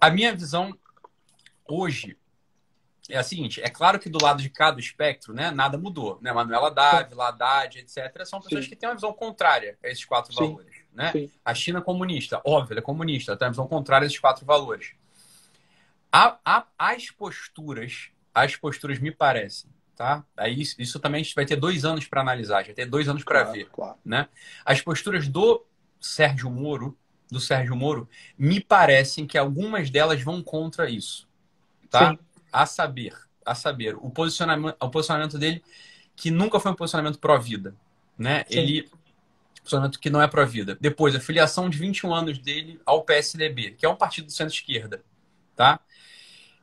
A 0.00 0.10
minha 0.10 0.34
visão 0.34 0.76
hoje 1.66 2.16
é 3.08 3.18
a 3.18 3.22
seguinte: 3.22 3.60
é 3.62 3.68
claro 3.68 3.98
que 3.98 4.08
do 4.08 4.22
lado 4.22 4.42
de 4.42 4.50
cá 4.50 4.70
do 4.70 4.80
espectro, 4.80 5.32
né, 5.32 5.50
nada 5.50 5.78
mudou. 5.78 6.18
Né? 6.20 6.32
Manuela 6.32 6.70
Dávila, 6.70 7.28
Haddad, 7.28 7.78
etc., 7.78 8.24
são 8.24 8.40
pessoas 8.40 8.64
Sim. 8.64 8.70
que 8.70 8.76
têm 8.76 8.88
uma 8.88 8.94
visão 8.94 9.12
contrária 9.12 9.78
a 9.82 9.88
esses 9.88 10.04
quatro 10.04 10.32
Sim. 10.32 10.40
valores. 10.40 10.76
Né? 10.92 11.12
Sim. 11.12 11.30
A 11.44 11.54
China 11.54 11.78
é 11.78 11.82
comunista, 11.82 12.40
óbvio, 12.44 12.74
ela 12.74 12.80
é 12.80 12.82
comunista, 12.82 13.36
tem 13.36 13.46
uma 13.46 13.52
visão 13.52 13.66
contrária 13.66 14.04
a 14.04 14.06
esses 14.06 14.18
quatro 14.18 14.44
valores. 14.44 14.92
A, 16.10 16.38
a, 16.44 16.66
as 16.78 17.10
posturas, 17.10 18.10
as 18.34 18.56
posturas 18.56 18.98
me 18.98 19.10
parecem, 19.10 19.70
tá? 19.94 20.24
Aí 20.36 20.60
isso, 20.60 20.80
isso 20.80 20.98
também 20.98 21.20
a 21.20 21.22
gente 21.24 21.34
vai 21.34 21.44
ter 21.44 21.56
dois 21.56 21.84
anos 21.84 22.06
para 22.06 22.22
analisar, 22.22 22.64
já 22.64 22.72
ter 22.72 22.86
dois 22.86 23.08
anos 23.08 23.22
para 23.24 23.42
claro, 23.42 23.58
ver, 23.58 23.68
claro. 23.70 23.98
né? 24.04 24.26
As 24.64 24.80
posturas 24.80 25.28
do 25.28 25.64
Sérgio 26.00 26.50
Moro 26.50 26.96
do 27.30 27.40
Sérgio 27.40 27.76
Moro, 27.76 28.08
me 28.38 28.60
parecem 28.60 29.26
que 29.26 29.36
algumas 29.36 29.90
delas 29.90 30.22
vão 30.22 30.42
contra 30.42 30.88
isso. 30.88 31.28
Tá? 31.90 32.10
Sim. 32.10 32.18
A 32.52 32.66
saber, 32.66 33.14
a 33.44 33.54
saber, 33.54 33.96
o 33.96 34.10
posicionamento, 34.10 34.76
o 34.80 34.88
posicionamento 34.90 35.38
dele 35.38 35.62
que 36.16 36.30
nunca 36.30 36.58
foi 36.58 36.72
um 36.72 36.74
posicionamento 36.74 37.18
pró-vida, 37.18 37.74
né? 38.18 38.44
Sim. 38.48 38.58
Ele 38.58 38.90
posicionamento 39.68 40.00
que 40.00 40.08
não 40.08 40.22
é 40.22 40.26
pró-vida. 40.26 40.76
Depois, 40.80 41.14
a 41.14 41.20
filiação 41.20 41.68
de 41.68 41.78
21 41.78 42.14
anos 42.14 42.38
dele 42.38 42.80
ao 42.86 43.04
PSDB, 43.04 43.72
que 43.72 43.84
é 43.84 43.88
um 43.88 43.94
partido 43.94 44.26
do 44.26 44.32
centro-esquerda, 44.32 45.02
tá? 45.54 45.78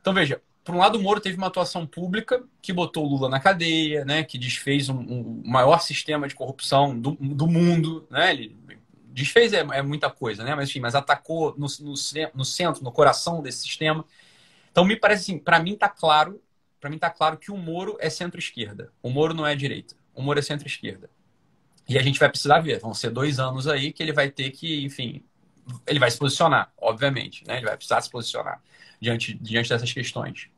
Então, 0.00 0.12
veja, 0.12 0.42
por 0.64 0.74
um 0.74 0.78
lado, 0.78 0.98
o 0.98 1.02
Moro 1.02 1.20
teve 1.20 1.36
uma 1.36 1.46
atuação 1.46 1.86
pública 1.86 2.42
que 2.60 2.72
botou 2.72 3.04
o 3.04 3.08
Lula 3.08 3.28
na 3.28 3.38
cadeia, 3.38 4.04
né? 4.04 4.24
Que 4.24 4.36
desfez 4.36 4.88
um, 4.88 4.98
um 4.98 5.42
maior 5.44 5.80
sistema 5.80 6.26
de 6.26 6.34
corrupção 6.34 6.98
do, 6.98 7.12
do 7.12 7.46
mundo, 7.46 8.06
né? 8.10 8.32
Ele 8.32 8.56
desfez 9.06 9.52
é, 9.52 9.60
é, 9.60 9.82
muita 9.82 10.10
coisa, 10.10 10.42
né? 10.42 10.54
Mas, 10.54 10.68
enfim, 10.68 10.80
mas 10.80 10.94
atacou 10.94 11.54
no, 11.56 11.66
no, 11.80 11.94
no, 12.34 12.44
centro, 12.44 12.82
no 12.82 12.90
coração 12.90 13.40
desse 13.40 13.60
sistema. 13.60 14.04
Então, 14.76 14.84
me 14.84 14.94
parece 14.94 15.22
assim, 15.22 15.38
para 15.38 15.58
mim 15.58 15.74
tá 15.74 15.88
claro, 15.88 16.38
para 16.78 16.90
mim 16.90 16.98
tá 16.98 17.08
claro 17.08 17.38
que 17.38 17.50
o 17.50 17.56
Moro 17.56 17.96
é 17.98 18.10
centro-esquerda. 18.10 18.92
O 19.02 19.08
Moro 19.08 19.32
não 19.32 19.46
é 19.46 19.56
direita. 19.56 19.96
O 20.14 20.20
Moro 20.20 20.38
é 20.38 20.42
centro-esquerda. 20.42 21.08
E 21.88 21.96
a 21.96 22.02
gente 22.02 22.20
vai 22.20 22.28
precisar 22.28 22.60
ver. 22.60 22.78
Vão 22.78 22.92
ser 22.92 23.08
dois 23.08 23.38
anos 23.38 23.66
aí 23.66 23.90
que 23.90 24.02
ele 24.02 24.12
vai 24.12 24.30
ter 24.30 24.50
que, 24.50 24.84
enfim, 24.84 25.24
ele 25.86 25.98
vai 25.98 26.10
se 26.10 26.18
posicionar, 26.18 26.70
obviamente, 26.76 27.42
né? 27.46 27.56
Ele 27.56 27.64
vai 27.64 27.74
precisar 27.74 28.02
se 28.02 28.10
posicionar 28.10 28.60
diante, 29.00 29.32
diante 29.32 29.70
dessas 29.70 29.90
questões. 29.90 30.50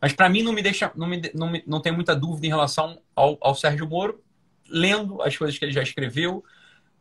Mas 0.00 0.14
para 0.14 0.30
mim 0.30 0.42
não 0.42 0.54
me 0.54 0.62
deixa, 0.62 0.90
não, 0.96 1.06
me, 1.06 1.20
não, 1.34 1.50
me, 1.50 1.62
não 1.66 1.82
tem 1.82 1.92
muita 1.92 2.16
dúvida 2.16 2.46
em 2.46 2.50
relação 2.50 2.98
ao, 3.14 3.36
ao 3.42 3.54
Sérgio 3.54 3.86
Moro, 3.86 4.24
lendo 4.70 5.20
as 5.20 5.36
coisas 5.36 5.58
que 5.58 5.66
ele 5.66 5.72
já 5.72 5.82
escreveu, 5.82 6.42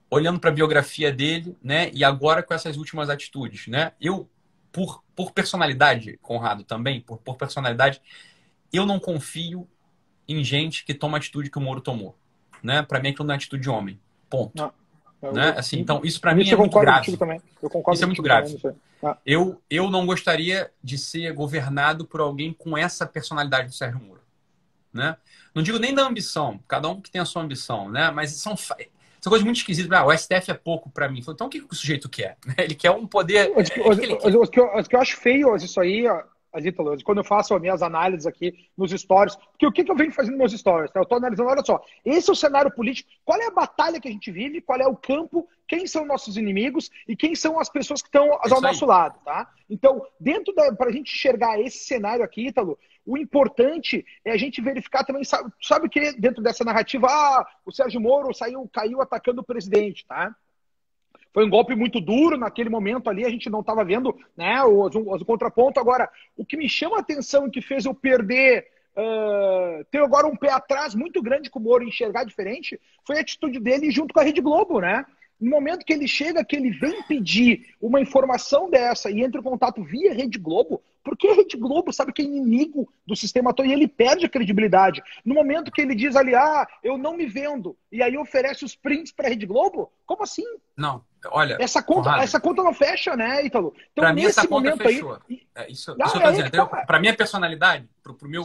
olhando 0.10 0.42
para 0.42 0.50
a 0.50 0.54
biografia 0.54 1.10
dele, 1.10 1.56
né? 1.64 1.90
E 1.94 2.04
agora 2.04 2.44
com 2.44 2.54
essas 2.54 2.76
últimas 2.76 3.10
atitudes, 3.10 3.66
né? 3.68 3.94
Eu, 4.02 4.30
por, 4.76 5.02
por 5.16 5.32
personalidade, 5.32 6.20
Conrado, 6.22 6.66
também, 6.66 7.00
por, 7.00 7.18
por 7.20 7.38
personalidade, 7.38 8.02
eu 8.74 8.86
não 8.86 9.00
confio 9.00 9.66
em 10.28 10.44
gente 10.44 10.84
que 10.84 10.94
toma 10.94 11.16
a 11.16 11.20
atitude 11.20 11.50
que 11.50 11.58
o 11.58 11.62
Moro 11.62 11.80
tomou, 11.80 12.14
né? 12.62 12.82
Para 12.82 13.00
mim 13.00 13.10
aquilo 13.10 13.26
não 13.26 13.34
é 13.34 13.38
atitude 13.38 13.64
de 13.64 13.70
homem, 13.70 13.98
ponto. 14.30 14.54
Não. 14.54 15.32
Né? 15.32 15.56
Assim, 15.58 15.80
então, 15.80 16.02
isso 16.04 16.20
para 16.20 16.36
mim 16.36 16.50
é 16.50 16.56
muito 16.58 16.78
grave. 16.78 17.16
Também. 17.16 17.42
Eu 17.62 17.70
concordo 17.70 17.96
isso 17.96 18.04
é 18.04 18.06
muito 18.06 18.22
grave. 18.22 18.60
Ah. 19.02 19.18
Eu, 19.26 19.62
eu 19.70 19.90
não 19.90 20.06
gostaria 20.06 20.70
de 20.84 20.98
ser 20.98 21.32
governado 21.32 22.06
por 22.06 22.20
alguém 22.20 22.52
com 22.52 22.78
essa 22.78 23.08
personalidade 23.08 23.70
do 23.70 23.74
Sérgio 23.74 24.02
Moro. 24.02 24.22
Né? 24.94 25.16
Não 25.54 25.64
digo 25.64 25.80
nem 25.80 25.96
da 25.96 26.04
ambição, 26.04 26.60
cada 26.68 26.90
um 26.90 27.00
que 27.00 27.10
tem 27.10 27.22
a 27.22 27.26
sua 27.26 27.42
ambição, 27.42 27.90
né? 27.90 28.12
mas 28.12 28.32
são, 28.32 28.56
são 29.26 29.32
coisas 29.32 29.44
muito 29.44 29.58
esquisitas. 29.58 29.92
Ah, 29.92 30.06
o 30.06 30.16
STF 30.16 30.52
é 30.52 30.54
pouco 30.54 30.88
para 30.88 31.10
mim. 31.10 31.20
Então, 31.28 31.48
o 31.48 31.50
que, 31.50 31.60
o 31.60 31.74
sujeito 31.74 32.08
quer? 32.08 32.38
Ele 32.60 32.76
quer 32.76 32.92
um 32.92 33.08
poder. 33.08 33.52
O 33.56 33.64
que, 33.64 34.60
o 34.62 34.84
que 34.84 34.96
eu 34.96 35.00
acho 35.02 35.18
feio 35.18 35.56
isso 35.56 35.82
aí, 35.82 36.06
Ítalo, 36.64 36.96
quando 37.04 37.20
eu 37.20 37.24
faço 37.24 37.56
as 37.56 37.62
minhas 37.62 37.82
análises 37.82 38.28
aqui 38.28 38.54
nos 38.78 38.92
stories, 38.92 39.36
porque 39.36 39.66
o 39.66 39.72
que, 39.72 39.84
que 39.84 39.92
eu 39.92 39.96
venho 39.96 40.12
fazendo 40.12 40.34
nos 40.34 40.52
meus 40.52 40.60
stories? 40.60 40.92
Tá? 40.92 41.00
Eu 41.00 41.04
estou 41.04 41.18
analisando, 41.18 41.50
olha 41.50 41.64
só, 41.66 41.84
esse 42.04 42.30
é 42.30 42.34
o 42.34 42.36
cenário 42.36 42.72
político, 42.72 43.10
qual 43.24 43.40
é 43.40 43.48
a 43.48 43.52
batalha 43.52 44.00
que 44.00 44.08
a 44.08 44.12
gente 44.12 44.32
vive, 44.32 44.62
qual 44.62 44.80
é 44.80 44.88
o 44.88 44.96
campo, 44.96 45.48
quem 45.68 45.88
são 45.88 46.06
nossos 46.06 46.38
inimigos 46.38 46.92
e 47.08 47.16
quem 47.16 47.36
são 47.36 47.60
as 47.60 47.70
pessoas 47.70 48.02
que 48.02 48.08
estão 48.08 48.30
ao 48.34 48.62
nosso 48.62 48.86
lado, 48.86 49.20
tá? 49.26 49.50
Então, 49.70 50.06
dentro 50.20 50.54
da. 50.54 50.72
Para 50.74 50.90
a 50.90 50.94
gente 50.94 51.12
enxergar 51.14 51.60
esse 51.60 51.80
cenário 51.86 52.24
aqui, 52.24 52.48
Ítalo, 52.48 52.78
o 53.06 53.18
importante 53.18 54.06
é 54.24 54.32
a 54.32 54.38
gente 54.38 54.62
verificar 54.62 55.04
também, 55.04 55.24
sabe, 55.24 55.52
sabe 55.62 55.90
que 55.90 56.14
dentro 56.14 56.42
dessa 56.42 56.64
narrativa, 56.64 57.08
ah, 57.08 57.46
o 57.66 57.72
Sérgio 57.72 58.02
Moro 58.02 58.34
saiu, 58.34 58.68
caiu 58.72 59.02
atacando 59.02 59.42
o 59.42 59.46
presidente, 59.46 60.06
tá? 60.06 60.36
Foi 61.36 61.46
um 61.46 61.50
golpe 61.50 61.76
muito 61.76 62.00
duro 62.00 62.38
naquele 62.38 62.70
momento 62.70 63.10
ali, 63.10 63.26
a 63.26 63.30
gente 63.30 63.50
não 63.50 63.60
estava 63.60 63.84
vendo 63.84 64.18
né, 64.38 64.64
o, 64.64 64.86
o, 64.86 65.26
contraponto. 65.26 65.82
Agora, 65.82 66.10
o 66.38 66.46
que 66.46 66.56
me 66.56 66.70
chama 66.70 66.96
a 66.96 67.02
atenção 67.02 67.46
e 67.46 67.52
que 67.52 67.60
fez 67.60 67.84
eu 67.84 67.94
perder, 67.94 68.66
uh, 68.96 69.84
ter 69.92 70.02
agora 70.02 70.26
um 70.26 70.36
pé 70.38 70.50
atrás 70.50 70.96
muito 70.96 71.22
grande 71.22 71.50
com 71.50 71.60
o 71.60 71.62
Moro 71.62 71.84
enxergar 71.84 72.24
diferente, 72.24 72.80
foi 73.06 73.18
a 73.18 73.20
atitude 73.20 73.60
dele 73.60 73.92
junto 73.92 74.14
com 74.14 74.22
a 74.22 74.24
Rede 74.24 74.40
Globo, 74.40 74.80
né? 74.80 75.06
No 75.38 75.52
momento 75.52 75.86
que 75.86 75.92
ele 75.92 76.08
chega, 76.08 76.46
que 76.46 76.56
ele 76.56 76.70
vem 76.70 77.04
pedir 77.04 77.66
uma 77.82 78.00
informação 78.00 78.70
dessa 78.70 79.12
e 79.12 79.22
entra 79.22 79.42
em 79.42 79.44
contato 79.44 79.84
via 79.84 80.14
Rede 80.14 80.40
Globo, 80.40 80.82
porque 81.06 81.28
a 81.28 81.36
Rede 81.36 81.56
Globo 81.56 81.94
sabe 81.94 82.12
que 82.12 82.24
é 82.24 82.26
inimigo 82.26 82.92
do 83.06 83.16
sistema 83.16 83.54
todo 83.54 83.68
e 83.68 83.72
ele 83.72 83.88
perde 83.88 84.26
a 84.26 84.30
credibilidade. 84.30 85.04
No 85.24 85.36
momento 85.36 85.72
que 85.72 85.80
ele 85.80 85.94
diz 85.94 86.16
ali, 86.16 86.34
ah, 86.34 86.68
eu 86.84 86.98
não 86.98 87.16
me 87.16 87.28
vendo, 87.28 87.78
e 87.92 88.02
aí 88.02 88.18
oferece 88.18 88.66
os 88.66 88.76
prints 88.76 89.12
para 89.12 89.28
a 89.28 89.30
Rede 89.30 89.46
Globo, 89.46 89.94
como 90.04 90.24
assim? 90.24 90.44
Não, 90.76 91.04
olha. 91.28 91.58
Essa 91.62 91.84
conta, 91.84 92.18
essa 92.18 92.40
conta 92.40 92.64
não 92.64 92.74
fecha, 92.74 93.16
né, 93.16 93.46
Ítalo? 93.46 93.76
Então, 93.92 94.04
pra 94.04 94.14
nesse 94.14 94.26
mim, 94.26 94.30
essa 94.32 94.48
momento 94.50 94.78
conta 94.80 94.84
fechou. 94.90 95.20
aí. 95.30 95.42
É, 95.54 95.72
isso, 95.72 95.92
ah, 95.92 96.06
isso 96.06 96.18
eu 96.18 96.22
tô 96.22 96.32
dizendo. 96.32 96.48
Então, 96.48 96.68
para 96.68 97.00
minha 97.00 97.16
personalidade, 97.16 97.88
para 98.02 98.28
meu. 98.28 98.44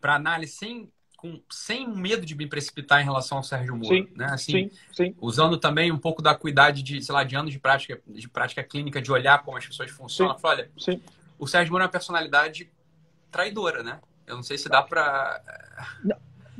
Para 0.00 0.14
análise 0.14 0.54
sem 0.54 0.90
com, 1.20 1.38
sem 1.50 1.86
medo 1.86 2.24
de 2.24 2.34
me 2.34 2.46
precipitar 2.46 3.02
em 3.02 3.04
relação 3.04 3.36
ao 3.36 3.44
Sérgio 3.44 3.76
Moro, 3.76 3.94
sim, 3.94 4.08
né? 4.16 4.24
Assim, 4.30 4.70
sim, 4.70 4.70
sim. 4.90 5.14
usando 5.20 5.58
também 5.58 5.92
um 5.92 5.98
pouco 5.98 6.22
da 6.22 6.34
cuidade 6.34 6.82
de, 6.82 7.02
sei 7.02 7.14
lá, 7.14 7.22
de 7.22 7.36
anos 7.36 7.52
de 7.52 7.58
prática, 7.58 8.00
de 8.06 8.26
prática 8.26 8.64
clínica, 8.64 9.02
de 9.02 9.12
olhar 9.12 9.42
como 9.42 9.58
as 9.58 9.66
pessoas 9.66 9.90
funcionam. 9.90 10.38
Sim, 10.38 10.46
olha, 10.46 10.70
sim. 10.78 11.02
O 11.40 11.46
Sérgio 11.46 11.72
Moro 11.72 11.82
é 11.82 11.86
uma 11.86 11.90
personalidade 11.90 12.70
traidora, 13.30 13.82
né? 13.82 14.00
Eu 14.26 14.36
não 14.36 14.42
sei 14.42 14.58
se 14.58 14.68
dá 14.68 14.82
para 14.82 15.42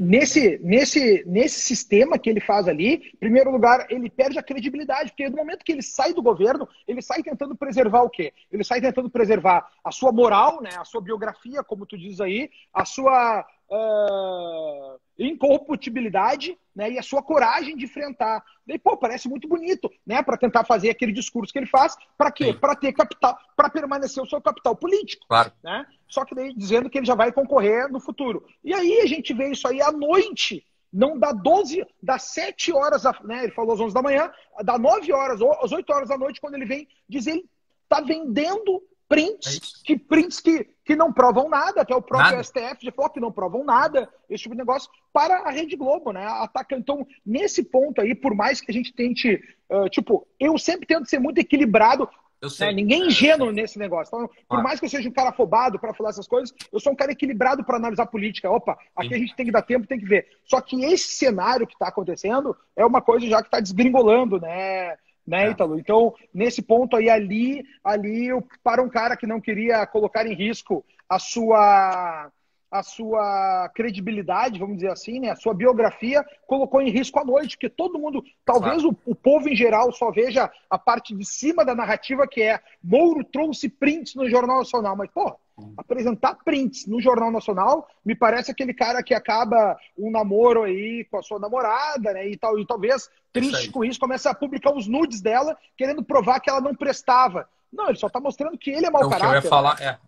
nesse, 0.01 0.59
nesse, 0.63 1.23
nesse 1.27 1.61
sistema 1.61 2.19
que 2.19 2.31
ele 2.31 2.41
faz 2.41 2.67
ali, 2.67 2.95
em 3.15 3.17
primeiro 3.19 3.51
lugar, 3.51 3.87
ele 3.91 4.09
perde 4.09 4.39
a 4.39 4.43
credibilidade, 4.43 5.11
porque 5.11 5.29
no 5.29 5.37
momento 5.37 5.63
que 5.63 5.73
ele 5.73 5.83
sai 5.83 6.15
do 6.15 6.23
governo, 6.23 6.67
ele 6.89 7.03
sai 7.03 7.23
tentando 7.23 7.55
preservar 7.55 8.03
o 8.03 8.09
quê? 8.09 8.33
Ele 8.51 8.65
sai 8.65 8.81
tentando 8.81 9.11
preservar 9.11 9.71
a 9.85 9.93
sua 9.93 10.11
moral, 10.11 10.63
né, 10.63 10.71
a 10.79 10.85
sua 10.87 11.03
biografia, 11.03 11.63
como 11.63 11.85
tu 11.85 11.99
diz 11.99 12.19
aí, 12.19 12.51
a 12.73 12.87
sua 12.87 13.47
uh, 13.69 14.99
incorruptibilidade 15.21 16.59
né, 16.75 16.91
e 16.93 16.99
a 16.99 17.03
sua 17.03 17.23
coragem 17.23 17.77
de 17.77 17.85
enfrentar. 17.85 18.43
Daí, 18.67 18.79
pô, 18.79 18.97
parece 18.97 19.29
muito 19.29 19.47
bonito, 19.47 19.91
né? 20.07 20.23
Para 20.23 20.39
tentar 20.39 20.65
fazer 20.65 20.89
aquele 20.89 21.13
discurso 21.13 21.53
que 21.53 21.59
ele 21.59 21.67
faz, 21.67 21.95
para 22.17 22.33
quê? 22.33 22.55
Para 22.55 22.75
ter 22.75 22.93
capital, 22.93 23.39
para 23.55 23.69
permanecer 23.69 24.23
o 24.23 24.27
seu 24.27 24.41
capital 24.41 24.75
político. 24.75 25.27
Claro. 25.29 25.53
Né? 25.63 25.87
Só 26.09 26.25
que 26.25 26.35
daí 26.35 26.55
dizendo 26.55 26.89
que 26.89 26.99
ele 26.99 27.07
já 27.07 27.15
vai 27.15 27.31
concorrer 27.31 27.91
no 27.93 28.01
futuro. 28.01 28.47
E 28.65 28.73
aí 28.73 29.01
a 29.01 29.07
gente 29.07 29.35
vê 29.35 29.51
isso 29.51 29.69
aí 29.69 29.83
à 29.83 29.93
noite. 29.93 30.65
Não 30.93 31.19
dá 31.19 31.31
12, 31.31 31.87
dá 32.03 32.19
7 32.19 32.73
horas, 32.73 33.05
né? 33.23 33.45
Ele 33.45 33.53
falou 33.53 33.75
às 33.75 33.81
11 33.81 33.95
da 33.95 34.03
manhã, 34.03 34.33
dá 34.65 34.77
9 34.77 35.13
horas, 35.13 35.41
ou 35.41 35.53
às 35.63 35.71
8 35.71 35.89
horas 35.93 36.09
da 36.09 36.19
noite, 36.19 36.41
quando 36.41 36.55
ele 36.55 36.65
vem 36.65 36.89
dizer 37.09 37.33
ele 37.33 37.49
tá 37.89 38.01
vendendo 38.01 38.83
prints, 39.11 39.57
é 39.57 39.85
que 39.85 39.99
prints 39.99 40.39
que, 40.39 40.69
que 40.85 40.95
não 40.95 41.13
provam 41.13 41.49
nada, 41.49 41.81
até 41.81 41.95
o 41.95 42.01
próprio 42.01 42.31
nada. 42.31 42.45
STF 42.45 42.77
já 42.81 42.93
falou 42.93 43.11
que 43.11 43.19
não 43.19 43.33
provam 43.33 43.65
nada, 43.65 44.09
esse 44.31 44.45
tipo 44.45 44.55
de 44.55 44.61
negócio, 44.61 44.89
para 45.13 45.41
a 45.41 45.51
Rede 45.51 45.75
Globo, 45.75 46.13
né? 46.13 46.25
Ataca. 46.25 46.77
Então, 46.77 47.05
nesse 47.27 47.65
ponto 47.65 48.01
aí, 48.01 48.15
por 48.15 48.37
mais 48.37 48.61
que 48.61 48.71
a 48.71 48.75
gente 48.75 48.95
tente, 48.95 49.43
uh, 49.69 49.89
tipo, 49.89 50.29
eu 50.39 50.57
sempre 50.57 50.87
tento 50.87 51.11
ser 51.11 51.19
muito 51.19 51.39
equilibrado. 51.39 52.09
Eu 52.41 52.49
sei. 52.49 52.69
Né? 52.69 52.75
Ninguém 52.75 53.03
é 53.03 53.07
ingênuo 53.07 53.51
nesse 53.51 53.81
negócio. 53.81 54.15
Então, 54.15 54.31
por 54.49 54.61
ah. 54.61 54.63
mais 54.63 54.79
que 54.79 54.87
eu 54.87 54.91
seja 54.91 55.09
um 55.09 55.13
cara 55.13 55.31
afobado 55.31 55.81
para 55.81 55.93
falar 55.93 56.11
essas 56.11 56.29
coisas, 56.29 56.55
eu 56.73 56.79
sou 56.79 56.93
um 56.93 56.97
cara 56.97 57.11
equilibrado 57.11 57.65
para 57.65 57.77
analisar 57.77 58.07
política. 58.07 58.49
Opa, 58.49 58.79
aqui 58.95 59.09
Sim. 59.09 59.15
a 59.17 59.19
gente 59.19 59.35
tem 59.35 59.47
que 59.47 59.53
dar 59.53 59.63
tempo, 59.63 59.89
tem 59.89 59.99
que 59.99 60.07
ver. 60.07 60.29
Só 60.45 60.61
que 60.61 60.85
esse 60.85 61.09
cenário 61.09 61.67
que 61.67 61.75
está 61.75 61.89
acontecendo 61.89 62.57
é 62.77 62.87
uma 62.87 63.03
coisa 63.03 63.27
já 63.27 63.43
que 63.43 63.49
está 63.49 63.59
desgringolando, 63.59 64.41
né? 64.41 64.97
Né, 65.31 65.47
é. 65.47 65.51
Ítalo? 65.53 65.79
Então, 65.79 66.13
nesse 66.35 66.61
ponto 66.61 66.97
aí, 66.97 67.09
ali, 67.09 67.65
ali, 67.85 68.29
para 68.63 68.83
um 68.83 68.89
cara 68.89 69.17
que 69.17 69.27
não 69.27 69.41
queria 69.41 69.87
colocar 69.87 70.27
em 70.27 70.35
risco 70.35 70.85
a 71.09 71.19
sua 71.19 72.31
a 72.71 72.85
sua 72.85 73.69
credibilidade, 73.75 74.61
vamos 74.61 74.77
dizer 74.77 74.93
assim, 74.93 75.19
né, 75.19 75.31
a 75.31 75.35
sua 75.35 75.53
biografia, 75.53 76.25
colocou 76.47 76.81
em 76.81 76.89
risco 76.89 77.19
à 77.19 77.25
noite, 77.25 77.57
porque 77.57 77.69
todo 77.69 77.99
mundo, 77.99 78.23
talvez 78.45 78.83
claro. 78.83 78.97
o, 79.05 79.11
o, 79.11 79.15
povo 79.17 79.49
em 79.49 79.57
geral 79.57 79.91
só 79.91 80.13
veja 80.13 80.49
a 80.71 80.79
parte 80.79 81.13
de 81.13 81.25
cima 81.25 81.65
da 81.65 81.75
narrativa 81.75 82.29
que 82.29 82.41
é 82.43 82.61
Mouro 82.81 83.25
trouxe 83.25 83.69
prints 83.69 84.15
no 84.15 84.31
Jornal 84.31 84.59
Nacional, 84.59 84.95
mas, 84.95 85.11
pô, 85.11 85.37
apresentar 85.77 86.37
prints 86.45 86.87
no 86.87 87.01
Jornal 87.01 87.31
Nacional, 87.31 87.89
me 88.05 88.15
parece 88.15 88.51
aquele 88.51 88.75
cara 88.75 89.03
que 89.03 89.15
acaba 89.15 89.77
um 89.99 90.11
namoro 90.11 90.65
aí 90.65 91.07
com 91.11 91.19
a 91.19 91.23
sua 91.23 91.39
namorada, 91.39 92.13
né? 92.13 92.29
E, 92.29 92.37
tal, 92.37 92.59
e 92.59 92.67
talvez, 92.67 93.09
triste 93.33 93.63
isso 93.63 93.73
com 93.73 93.85
isso, 93.85 93.99
começa 93.99 94.31
a 94.31 94.35
publicar 94.35 94.75
os 94.75 94.87
nudes 94.87 95.21
dela, 95.21 95.57
querendo 95.77 96.03
provar 96.03 96.41
que 96.41 96.51
ela 96.51 96.61
não 96.61 96.75
prestava. 96.75 97.49
Não, 97.73 97.89
ele 97.89 97.99
só 97.99 98.09
tá 98.09 98.19
mostrando 98.19 98.59
que 98.59 98.71
ele 98.71 98.87
é 98.87 98.91
mau 98.91 99.03
então, 99.03 99.11
caráter. 99.11 99.37
eu 99.37 99.43
ia 99.43 99.49
falar, 99.49 99.81
é, 99.81 99.99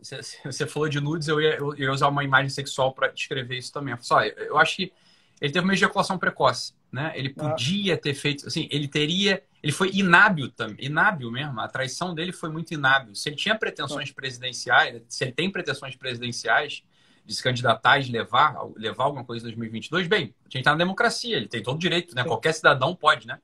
você 0.44 0.66
falou 0.66 0.88
de 0.88 1.00
nudes, 1.00 1.28
eu 1.28 1.40
ia, 1.40 1.56
eu 1.56 1.74
ia 1.76 1.92
usar 1.92 2.08
uma 2.08 2.24
imagem 2.24 2.50
sexual 2.50 2.92
para 2.92 3.08
descrever 3.08 3.56
isso 3.56 3.72
também. 3.72 3.96
Só, 4.00 4.22
eu 4.22 4.58
acho 4.58 4.76
que 4.76 4.92
ele 5.40 5.52
teve 5.52 5.64
uma 5.64 5.72
ejaculação 5.72 6.18
precoce, 6.18 6.74
né? 6.90 7.12
Ele 7.14 7.32
ah. 7.38 7.50
podia 7.50 7.94
ah. 7.94 7.98
ter 7.98 8.14
feito, 8.14 8.46
assim, 8.46 8.68
ele 8.70 8.88
teria 8.88 9.42
ele 9.62 9.72
foi 9.72 9.90
inábil 9.92 10.50
também, 10.50 10.86
inábil 10.86 11.30
mesmo. 11.30 11.60
A 11.60 11.68
traição 11.68 12.14
dele 12.14 12.32
foi 12.32 12.50
muito 12.50 12.74
inábil. 12.74 13.14
Se 13.14 13.28
ele 13.28 13.36
tinha 13.36 13.54
pretensões 13.54 14.10
presidenciais, 14.10 15.02
se 15.08 15.22
ele 15.22 15.32
tem 15.32 15.50
pretensões 15.50 15.94
presidenciais 15.94 16.82
de 17.24 17.32
se 17.32 17.42
candidatar 17.42 18.00
e 18.00 18.10
levar, 18.10 18.56
levar 18.76 19.04
alguma 19.04 19.24
coisa 19.24 19.44
em 19.44 19.50
2022, 19.50 20.08
bem, 20.08 20.34
a 20.40 20.44
gente 20.44 20.58
está 20.58 20.72
na 20.72 20.78
democracia, 20.78 21.36
ele 21.36 21.46
tem 21.46 21.62
todo 21.62 21.76
o 21.76 21.78
direito, 21.78 22.12
né? 22.14 22.22
Sim. 22.22 22.28
Qualquer 22.28 22.52
cidadão 22.52 22.96
pode, 22.96 23.28
né? 23.28 23.38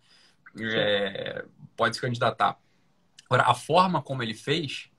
É, 0.61 1.45
pode 1.77 1.95
se 1.95 2.03
candidatar. 2.03 2.59
Agora, 3.27 3.45
a 3.45 3.55
forma 3.55 4.03
como 4.03 4.21
ele 4.21 4.35
fez, 4.35 4.91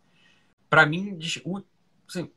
para 0.69 0.85
mim, 0.85 1.19
o, 1.43 1.61
assim, 2.07 2.31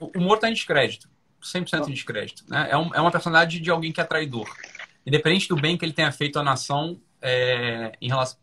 o 0.00 0.18
humor 0.18 0.36
está 0.36 0.48
em 0.48 0.54
descrédito. 0.54 1.10
100% 1.42 1.88
em 1.88 1.92
descrédito. 1.92 2.44
Né? 2.48 2.68
É, 2.70 2.76
um, 2.78 2.94
é 2.94 3.00
uma 3.00 3.10
personalidade 3.10 3.60
de 3.60 3.70
alguém 3.70 3.92
que 3.92 4.00
é 4.00 4.04
traidor. 4.04 4.48
Independente 5.04 5.48
do 5.48 5.56
bem 5.56 5.76
que 5.76 5.84
ele 5.84 5.92
tenha 5.92 6.10
feito 6.10 6.38
à 6.38 6.42
nação, 6.42 6.98
é, 7.24 7.92
em 8.02 8.08
relação, 8.08 8.38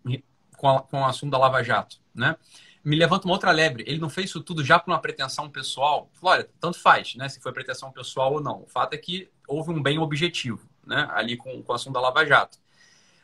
com, 0.57 0.67
a, 0.67 0.81
com 0.81 1.01
o 1.01 1.05
assunto 1.05 1.31
da 1.31 1.37
Lava 1.37 1.63
Jato, 1.63 1.97
né? 2.13 2.35
Me 2.83 2.95
levanta 2.95 3.25
uma 3.25 3.35
outra 3.35 3.51
lebre. 3.51 3.83
Ele 3.85 3.99
não 3.99 4.09
fez 4.09 4.31
isso 4.31 4.41
tudo 4.41 4.65
já 4.65 4.79
por 4.79 4.89
uma 4.89 4.99
pretensão 4.99 5.47
pessoal. 5.47 6.09
Olha, 6.19 6.49
tanto 6.59 6.79
faz, 6.79 7.13
né? 7.13 7.29
Se 7.29 7.39
foi 7.39 7.53
pretensão 7.53 7.91
pessoal 7.91 8.33
ou 8.33 8.41
não. 8.41 8.63
O 8.63 8.67
fato 8.67 8.95
é 8.95 8.97
que 8.97 9.29
houve 9.47 9.69
um 9.69 9.83
bem 9.83 9.99
objetivo, 9.99 10.67
né? 10.85 11.07
Ali 11.11 11.37
com, 11.37 11.61
com 11.61 11.71
o 11.71 11.75
assunto 11.75 11.93
da 11.93 12.01
Lava 12.01 12.25
Jato. 12.25 12.57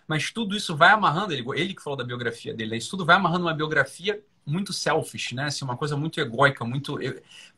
Mas 0.08 0.32
tudo 0.32 0.56
isso 0.56 0.78
vai 0.78 0.92
amarrando, 0.92 1.34
ele, 1.34 1.44
ele 1.56 1.74
que 1.74 1.82
falou 1.82 1.98
da 1.98 2.04
biografia 2.04 2.54
dele, 2.54 2.72
né? 2.72 2.78
isso 2.78 2.92
tudo 2.92 3.06
vai 3.06 3.16
amarrando 3.18 3.46
uma 3.46 3.54
biografia 3.54 4.24
muito 4.46 4.72
selfish, 4.72 5.34
né? 5.34 5.46
Assim, 5.46 5.66
uma 5.66 5.76
coisa 5.76 5.98
muito 5.98 6.22
egóica, 6.22 6.64
muito. 6.64 6.98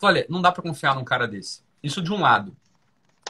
Olha, 0.02 0.26
não 0.30 0.42
dá 0.42 0.52
para 0.52 0.64
confiar 0.64 0.96
num 0.96 1.04
cara 1.04 1.28
desse. 1.28 1.62
Isso 1.84 2.02
de 2.02 2.12
um 2.12 2.22
lado. 2.22 2.56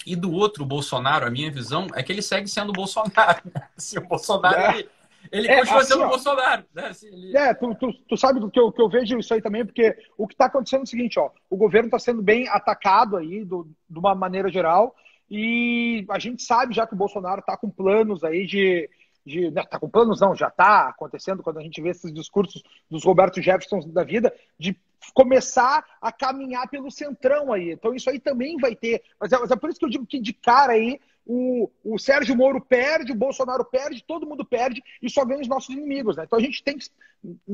E 0.10 0.16
do 0.16 0.32
outro, 0.34 0.64
o 0.64 0.66
Bolsonaro, 0.66 1.28
a 1.28 1.30
minha 1.30 1.52
visão 1.52 1.86
é 1.94 2.02
que 2.02 2.12
ele 2.12 2.24
segue 2.24 2.48
sendo 2.48 2.70
o 2.70 2.74
Bolsonaro. 2.74 3.44
Se 3.78 3.96
o 4.00 4.08
Bolsonaro, 4.08 4.58
é. 4.58 4.80
ele, 4.80 4.90
ele 5.32 5.48
é, 5.48 5.60
continua 5.60 5.82
assim, 5.82 5.92
sendo 5.92 6.04
o 6.04 6.10
Bolsonaro. 6.10 6.66
Né? 6.74 6.88
Assim, 6.88 7.08
ele... 7.08 7.38
É, 7.38 7.54
tu, 7.54 7.76
tu, 7.76 7.94
tu, 8.08 8.18
sabe 8.18 8.40
do 8.40 8.50
que 8.50 8.60
eu, 8.60 8.72
que 8.72 8.82
eu 8.82 8.90
vejo 8.90 9.20
isso 9.20 9.32
aí 9.36 9.40
também, 9.40 9.64
porque 9.64 9.96
o 10.18 10.28
que 10.28 10.34
está 10.34 10.46
acontecendo 10.46 10.80
é 10.80 10.84
o 10.84 10.88
seguinte, 10.88 11.20
ó, 11.20 11.30
o 11.48 11.56
governo 11.56 11.90
está 11.90 12.00
sendo 12.00 12.24
bem 12.24 12.48
atacado 12.48 13.18
aí, 13.18 13.46
do, 13.46 13.70
de 13.88 14.00
uma 14.00 14.16
maneira 14.16 14.50
geral, 14.50 14.96
e 15.30 16.08
a 16.10 16.18
gente 16.18 16.42
sabe 16.42 16.74
já 16.74 16.88
que 16.88 16.96
o 16.96 16.98
Bolsonaro 16.98 17.42
está 17.42 17.56
com 17.56 17.70
planos 17.70 18.24
aí 18.24 18.48
de, 18.48 18.90
de 19.30 19.52
né, 19.52 19.64
tá 19.64 19.80
com 19.80 19.88
planos 19.88 20.20
não, 20.20 20.36
já 20.36 20.48
está 20.48 20.90
acontecendo 20.90 21.44
quando 21.44 21.60
a 21.60 21.62
gente 21.62 21.82
vê 21.82 21.90
esses 21.90 22.12
discursos 22.12 22.64
dos 22.90 23.06
Roberto 23.06 23.42
Jefferson 23.42 23.80
da 23.92 24.04
vida, 24.04 24.34
de 24.58 24.76
começar 25.14 25.86
a 26.02 26.12
caminhar 26.12 26.68
pelo 26.68 26.92
centrão 26.92 27.54
aí. 27.54 27.72
Então 27.72 27.94
isso 27.94 28.10
aí 28.10 28.20
também 28.20 28.58
vai 28.58 28.76
ter. 28.76 29.04
Mas 29.20 29.32
é, 29.32 29.40
mas 29.40 29.52
é 29.52 29.56
por 29.56 29.70
isso 29.70 29.80
que 29.80 29.86
eu 29.86 29.90
digo 29.90 30.06
que 30.06 30.20
de 30.20 30.34
cara 30.34 30.74
aí 30.74 31.00
o, 31.26 31.70
o 31.84 32.00
Sérgio 32.00 32.36
Moro 32.36 32.60
perde, 32.60 33.12
o 33.12 33.16
Bolsonaro 33.16 33.64
perde, 33.64 34.04
todo 34.04 34.26
mundo 34.26 34.44
perde 34.44 34.82
e 35.00 35.10
só 35.10 35.24
vem 35.24 35.40
os 35.40 35.48
nossos 35.48 35.70
inimigos. 35.70 36.18
Né? 36.18 36.24
Então 36.26 36.40
a 36.40 36.42
gente 36.42 36.64
tem 36.64 36.78
que, 36.78 36.88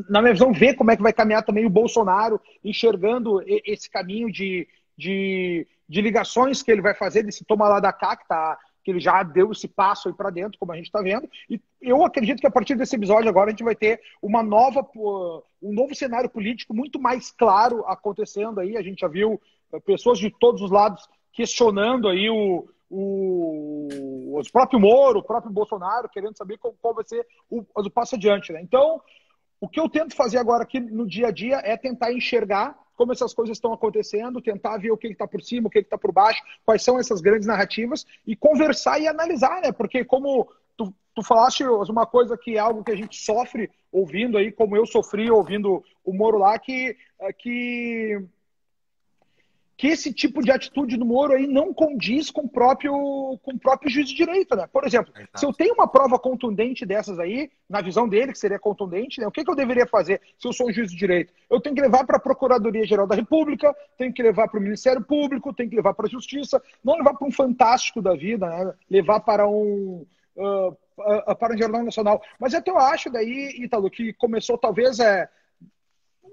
na 0.10 0.22
minha 0.22 0.34
visão, 0.34 0.54
ver 0.54 0.76
como 0.76 0.92
é 0.92 0.96
que 0.96 1.04
vai 1.04 1.12
caminhar 1.12 1.44
também 1.44 1.66
o 1.66 1.70
Bolsonaro, 1.70 2.40
enxergando 2.64 3.44
esse 3.46 3.90
caminho 3.90 4.32
de, 4.32 4.66
de, 4.98 5.68
de 5.90 6.02
ligações 6.02 6.64
que 6.64 6.72
ele 6.72 6.82
vai 6.82 6.96
fazer, 6.96 7.24
desse 7.24 7.44
toma 7.44 7.68
lá 7.68 7.82
da 7.82 7.92
cá, 7.92 8.16
que 8.16 8.26
tá 8.28 8.58
que 8.86 8.92
ele 8.92 9.00
já 9.00 9.24
deu 9.24 9.52
esse 9.52 9.68
passo 9.68 10.08
aí 10.08 10.14
para 10.14 10.30
dentro, 10.30 10.60
como 10.60 10.72
a 10.72 10.76
gente 10.76 10.86
está 10.86 11.02
vendo. 11.02 11.28
E 11.50 11.60
eu 11.82 12.06
acredito 12.06 12.40
que 12.40 12.46
a 12.46 12.52
partir 12.52 12.76
desse 12.76 12.96
episódio 12.96 13.28
agora 13.28 13.48
a 13.48 13.50
gente 13.50 13.64
vai 13.64 13.76
ter 13.76 14.00
uma 14.22 14.44
nova, 14.44 14.88
um 14.96 15.74
novo 15.74 15.96
cenário 15.96 16.30
político 16.30 16.72
muito 16.72 17.02
mais 17.02 17.32
claro 17.32 17.84
acontecendo 17.88 18.60
aí. 18.60 18.78
A 18.78 18.84
gente 18.84 19.00
já 19.00 19.08
viu 19.08 19.42
eh, 19.74 19.80
pessoas 19.80 20.20
de 20.20 20.30
todos 20.30 20.62
os 20.62 20.70
lados 20.70 21.10
questionando 21.34 22.08
aí 22.08 22.30
o, 22.30 22.70
o, 22.88 24.38
o 24.40 24.52
próprio 24.52 24.80
Moro, 24.80 25.20
o 25.20 25.24
próprio 25.24 25.52
Bolsonaro, 25.52 26.08
querendo 26.08 26.38
saber 26.38 26.60
qual, 26.60 26.76
qual 26.80 26.94
vai 26.94 27.04
ser 27.04 27.26
o, 27.50 27.66
o 27.76 27.90
passo 27.90 28.14
adiante. 28.14 28.54
Né? 28.54 28.62
Então, 28.62 29.02
o 29.60 29.68
que 29.68 29.80
eu 29.80 29.90
tento 29.90 30.16
fazer 30.16 30.38
agora 30.38 30.62
aqui 30.62 30.80
no 30.80 31.08
dia 31.08 31.30
a 31.30 31.32
dia 31.32 31.60
é 31.64 31.76
tentar 31.76 32.14
enxergar 32.14 32.78
como 32.96 33.12
essas 33.12 33.34
coisas 33.34 33.58
estão 33.58 33.74
acontecendo, 33.74 34.42
tentar 34.42 34.78
ver 34.78 34.92
o 34.92 34.98
que 34.98 35.08
está 35.08 35.28
por 35.28 35.42
cima, 35.42 35.68
o 35.68 35.70
que 35.70 35.80
está 35.80 35.98
por 35.98 36.12
baixo, 36.12 36.42
quais 36.66 36.84
são 36.84 37.00
essas 37.00 37.22
grandes 37.22 37.48
narrativas 37.48 38.06
e 38.26 38.36
conversar 38.36 39.00
e 39.00 39.08
analisar, 39.08 39.62
né? 39.62 39.72
Porque 39.72 40.04
como 40.04 40.48
tu, 40.78 40.94
tu 41.14 41.24
falaste 41.24 41.64
uma 41.64 42.06
coisa 42.06 42.38
que 42.38 42.56
é 42.56 42.60
algo 42.60 42.84
que 42.84 42.92
a 42.92 42.96
gente 42.96 43.22
sofre 43.22 43.70
ouvindo 43.92 44.38
aí, 44.38 44.52
como 44.52 44.76
eu 44.76 44.86
sofri 44.86 45.30
ouvindo 45.30 45.84
o 46.04 46.14
Moro 46.14 46.38
lá, 46.38 46.58
que, 46.60 46.98
que 47.40 48.22
que 49.78 49.88
esse 49.88 50.14
tipo 50.14 50.42
de 50.42 50.52
atitude 50.52 50.96
do 50.96 51.06
Moro 51.06 51.34
aí 51.34 51.48
não 51.48 51.74
condiz 51.74 52.32
com 52.32 52.42
o 52.42 52.50
próprio, 52.50 52.94
com 53.44 53.52
o 53.52 53.60
próprio 53.60 53.90
juiz 53.90 54.08
de 54.08 54.16
direito, 54.16 54.56
né? 54.56 54.68
Por 54.72 54.86
exemplo, 54.86 55.14
é 55.18 55.38
se 55.38 55.46
eu 55.46 55.52
tenho 55.52 55.74
uma 55.74 55.88
prova 55.88 56.18
contundente 56.18 56.86
dessas 56.86 57.20
aí, 57.20 57.52
na 57.70 57.82
visão 57.82 58.08
dele, 58.08 58.32
que 58.32 58.40
seria 58.40 58.58
contundente, 58.58 59.20
né? 59.20 59.28
O 59.28 59.32
que, 59.32 59.44
que 59.44 59.52
eu 59.52 59.56
deveria 59.56 59.86
fazer 59.86 60.22
se 60.40 60.48
eu 60.48 60.54
sou 60.54 60.70
um 60.70 60.72
juiz 60.72 60.92
de 60.92 60.98
direito? 60.98 61.34
Eu 61.50 61.60
tenho 61.60 61.76
que 61.76 61.82
levar 61.82 62.06
para 62.06 62.16
a 62.16 62.22
Procuradoria-Geral 62.22 63.06
da 63.06 63.16
República, 63.16 63.76
tenho 63.98 64.14
que 64.14 64.24
levar 64.24 64.48
para 64.48 64.60
o 64.60 64.64
Ministério 64.64 65.04
Público, 65.04 65.54
tenho 65.54 65.70
que 65.70 65.76
levar 65.76 65.94
para 65.94 66.08
a 66.08 66.10
Justiça, 66.10 66.62
não 66.82 66.96
levar 66.96 67.14
para 67.14 67.28
um 67.28 67.32
fantástico 67.32 68.02
da 68.02 68.16
vida, 68.16 68.48
né? 68.48 68.74
Levar 68.90 69.20
para 69.20 69.48
um... 69.48 70.06
Uh, 70.38 70.70
uh, 70.70 71.36
para 71.38 71.54
um 71.54 71.58
Jornal 71.58 71.84
Nacional. 71.84 72.22
Mas 72.40 72.54
até 72.54 72.72
eu 72.72 72.78
acho 72.78 73.10
daí, 73.10 73.54
Ítalo, 73.60 73.90
que 73.90 74.14
começou 74.14 74.58
talvez... 74.58 75.00
É, 75.00 75.28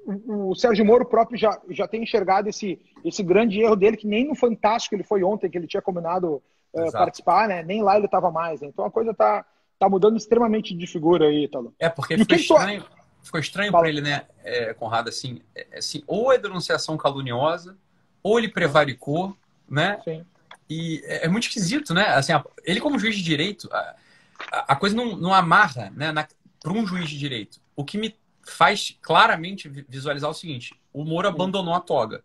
o 0.06 0.54
Sérgio 0.54 0.84
Moro 0.84 1.04
próprio 1.04 1.38
já, 1.38 1.60
já 1.70 1.86
tem 1.86 2.02
enxergado 2.02 2.48
esse, 2.48 2.80
esse 3.04 3.22
grande 3.22 3.60
erro 3.60 3.76
dele, 3.76 3.96
que 3.96 4.06
nem 4.06 4.26
no 4.26 4.34
Fantástico 4.34 4.94
ele 4.94 5.04
foi 5.04 5.22
ontem, 5.22 5.48
que 5.48 5.56
ele 5.56 5.66
tinha 5.66 5.82
combinado 5.82 6.42
uh, 6.72 6.92
participar, 6.92 7.48
né? 7.48 7.62
Nem 7.62 7.82
lá 7.82 7.96
ele 7.96 8.06
estava 8.06 8.30
mais. 8.30 8.60
Né? 8.60 8.68
Então 8.68 8.84
a 8.84 8.90
coisa 8.90 9.14
tá, 9.14 9.44
tá 9.78 9.88
mudando 9.88 10.16
extremamente 10.16 10.74
de 10.74 10.86
figura 10.86 11.26
aí, 11.26 11.48
Talo. 11.48 11.74
É, 11.78 11.88
porque 11.88 12.18
ficou 12.18 12.36
estranho, 12.36 12.84
ficou 13.22 13.40
estranho 13.40 13.72
para 13.72 13.88
ele, 13.88 14.00
né, 14.00 14.22
é, 14.42 14.74
Conrado, 14.74 15.08
assim, 15.08 15.40
é, 15.54 15.78
assim, 15.78 16.02
ou 16.06 16.32
é 16.32 16.38
denunciação 16.38 16.96
caluniosa, 16.96 17.76
ou 18.22 18.38
ele 18.38 18.48
prevaricou, 18.48 19.36
né? 19.68 20.00
Sim. 20.04 20.24
E 20.68 21.02
é, 21.04 21.26
é 21.26 21.28
muito 21.28 21.44
esquisito, 21.44 21.94
né? 21.94 22.06
Assim, 22.06 22.32
ele 22.64 22.80
como 22.80 22.98
juiz 22.98 23.16
de 23.16 23.22
direito, 23.22 23.68
a, 23.72 23.94
a 24.68 24.76
coisa 24.76 24.96
não, 24.96 25.16
não 25.16 25.32
amarra, 25.32 25.92
né, 25.94 26.12
para 26.60 26.72
um 26.72 26.86
juiz 26.86 27.08
de 27.08 27.18
direito. 27.18 27.60
O 27.76 27.84
que 27.84 27.98
me 27.98 28.14
faz 28.46 28.96
claramente 29.00 29.68
visualizar 29.68 30.30
o 30.30 30.34
seguinte: 30.34 30.74
o 30.92 31.04
Moro 31.04 31.28
abandonou 31.28 31.74
a 31.74 31.80
toga. 31.80 32.22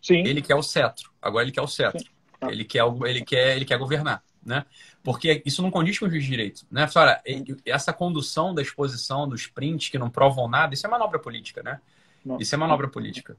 Sim. 0.00 0.24
Ele 0.26 0.42
quer 0.42 0.54
o 0.54 0.62
cetro. 0.62 1.10
Agora 1.20 1.44
ele 1.44 1.52
quer 1.52 1.62
o 1.62 1.68
cetro. 1.68 2.04
Tá. 2.40 2.50
Ele 2.50 2.64
quer, 2.64 2.82
ele 3.06 3.24
quer, 3.24 3.56
ele 3.56 3.64
quer 3.64 3.78
governar, 3.78 4.22
né? 4.44 4.64
Porque 5.02 5.42
isso 5.46 5.62
não 5.62 5.70
condiz 5.70 5.98
com 5.98 6.06
o 6.06 6.10
juiz 6.10 6.24
de 6.24 6.30
direito, 6.30 6.66
né? 6.70 6.88
Olha, 6.96 7.22
essa 7.64 7.92
condução 7.92 8.54
da 8.54 8.62
exposição 8.62 9.28
dos 9.28 9.46
prints 9.46 9.88
que 9.88 9.98
não 9.98 10.10
provam 10.10 10.48
nada, 10.48 10.74
isso 10.74 10.86
é 10.86 10.90
manobra 10.90 11.18
política, 11.18 11.62
né? 11.62 11.80
Não. 12.24 12.38
Isso 12.38 12.54
é 12.54 12.58
manobra 12.58 12.88
política. 12.88 13.36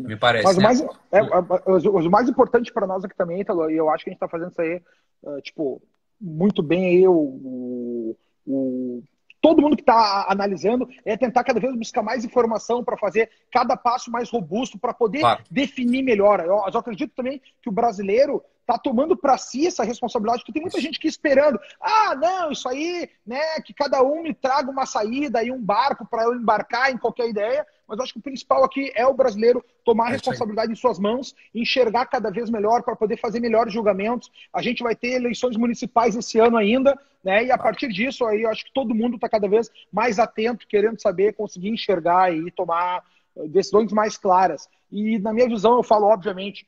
Me 0.00 0.16
parece. 0.16 0.44
Mas 0.44 0.56
né? 0.56 0.60
o, 0.60 0.62
mais, 0.62 0.80
é, 1.12 1.18
é, 1.18 1.88
o, 1.88 2.10
mais 2.10 2.28
importante 2.28 2.72
para 2.72 2.86
nós 2.86 3.04
aqui 3.04 3.16
também, 3.16 3.40
Italo, 3.40 3.70
e 3.70 3.76
eu 3.76 3.88
acho 3.88 4.02
que 4.02 4.10
a 4.10 4.12
gente 4.12 4.16
está 4.16 4.28
fazendo 4.28 4.50
isso 4.50 4.60
aí, 4.60 4.82
uh, 5.22 5.40
tipo, 5.40 5.80
muito 6.20 6.62
bem 6.62 6.86
aí, 6.86 7.08
o, 7.08 8.16
o 8.44 9.04
todo 9.44 9.60
mundo 9.60 9.76
que 9.76 9.82
está 9.82 10.24
analisando 10.26 10.88
é 11.04 11.18
tentar 11.18 11.44
cada 11.44 11.60
vez 11.60 11.76
buscar 11.76 12.02
mais 12.02 12.24
informação 12.24 12.82
para 12.82 12.96
fazer 12.96 13.30
cada 13.52 13.76
passo 13.76 14.10
mais 14.10 14.30
robusto, 14.30 14.78
para 14.78 14.94
poder 14.94 15.20
claro. 15.20 15.44
definir 15.50 16.02
melhor. 16.02 16.40
Eu, 16.40 16.64
eu, 16.72 16.78
acredito 16.80 17.12
também 17.14 17.42
que 17.60 17.68
o 17.68 17.72
brasileiro 17.72 18.42
está 18.64 18.78
tomando 18.78 19.16
para 19.16 19.36
si 19.36 19.66
essa 19.66 19.84
responsabilidade, 19.84 20.40
porque 20.40 20.52
tem 20.52 20.62
muita 20.62 20.80
gente 20.80 20.98
que 20.98 21.06
esperando, 21.06 21.60
ah, 21.80 22.14
não, 22.14 22.50
isso 22.50 22.68
aí, 22.68 23.08
né, 23.26 23.60
que 23.60 23.74
cada 23.74 24.02
um 24.02 24.22
me 24.22 24.34
traga 24.34 24.70
uma 24.70 24.86
saída 24.86 25.44
e 25.44 25.52
um 25.52 25.60
barco 25.60 26.06
para 26.06 26.24
eu 26.24 26.34
embarcar 26.34 26.90
em 26.90 26.96
qualquer 26.96 27.28
ideia, 27.28 27.66
mas 27.86 28.00
acho 28.00 28.14
que 28.14 28.18
o 28.18 28.22
principal 28.22 28.64
aqui 28.64 28.90
é 28.94 29.06
o 29.06 29.12
brasileiro 29.12 29.62
tomar 29.84 30.06
a 30.06 30.08
é 30.08 30.12
responsabilidade 30.12 30.72
em 30.72 30.76
suas 30.76 30.98
mãos, 30.98 31.34
enxergar 31.54 32.06
cada 32.06 32.30
vez 32.30 32.48
melhor 32.48 32.82
para 32.82 32.96
poder 32.96 33.18
fazer 33.18 33.40
melhores 33.40 33.72
julgamentos. 33.72 34.30
A 34.52 34.62
gente 34.62 34.82
vai 34.82 34.96
ter 34.96 35.12
eleições 35.12 35.56
municipais 35.56 36.16
esse 36.16 36.38
ano 36.38 36.56
ainda, 36.56 36.98
né? 37.22 37.44
E 37.44 37.50
a 37.50 37.58
partir 37.58 37.88
disso 37.88 38.24
aí 38.24 38.42
eu 38.42 38.50
acho 38.50 38.64
que 38.64 38.72
todo 38.72 38.94
mundo 38.94 39.16
está 39.16 39.28
cada 39.28 39.46
vez 39.46 39.70
mais 39.92 40.18
atento, 40.18 40.66
querendo 40.66 41.00
saber, 41.00 41.34
conseguir 41.34 41.68
enxergar 41.68 42.34
e 42.34 42.50
tomar 42.50 43.04
eh, 43.36 43.46
decisões 43.48 43.92
mais 43.92 44.16
claras. 44.16 44.66
E 44.90 45.18
na 45.18 45.34
minha 45.34 45.48
visão 45.48 45.76
eu 45.76 45.82
falo 45.82 46.06
obviamente 46.06 46.66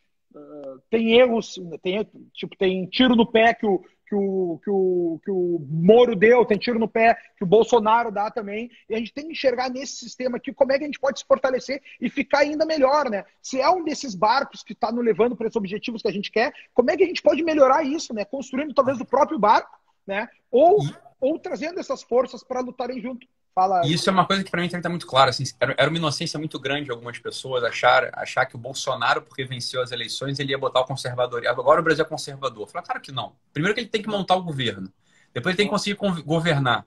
Tem 0.91 1.12
erros, 1.12 1.59
tem, 1.82 2.07
tipo, 2.32 2.57
tem 2.57 2.87
tiro 2.87 3.16
no 3.16 3.26
pé 3.26 3.55
que 3.55 3.66
o, 3.66 3.82
que 4.07 4.14
o, 4.14 4.61
que, 4.62 4.70
o, 4.70 5.20
que 5.24 5.30
o 5.30 5.66
Moro 5.68 6.14
deu, 6.14 6.45
tem 6.45 6.59
tiro 6.59 6.78
no 6.78 6.89
pé 6.89 7.16
que 7.37 7.43
o 7.43 7.47
Bolsonaro 7.47 8.11
dá 8.11 8.30
também. 8.30 8.70
E 8.89 8.95
a 8.95 8.99
gente 8.99 9.12
tem 9.12 9.26
que 9.26 9.32
enxergar 9.32 9.68
nesse 9.68 9.97
sistema 9.97 10.37
aqui 10.37 10.53
como 10.53 10.72
é 10.72 10.78
que 10.78 10.84
a 10.84 10.87
gente 10.87 11.01
pode 11.01 11.18
se 11.18 11.26
fortalecer 11.26 11.82
e 12.01 12.09
ficar 12.09 12.41
ainda 12.41 12.64
melhor, 12.64 13.11
né? 13.11 13.24
Se 13.43 13.61
é 13.61 13.68
um 13.68 13.84
desses 13.84 14.14
barcos 14.14 14.62
que 14.62 14.72
está 14.72 14.93
nos 14.93 15.05
levando 15.05 15.37
para 15.37 15.47
esses 15.47 15.57
objetivos 15.57 16.03
que 16.03 16.09
a 16.09 16.12
gente 16.12 16.30
quer, 16.30 16.53
como 16.72 16.91
é 16.91 16.97
que 16.97 17.03
a 17.03 17.07
gente 17.07 17.22
pode 17.22 17.43
melhorar 17.43 17.82
isso, 17.84 18.14
né? 18.14 18.24
Construindo 18.24 18.74
talvez 18.74 19.01
o 19.01 19.05
próprio 19.05 19.39
barco, 19.39 19.78
né? 20.07 20.28
Ou, 20.51 20.78
ou 21.20 21.39
trazendo 21.39 21.80
essas 21.80 22.03
forças 22.03 22.45
para 22.45 22.61
lutarem 22.61 23.01
junto. 23.01 23.26
Fala. 23.57 23.80
E 23.86 23.94
isso 23.94 24.11
é 24.11 24.12
uma 24.12 24.26
coisa 24.26 24.44
que 24.44 24.50
para 24.50 24.61
mim 24.61 24.68
também 24.68 24.80
está 24.80 24.90
muito 24.90 25.07
claro. 25.07 25.30
Assim, 25.30 25.44
era 25.59 25.88
uma 25.88 25.96
inocência 25.96 26.38
muito 26.38 26.61
grande 26.61 26.84
de 26.84 26.90
algumas 26.90 27.18
pessoas 27.18 27.64
achar, 27.64 28.11
achar 28.12 28.44
que 28.44 28.54
o 28.54 28.59
Bolsonaro, 28.59 29.22
porque 29.22 29.46
venceu 29.46 29.80
as 29.80 29.92
eleições, 29.92 30.38
ele 30.38 30.50
ia 30.50 30.59
botar 30.59 30.80
o 30.80 30.84
conservador. 30.84 31.46
Agora 31.46 31.80
o 31.80 31.82
Brasil 31.82 32.04
é 32.04 32.07
conservador. 32.07 32.68
Fala, 32.68 32.84
claro 32.84 33.00
que 33.00 33.11
não. 33.11 33.32
Primeiro 33.54 33.74
que 33.74 33.80
ele 33.80 33.88
tem 33.88 34.02
que 34.02 34.11
montar 34.11 34.36
o 34.36 34.42
governo. 34.42 34.92
Depois 35.32 35.54
ele 35.54 35.57
tem 35.57 35.66
que 35.66 35.70
conseguir 35.70 35.96
governar. 36.22 36.84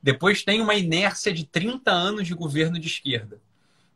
Depois 0.00 0.44
tem 0.44 0.60
uma 0.60 0.76
inércia 0.76 1.32
de 1.32 1.44
30 1.44 1.90
anos 1.90 2.28
de 2.28 2.34
governo 2.34 2.78
de 2.78 2.86
esquerda. 2.86 3.40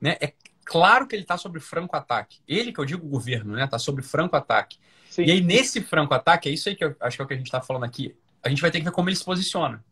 Né? 0.00 0.16
É 0.20 0.32
claro 0.64 1.06
que 1.06 1.14
ele 1.14 1.22
está 1.22 1.38
sob 1.38 1.60
franco 1.60 1.94
ataque. 1.94 2.40
Ele, 2.48 2.72
que 2.72 2.80
eu 2.80 2.84
digo 2.84 3.06
governo, 3.06 3.54
né? 3.54 3.64
Está 3.64 3.78
sob 3.78 4.02
franco 4.02 4.34
ataque. 4.34 4.78
Sim. 5.08 5.26
E 5.26 5.30
aí, 5.30 5.40
nesse 5.40 5.80
franco 5.80 6.12
ataque, 6.12 6.48
é 6.48 6.52
isso 6.52 6.68
aí 6.68 6.74
que 6.74 6.84
eu 6.84 6.96
acho 6.98 7.16
que 7.16 7.22
é 7.22 7.24
o 7.24 7.28
que 7.28 7.34
a 7.34 7.36
gente 7.36 7.46
está 7.46 7.60
falando 7.60 7.84
aqui. 7.84 8.16
A 8.42 8.48
gente 8.48 8.60
vai 8.60 8.70
ter 8.72 8.78
que 8.78 8.84
ver 8.84 8.90
como 8.90 9.08
ele 9.08 9.16
se 9.16 9.24
posiciona 9.24 9.82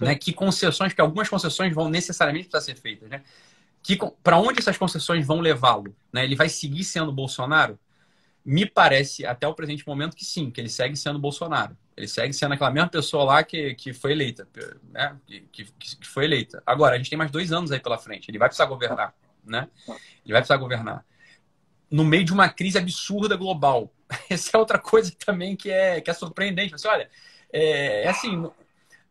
né? 0.00 0.14
Que 0.14 0.32
concessões, 0.32 0.92
que 0.92 1.00
algumas 1.00 1.28
concessões 1.28 1.74
vão 1.74 1.88
necessariamente 1.88 2.48
precisar 2.48 2.72
ser 2.72 2.80
feitas, 2.80 3.08
né? 3.08 3.22
Que 3.82 3.98
para 4.22 4.38
onde 4.38 4.60
essas 4.60 4.78
concessões 4.78 5.26
vão 5.26 5.40
levá-lo, 5.40 5.94
né? 6.12 6.24
Ele 6.24 6.36
vai 6.36 6.48
seguir 6.48 6.84
sendo 6.84 7.12
Bolsonaro? 7.12 7.78
Me 8.44 8.66
parece 8.66 9.24
até 9.24 9.48
o 9.48 9.54
presente 9.54 9.86
momento 9.86 10.16
que 10.16 10.24
sim, 10.24 10.50
que 10.50 10.60
ele 10.60 10.68
segue 10.68 10.96
sendo 10.96 11.18
Bolsonaro. 11.18 11.76
Ele 11.96 12.08
segue 12.08 12.32
sendo 12.32 12.52
aquela 12.52 12.70
mesma 12.70 12.88
pessoa 12.88 13.24
lá 13.24 13.42
que, 13.42 13.74
que 13.74 13.92
foi 13.92 14.12
eleita, 14.12 14.46
né? 14.90 15.16
Que, 15.26 15.40
que, 15.52 15.64
que 15.64 16.06
foi 16.06 16.24
eleita. 16.24 16.62
Agora, 16.66 16.94
a 16.94 16.98
gente 16.98 17.08
tem 17.08 17.18
mais 17.18 17.30
dois 17.30 17.52
anos 17.52 17.72
aí 17.72 17.80
pela 17.80 17.98
frente. 17.98 18.30
Ele 18.30 18.38
vai 18.38 18.48
precisar 18.48 18.66
governar, 18.66 19.14
né? 19.44 19.68
Ele 19.88 20.32
vai 20.32 20.42
precisar 20.42 20.56
governar 20.56 21.04
no 21.94 22.04
meio 22.04 22.24
de 22.24 22.32
uma 22.32 22.48
crise 22.48 22.76
absurda 22.76 23.36
global. 23.36 23.92
Essa 24.28 24.56
é 24.56 24.58
outra 24.58 24.78
coisa 24.80 25.12
também 25.24 25.54
que 25.54 25.70
é, 25.70 26.00
que 26.00 26.10
é 26.10 26.14
surpreendente. 26.14 26.72
Você 26.72 26.88
olha, 26.88 27.08
é, 27.52 28.02
é 28.02 28.08
assim, 28.08 28.50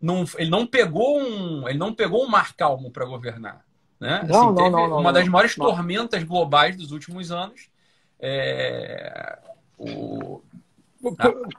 não, 0.04 0.26
ele 0.38 0.50
não 0.50 0.68
pegou 0.68 1.18
um, 1.18 1.68
ele 1.68 1.78
não 1.78 1.94
pegou 1.94 2.26
um 2.26 2.28
mar 2.28 2.54
calmo 2.56 2.92
para 2.92 3.06
governar. 3.06 3.64
Né? 4.00 4.22
Não, 4.28 4.50
assim, 4.50 4.56
não, 4.56 4.70
não, 4.70 4.90
não, 4.90 5.00
uma 5.00 5.14
das 5.14 5.28
maiores 5.30 5.56
tormentas 5.56 6.22
globais 6.24 6.76
dos 6.76 6.92
últimos 6.92 7.32
anos. 7.32 7.70
É, 8.20 9.40
o, 9.78 10.42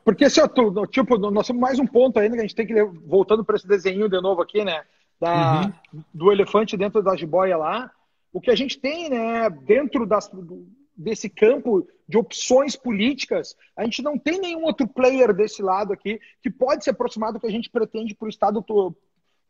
Porque, 0.04 0.28
se 0.28 0.42
eu, 0.42 0.48
tipo, 0.86 1.16
nós 1.16 1.46
temos 1.46 1.60
mais 1.60 1.78
um 1.78 1.86
ponto 1.86 2.18
ainda 2.18 2.34
que 2.34 2.40
a 2.40 2.42
gente 2.42 2.54
tem 2.54 2.66
que, 2.66 2.84
voltando 2.84 3.42
para 3.42 3.56
esse 3.56 3.66
desenho 3.66 4.10
de 4.10 4.20
novo 4.20 4.42
aqui, 4.42 4.62
né? 4.62 4.82
Da, 5.18 5.62
uhum. 5.62 6.02
Do 6.12 6.30
elefante 6.30 6.76
dentro 6.76 7.02
da 7.02 7.16
jiboia 7.16 7.56
lá. 7.56 7.90
O 8.30 8.42
que 8.42 8.50
a 8.50 8.56
gente 8.56 8.78
tem, 8.78 9.08
né, 9.08 9.48
dentro 9.48 10.04
das, 10.04 10.30
desse 10.94 11.30
campo 11.30 11.88
de 12.08 12.18
opções 12.18 12.76
políticas, 12.76 13.56
a 13.76 13.84
gente 13.84 14.02
não 14.02 14.18
tem 14.18 14.38
nenhum 14.38 14.64
outro 14.64 14.86
player 14.86 15.32
desse 15.32 15.62
lado 15.62 15.92
aqui 15.92 16.20
que 16.42 16.50
pode 16.50 16.84
se 16.84 16.90
aproximar 16.90 17.32
do 17.32 17.40
que 17.40 17.46
a 17.46 17.50
gente 17.50 17.70
pretende 17.70 18.14
para 18.14 18.26
o 18.26 18.28
Estado, 18.28 18.64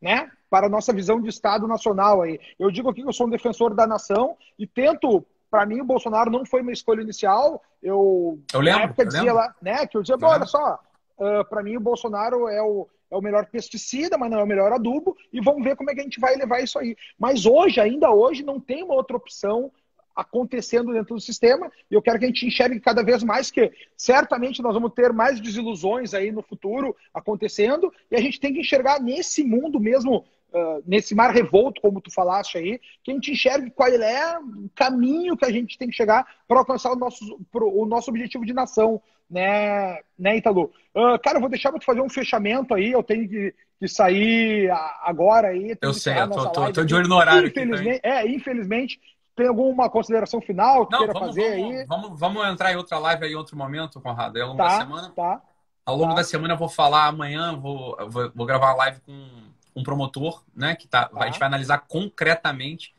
né? 0.01 0.29
Para 0.49 0.67
a 0.67 0.69
nossa 0.69 0.93
visão 0.93 1.21
de 1.21 1.29
Estado 1.29 1.67
nacional 1.67 2.21
aí. 2.21 2.39
Eu 2.57 2.71
digo 2.71 2.89
aqui 2.89 3.01
que 3.01 3.07
eu 3.07 3.13
sou 3.13 3.27
um 3.27 3.29
defensor 3.29 3.73
da 3.73 3.85
nação 3.85 4.37
e 4.57 4.65
tento 4.65 5.25
para 5.49 5.65
mim 5.65 5.79
o 5.79 5.85
Bolsonaro 5.85 6.31
não 6.31 6.45
foi 6.45 6.61
uma 6.61 6.71
escolha 6.71 7.01
inicial. 7.01 7.63
Eu, 7.81 8.39
eu 8.53 8.59
lembro, 8.59 8.79
na 8.79 8.85
época 8.85 9.01
eu 9.03 9.07
dizia 9.07 9.21
lembro. 9.21 9.37
lá, 9.37 9.55
né, 9.61 9.87
que 9.87 9.97
eu 9.97 10.01
dizia, 10.01 10.17
olha 10.21 10.45
só, 10.45 10.79
uh, 11.17 11.45
para 11.49 11.63
mim 11.63 11.77
o 11.77 11.81
Bolsonaro 11.81 12.47
é 12.47 12.61
o, 12.61 12.87
é 13.09 13.15
o 13.15 13.21
melhor 13.21 13.45
pesticida, 13.45 14.17
mas 14.17 14.29
não 14.29 14.39
é 14.39 14.43
o 14.43 14.47
melhor 14.47 14.71
adubo, 14.73 15.15
e 15.31 15.39
vamos 15.39 15.63
ver 15.63 15.75
como 15.75 15.89
é 15.89 15.93
que 15.93 16.01
a 16.01 16.03
gente 16.03 16.19
vai 16.19 16.35
levar 16.35 16.61
isso 16.61 16.77
aí. 16.77 16.95
Mas 17.17 17.45
hoje, 17.45 17.79
ainda 17.79 18.11
hoje, 18.11 18.43
não 18.43 18.59
tem 18.59 18.83
uma 18.83 18.95
outra 18.95 19.15
opção 19.15 19.71
acontecendo 20.15 20.93
dentro 20.93 21.15
do 21.15 21.21
sistema, 21.21 21.69
e 21.91 21.93
eu 21.93 22.01
quero 22.01 22.17
que 22.17 22.25
a 22.25 22.27
gente 22.27 22.45
enxergue 22.45 22.79
cada 22.79 23.03
vez 23.03 23.21
mais 23.21 23.51
que 23.51 23.71
certamente 23.97 24.61
nós 24.61 24.73
vamos 24.73 24.93
ter 24.93 25.11
mais 25.11 25.39
desilusões 25.39 26.13
aí 26.13 26.31
no 26.31 26.41
futuro 26.41 26.95
acontecendo, 27.13 27.91
e 28.09 28.15
a 28.15 28.21
gente 28.21 28.39
tem 28.39 28.53
que 28.53 28.61
enxergar 28.61 28.99
nesse 29.01 29.43
mundo 29.43 29.79
mesmo 29.79 30.25
Uh, 30.53 30.81
nesse 30.87 31.13
mar 31.13 31.31
revolto, 31.31 31.81
como 31.81 31.99
tu 31.99 32.09
falaste 32.13 32.57
aí, 32.57 32.79
que 33.03 33.11
a 33.11 33.13
gente 33.13 33.29
enxergue 33.29 33.69
qual 33.71 33.89
é 33.89 34.39
o 34.39 34.69
caminho 34.73 35.35
que 35.35 35.43
a 35.43 35.51
gente 35.51 35.77
tem 35.77 35.89
que 35.89 35.95
chegar 35.95 36.25
para 36.47 36.59
alcançar 36.59 36.93
o 36.93 36.95
nosso, 36.95 37.41
pro, 37.51 37.67
o 37.67 37.85
nosso 37.85 38.09
objetivo 38.09 38.45
de 38.45 38.53
nação, 38.53 39.01
né, 39.29 39.99
né 40.17 40.37
Italu? 40.37 40.71
Uh, 40.95 41.19
cara, 41.21 41.37
eu 41.37 41.41
vou 41.41 41.49
deixar 41.49 41.71
para 41.71 41.79
tu 41.79 41.85
fazer 41.85 41.99
um 41.99 42.09
fechamento 42.09 42.73
aí, 42.73 42.93
eu 42.93 43.03
tenho 43.03 43.27
que, 43.27 43.53
que 43.81 43.87
sair 43.89 44.71
agora 45.03 45.49
aí. 45.49 45.75
Eu 45.81 45.93
sei, 45.93 46.17
eu 46.17 46.29
tô, 46.29 46.49
tô, 46.49 46.71
tô, 46.71 46.85
de 46.85 46.95
olho 46.95 47.09
no 47.09 47.15
horário 47.15 47.49
infelizmente, 47.49 47.97
aqui 47.97 48.07
É, 48.07 48.25
infelizmente, 48.25 49.01
tem 49.35 49.47
alguma 49.47 49.89
consideração 49.89 50.39
final 50.39 50.85
que 50.85 50.93
Não, 50.93 50.99
queira 50.99 51.13
vamos, 51.13 51.27
fazer 51.27 51.59
vamos, 51.59 51.75
aí? 51.75 51.85
Vamos, 51.85 52.19
vamos 52.19 52.47
entrar 52.47 52.71
em 52.71 52.77
outra 52.77 52.97
live 52.97 53.25
aí 53.25 53.31
em 53.33 53.35
outro 53.35 53.57
momento, 53.57 53.99
Conrado. 53.99 54.41
Ao 54.41 54.47
longo 54.47 54.57
tá, 54.57 54.67
da 54.67 54.77
semana. 54.77 55.09
Tá. 55.09 55.41
Ao 55.85 55.95
longo 55.95 56.09
tá. 56.09 56.15
da 56.15 56.23
semana 56.23 56.53
eu 56.53 56.57
vou 56.57 56.69
falar 56.69 57.07
amanhã, 57.07 57.55
vou, 57.55 57.97
vou, 58.09 58.31
vou 58.33 58.45
gravar 58.45 58.67
uma 58.67 58.75
live 58.77 59.01
com 59.01 59.45
um 59.75 59.83
promotor, 59.83 60.41
né? 60.55 60.75
Que 60.75 60.87
tá, 60.87 61.05
tá. 61.05 61.23
a 61.23 61.25
gente 61.25 61.37
vai 61.37 61.47
analisar 61.47 61.79
concretamente, 61.79 62.95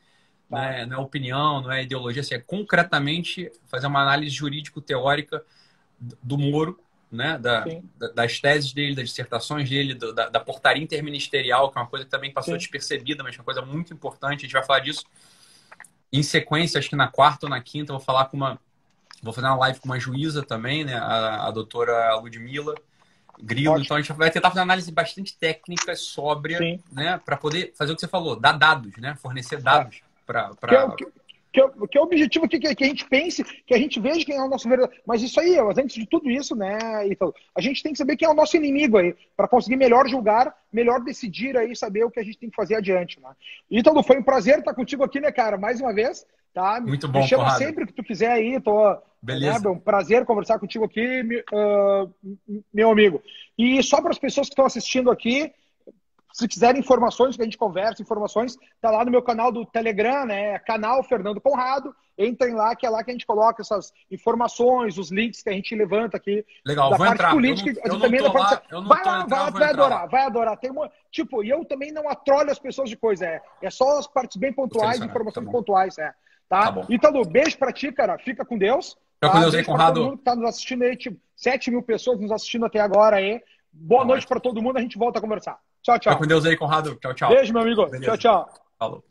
tá. 0.50 0.60
né, 0.60 0.86
não 0.86 0.98
é 0.98 1.00
opinião, 1.00 1.62
não 1.62 1.72
é 1.72 1.82
ideologia, 1.82 2.20
assim, 2.20 2.34
é 2.34 2.38
concretamente 2.38 3.50
fazer 3.66 3.86
uma 3.86 4.02
análise 4.02 4.34
jurídico-teórica 4.34 5.42
do 5.98 6.36
Moro, 6.36 6.78
né, 7.10 7.38
da, 7.38 7.64
das 8.14 8.38
teses 8.38 8.74
dele, 8.74 8.94
das 8.94 9.08
dissertações 9.08 9.70
dele, 9.70 9.94
do, 9.94 10.12
da, 10.12 10.28
da, 10.28 10.40
portaria 10.40 10.82
interministerial, 10.82 11.70
que 11.70 11.78
é 11.78 11.80
uma 11.80 11.88
coisa 11.88 12.04
que 12.04 12.10
também 12.10 12.30
passou 12.30 12.52
Sim. 12.52 12.58
despercebida, 12.58 13.22
mas 13.22 13.34
é 13.34 13.38
uma 13.38 13.44
coisa 13.44 13.62
muito 13.62 13.94
importante. 13.94 14.40
A 14.40 14.42
gente 14.42 14.52
vai 14.52 14.64
falar 14.64 14.80
disso 14.80 15.04
em 16.12 16.22
sequência, 16.22 16.78
acho 16.78 16.88
que 16.88 16.96
na 16.96 17.08
quarta 17.08 17.46
ou 17.46 17.50
na 17.50 17.60
quinta, 17.60 17.92
eu 17.92 17.96
vou 17.96 18.04
falar 18.04 18.26
com 18.26 18.36
uma. 18.36 18.58
Vou 19.22 19.32
fazer 19.32 19.46
uma 19.46 19.56
live 19.56 19.80
com 19.80 19.86
uma 19.86 19.98
juíza 19.98 20.42
também, 20.42 20.84
né? 20.84 20.94
A, 20.94 21.48
a 21.48 21.50
doutora 21.50 22.14
Ludmilla 22.16 22.74
Grilo. 23.40 23.72
Ótimo. 23.72 23.84
Então 23.84 23.96
a 23.96 24.00
gente 24.00 24.12
vai 24.12 24.30
tentar 24.30 24.48
fazer 24.48 24.60
uma 24.60 24.66
análise 24.66 24.90
bastante 24.90 25.36
técnica, 25.36 25.94
sóbria, 25.96 26.58
Sim. 26.58 26.80
né? 26.92 27.20
Para 27.24 27.36
poder 27.36 27.72
fazer 27.76 27.92
o 27.92 27.94
que 27.94 28.00
você 28.00 28.08
falou, 28.08 28.38
dar 28.38 28.52
dados, 28.52 28.96
né? 28.98 29.16
Fornecer 29.16 29.60
dados 29.60 29.96
é. 29.96 30.00
para. 30.26 30.54
Pra... 30.54 30.96
Que, 31.56 31.60
é 31.62 31.68
que, 31.90 31.96
é 31.96 31.98
é 31.98 32.00
o 32.02 32.04
objetivo 32.04 32.46
que, 32.46 32.58
que 32.58 32.84
a 32.84 32.86
gente 32.86 33.08
pense, 33.08 33.42
que 33.42 33.72
a 33.72 33.78
gente 33.78 33.98
veja 33.98 34.26
quem 34.26 34.36
é 34.36 34.42
o 34.42 34.48
nosso 34.48 34.68
verdadeiro. 34.68 35.02
Mas 35.06 35.22
isso 35.22 35.40
aí, 35.40 35.56
antes 35.58 35.96
de 35.96 36.04
tudo 36.04 36.30
isso, 36.30 36.54
né, 36.54 37.08
Ítalo, 37.08 37.34
a 37.56 37.62
gente 37.62 37.82
tem 37.82 37.92
que 37.92 37.98
saber 37.98 38.14
quem 38.14 38.28
é 38.28 38.30
o 38.30 38.34
nosso 38.34 38.58
inimigo 38.58 38.98
aí, 38.98 39.16
para 39.34 39.48
conseguir 39.48 39.76
melhor 39.76 40.06
julgar, 40.06 40.54
melhor 40.70 41.00
decidir 41.00 41.56
aí, 41.56 41.74
saber 41.74 42.04
o 42.04 42.10
que 42.10 42.20
a 42.20 42.22
gente 42.22 42.36
tem 42.36 42.50
que 42.50 42.56
fazer 42.56 42.74
adiante. 42.74 43.18
Né? 43.18 43.30
Ítalo, 43.70 44.02
foi 44.02 44.18
um 44.18 44.22
prazer 44.22 44.58
estar 44.58 44.74
contigo 44.74 45.02
aqui, 45.02 45.18
né, 45.18 45.32
cara, 45.32 45.56
mais 45.56 45.80
uma 45.80 45.94
vez. 45.94 46.26
Tá? 46.52 46.78
Muito 46.78 47.08
bom, 47.08 47.20
Me 47.20 47.26
chama 47.26 47.50
sempre 47.52 47.86
que 47.86 47.92
tu 47.94 48.02
quiser 48.02 48.32
aí, 48.32 48.60
tô. 48.60 48.98
Beleza. 49.22 49.60
Né, 49.60 49.70
um 49.70 49.78
prazer 49.78 50.26
conversar 50.26 50.58
contigo 50.58 50.84
aqui, 50.84 51.22
uh, 51.52 52.14
meu 52.72 52.90
amigo. 52.90 53.22
E 53.56 53.82
só 53.82 54.02
para 54.02 54.10
as 54.10 54.18
pessoas 54.18 54.46
que 54.48 54.52
estão 54.52 54.66
assistindo 54.66 55.10
aqui, 55.10 55.52
se 56.36 56.46
quiserem 56.46 56.82
informações 56.82 57.34
que 57.34 57.40
a 57.40 57.46
gente 57.46 57.56
conversa, 57.56 58.02
informações, 58.02 58.58
tá 58.78 58.90
lá 58.90 59.02
no 59.02 59.10
meu 59.10 59.22
canal 59.22 59.50
do 59.50 59.64
Telegram, 59.64 60.26
né? 60.26 60.58
Canal 60.58 61.02
Fernando 61.02 61.40
Conrado. 61.40 61.96
Entrem 62.18 62.54
lá, 62.54 62.76
que 62.76 62.84
é 62.84 62.90
lá 62.90 63.02
que 63.02 63.10
a 63.10 63.14
gente 63.14 63.26
coloca 63.26 63.62
essas 63.62 63.90
informações, 64.10 64.98
os 64.98 65.10
links 65.10 65.42
que 65.42 65.48
a 65.48 65.52
gente 65.54 65.74
levanta 65.74 66.18
aqui. 66.18 66.44
Legal, 66.66 66.90
da 66.90 66.98
vou 66.98 67.06
parte 67.06 67.20
entrar. 67.20 67.30
política. 67.30 67.80
Eu 67.82 67.88
não, 67.88 67.96
eu 67.96 68.00
também 68.02 68.20
não 68.20 68.30
tô 68.30 68.38
lá, 68.38 68.62
eu 68.70 68.80
não 68.82 68.88
vai 68.88 69.02
lá, 69.02 69.22
entrar, 69.22 69.38
vai, 69.38 69.50
vai 69.50 69.70
adorar, 69.70 70.08
vai 70.08 70.22
adorar. 70.26 70.56
Tem 70.58 70.70
uma, 70.70 70.92
tipo, 71.10 71.42
e 71.42 71.48
eu 71.48 71.64
também 71.64 71.90
não 71.90 72.06
atrolho 72.06 72.50
as 72.50 72.58
pessoas 72.58 72.90
de 72.90 72.96
coisa, 72.98 73.24
é, 73.24 73.40
é 73.62 73.70
só 73.70 73.98
as 73.98 74.06
partes 74.06 74.36
bem 74.36 74.52
pontuais, 74.52 75.00
informações 75.00 75.46
tá 75.46 75.62
tá 75.62 76.02
é. 76.02 76.14
Tá? 76.50 76.72
tá 76.72 76.86
Ítalo, 76.90 77.24
beijo 77.24 77.56
pra 77.56 77.72
ti, 77.72 77.90
cara. 77.90 78.18
Fica 78.18 78.44
com 78.44 78.58
Deus. 78.58 78.98
Fica 79.14 79.28
tá? 79.28 79.30
com 79.30 79.40
Deus 79.40 79.54
aí, 79.54 79.64
Conrado. 79.64 79.94
Todo 79.94 80.04
mundo 80.04 80.18
que 80.18 80.24
tá 80.24 80.36
nos 80.36 80.48
assistindo 80.50 80.82
aí, 80.82 80.94
tipo, 80.96 81.18
7 81.34 81.70
mil 81.70 81.82
pessoas 81.82 82.20
nos 82.20 82.30
assistindo 82.30 82.66
até 82.66 82.78
agora 82.78 83.16
aí. 83.16 83.42
Boa 83.72 84.02
tá 84.02 84.08
noite 84.08 84.26
para 84.26 84.38
todo 84.38 84.60
mundo, 84.60 84.76
a 84.76 84.82
gente 84.82 84.98
volta 84.98 85.18
a 85.18 85.22
conversar. 85.22 85.58
Tchau, 85.86 85.98
tchau. 86.00 86.12
Fica 86.14 86.22
com 86.24 86.26
Deus 86.26 86.44
aí, 86.44 86.56
Conrado. 86.56 86.96
Tchau, 86.96 87.14
tchau. 87.14 87.28
Beijo, 87.28 87.52
meu 87.52 87.62
amigo. 87.62 87.86
Beleza. 87.86 88.16
Tchau, 88.16 88.18
tchau. 88.18 88.54
Falou. 88.76 89.04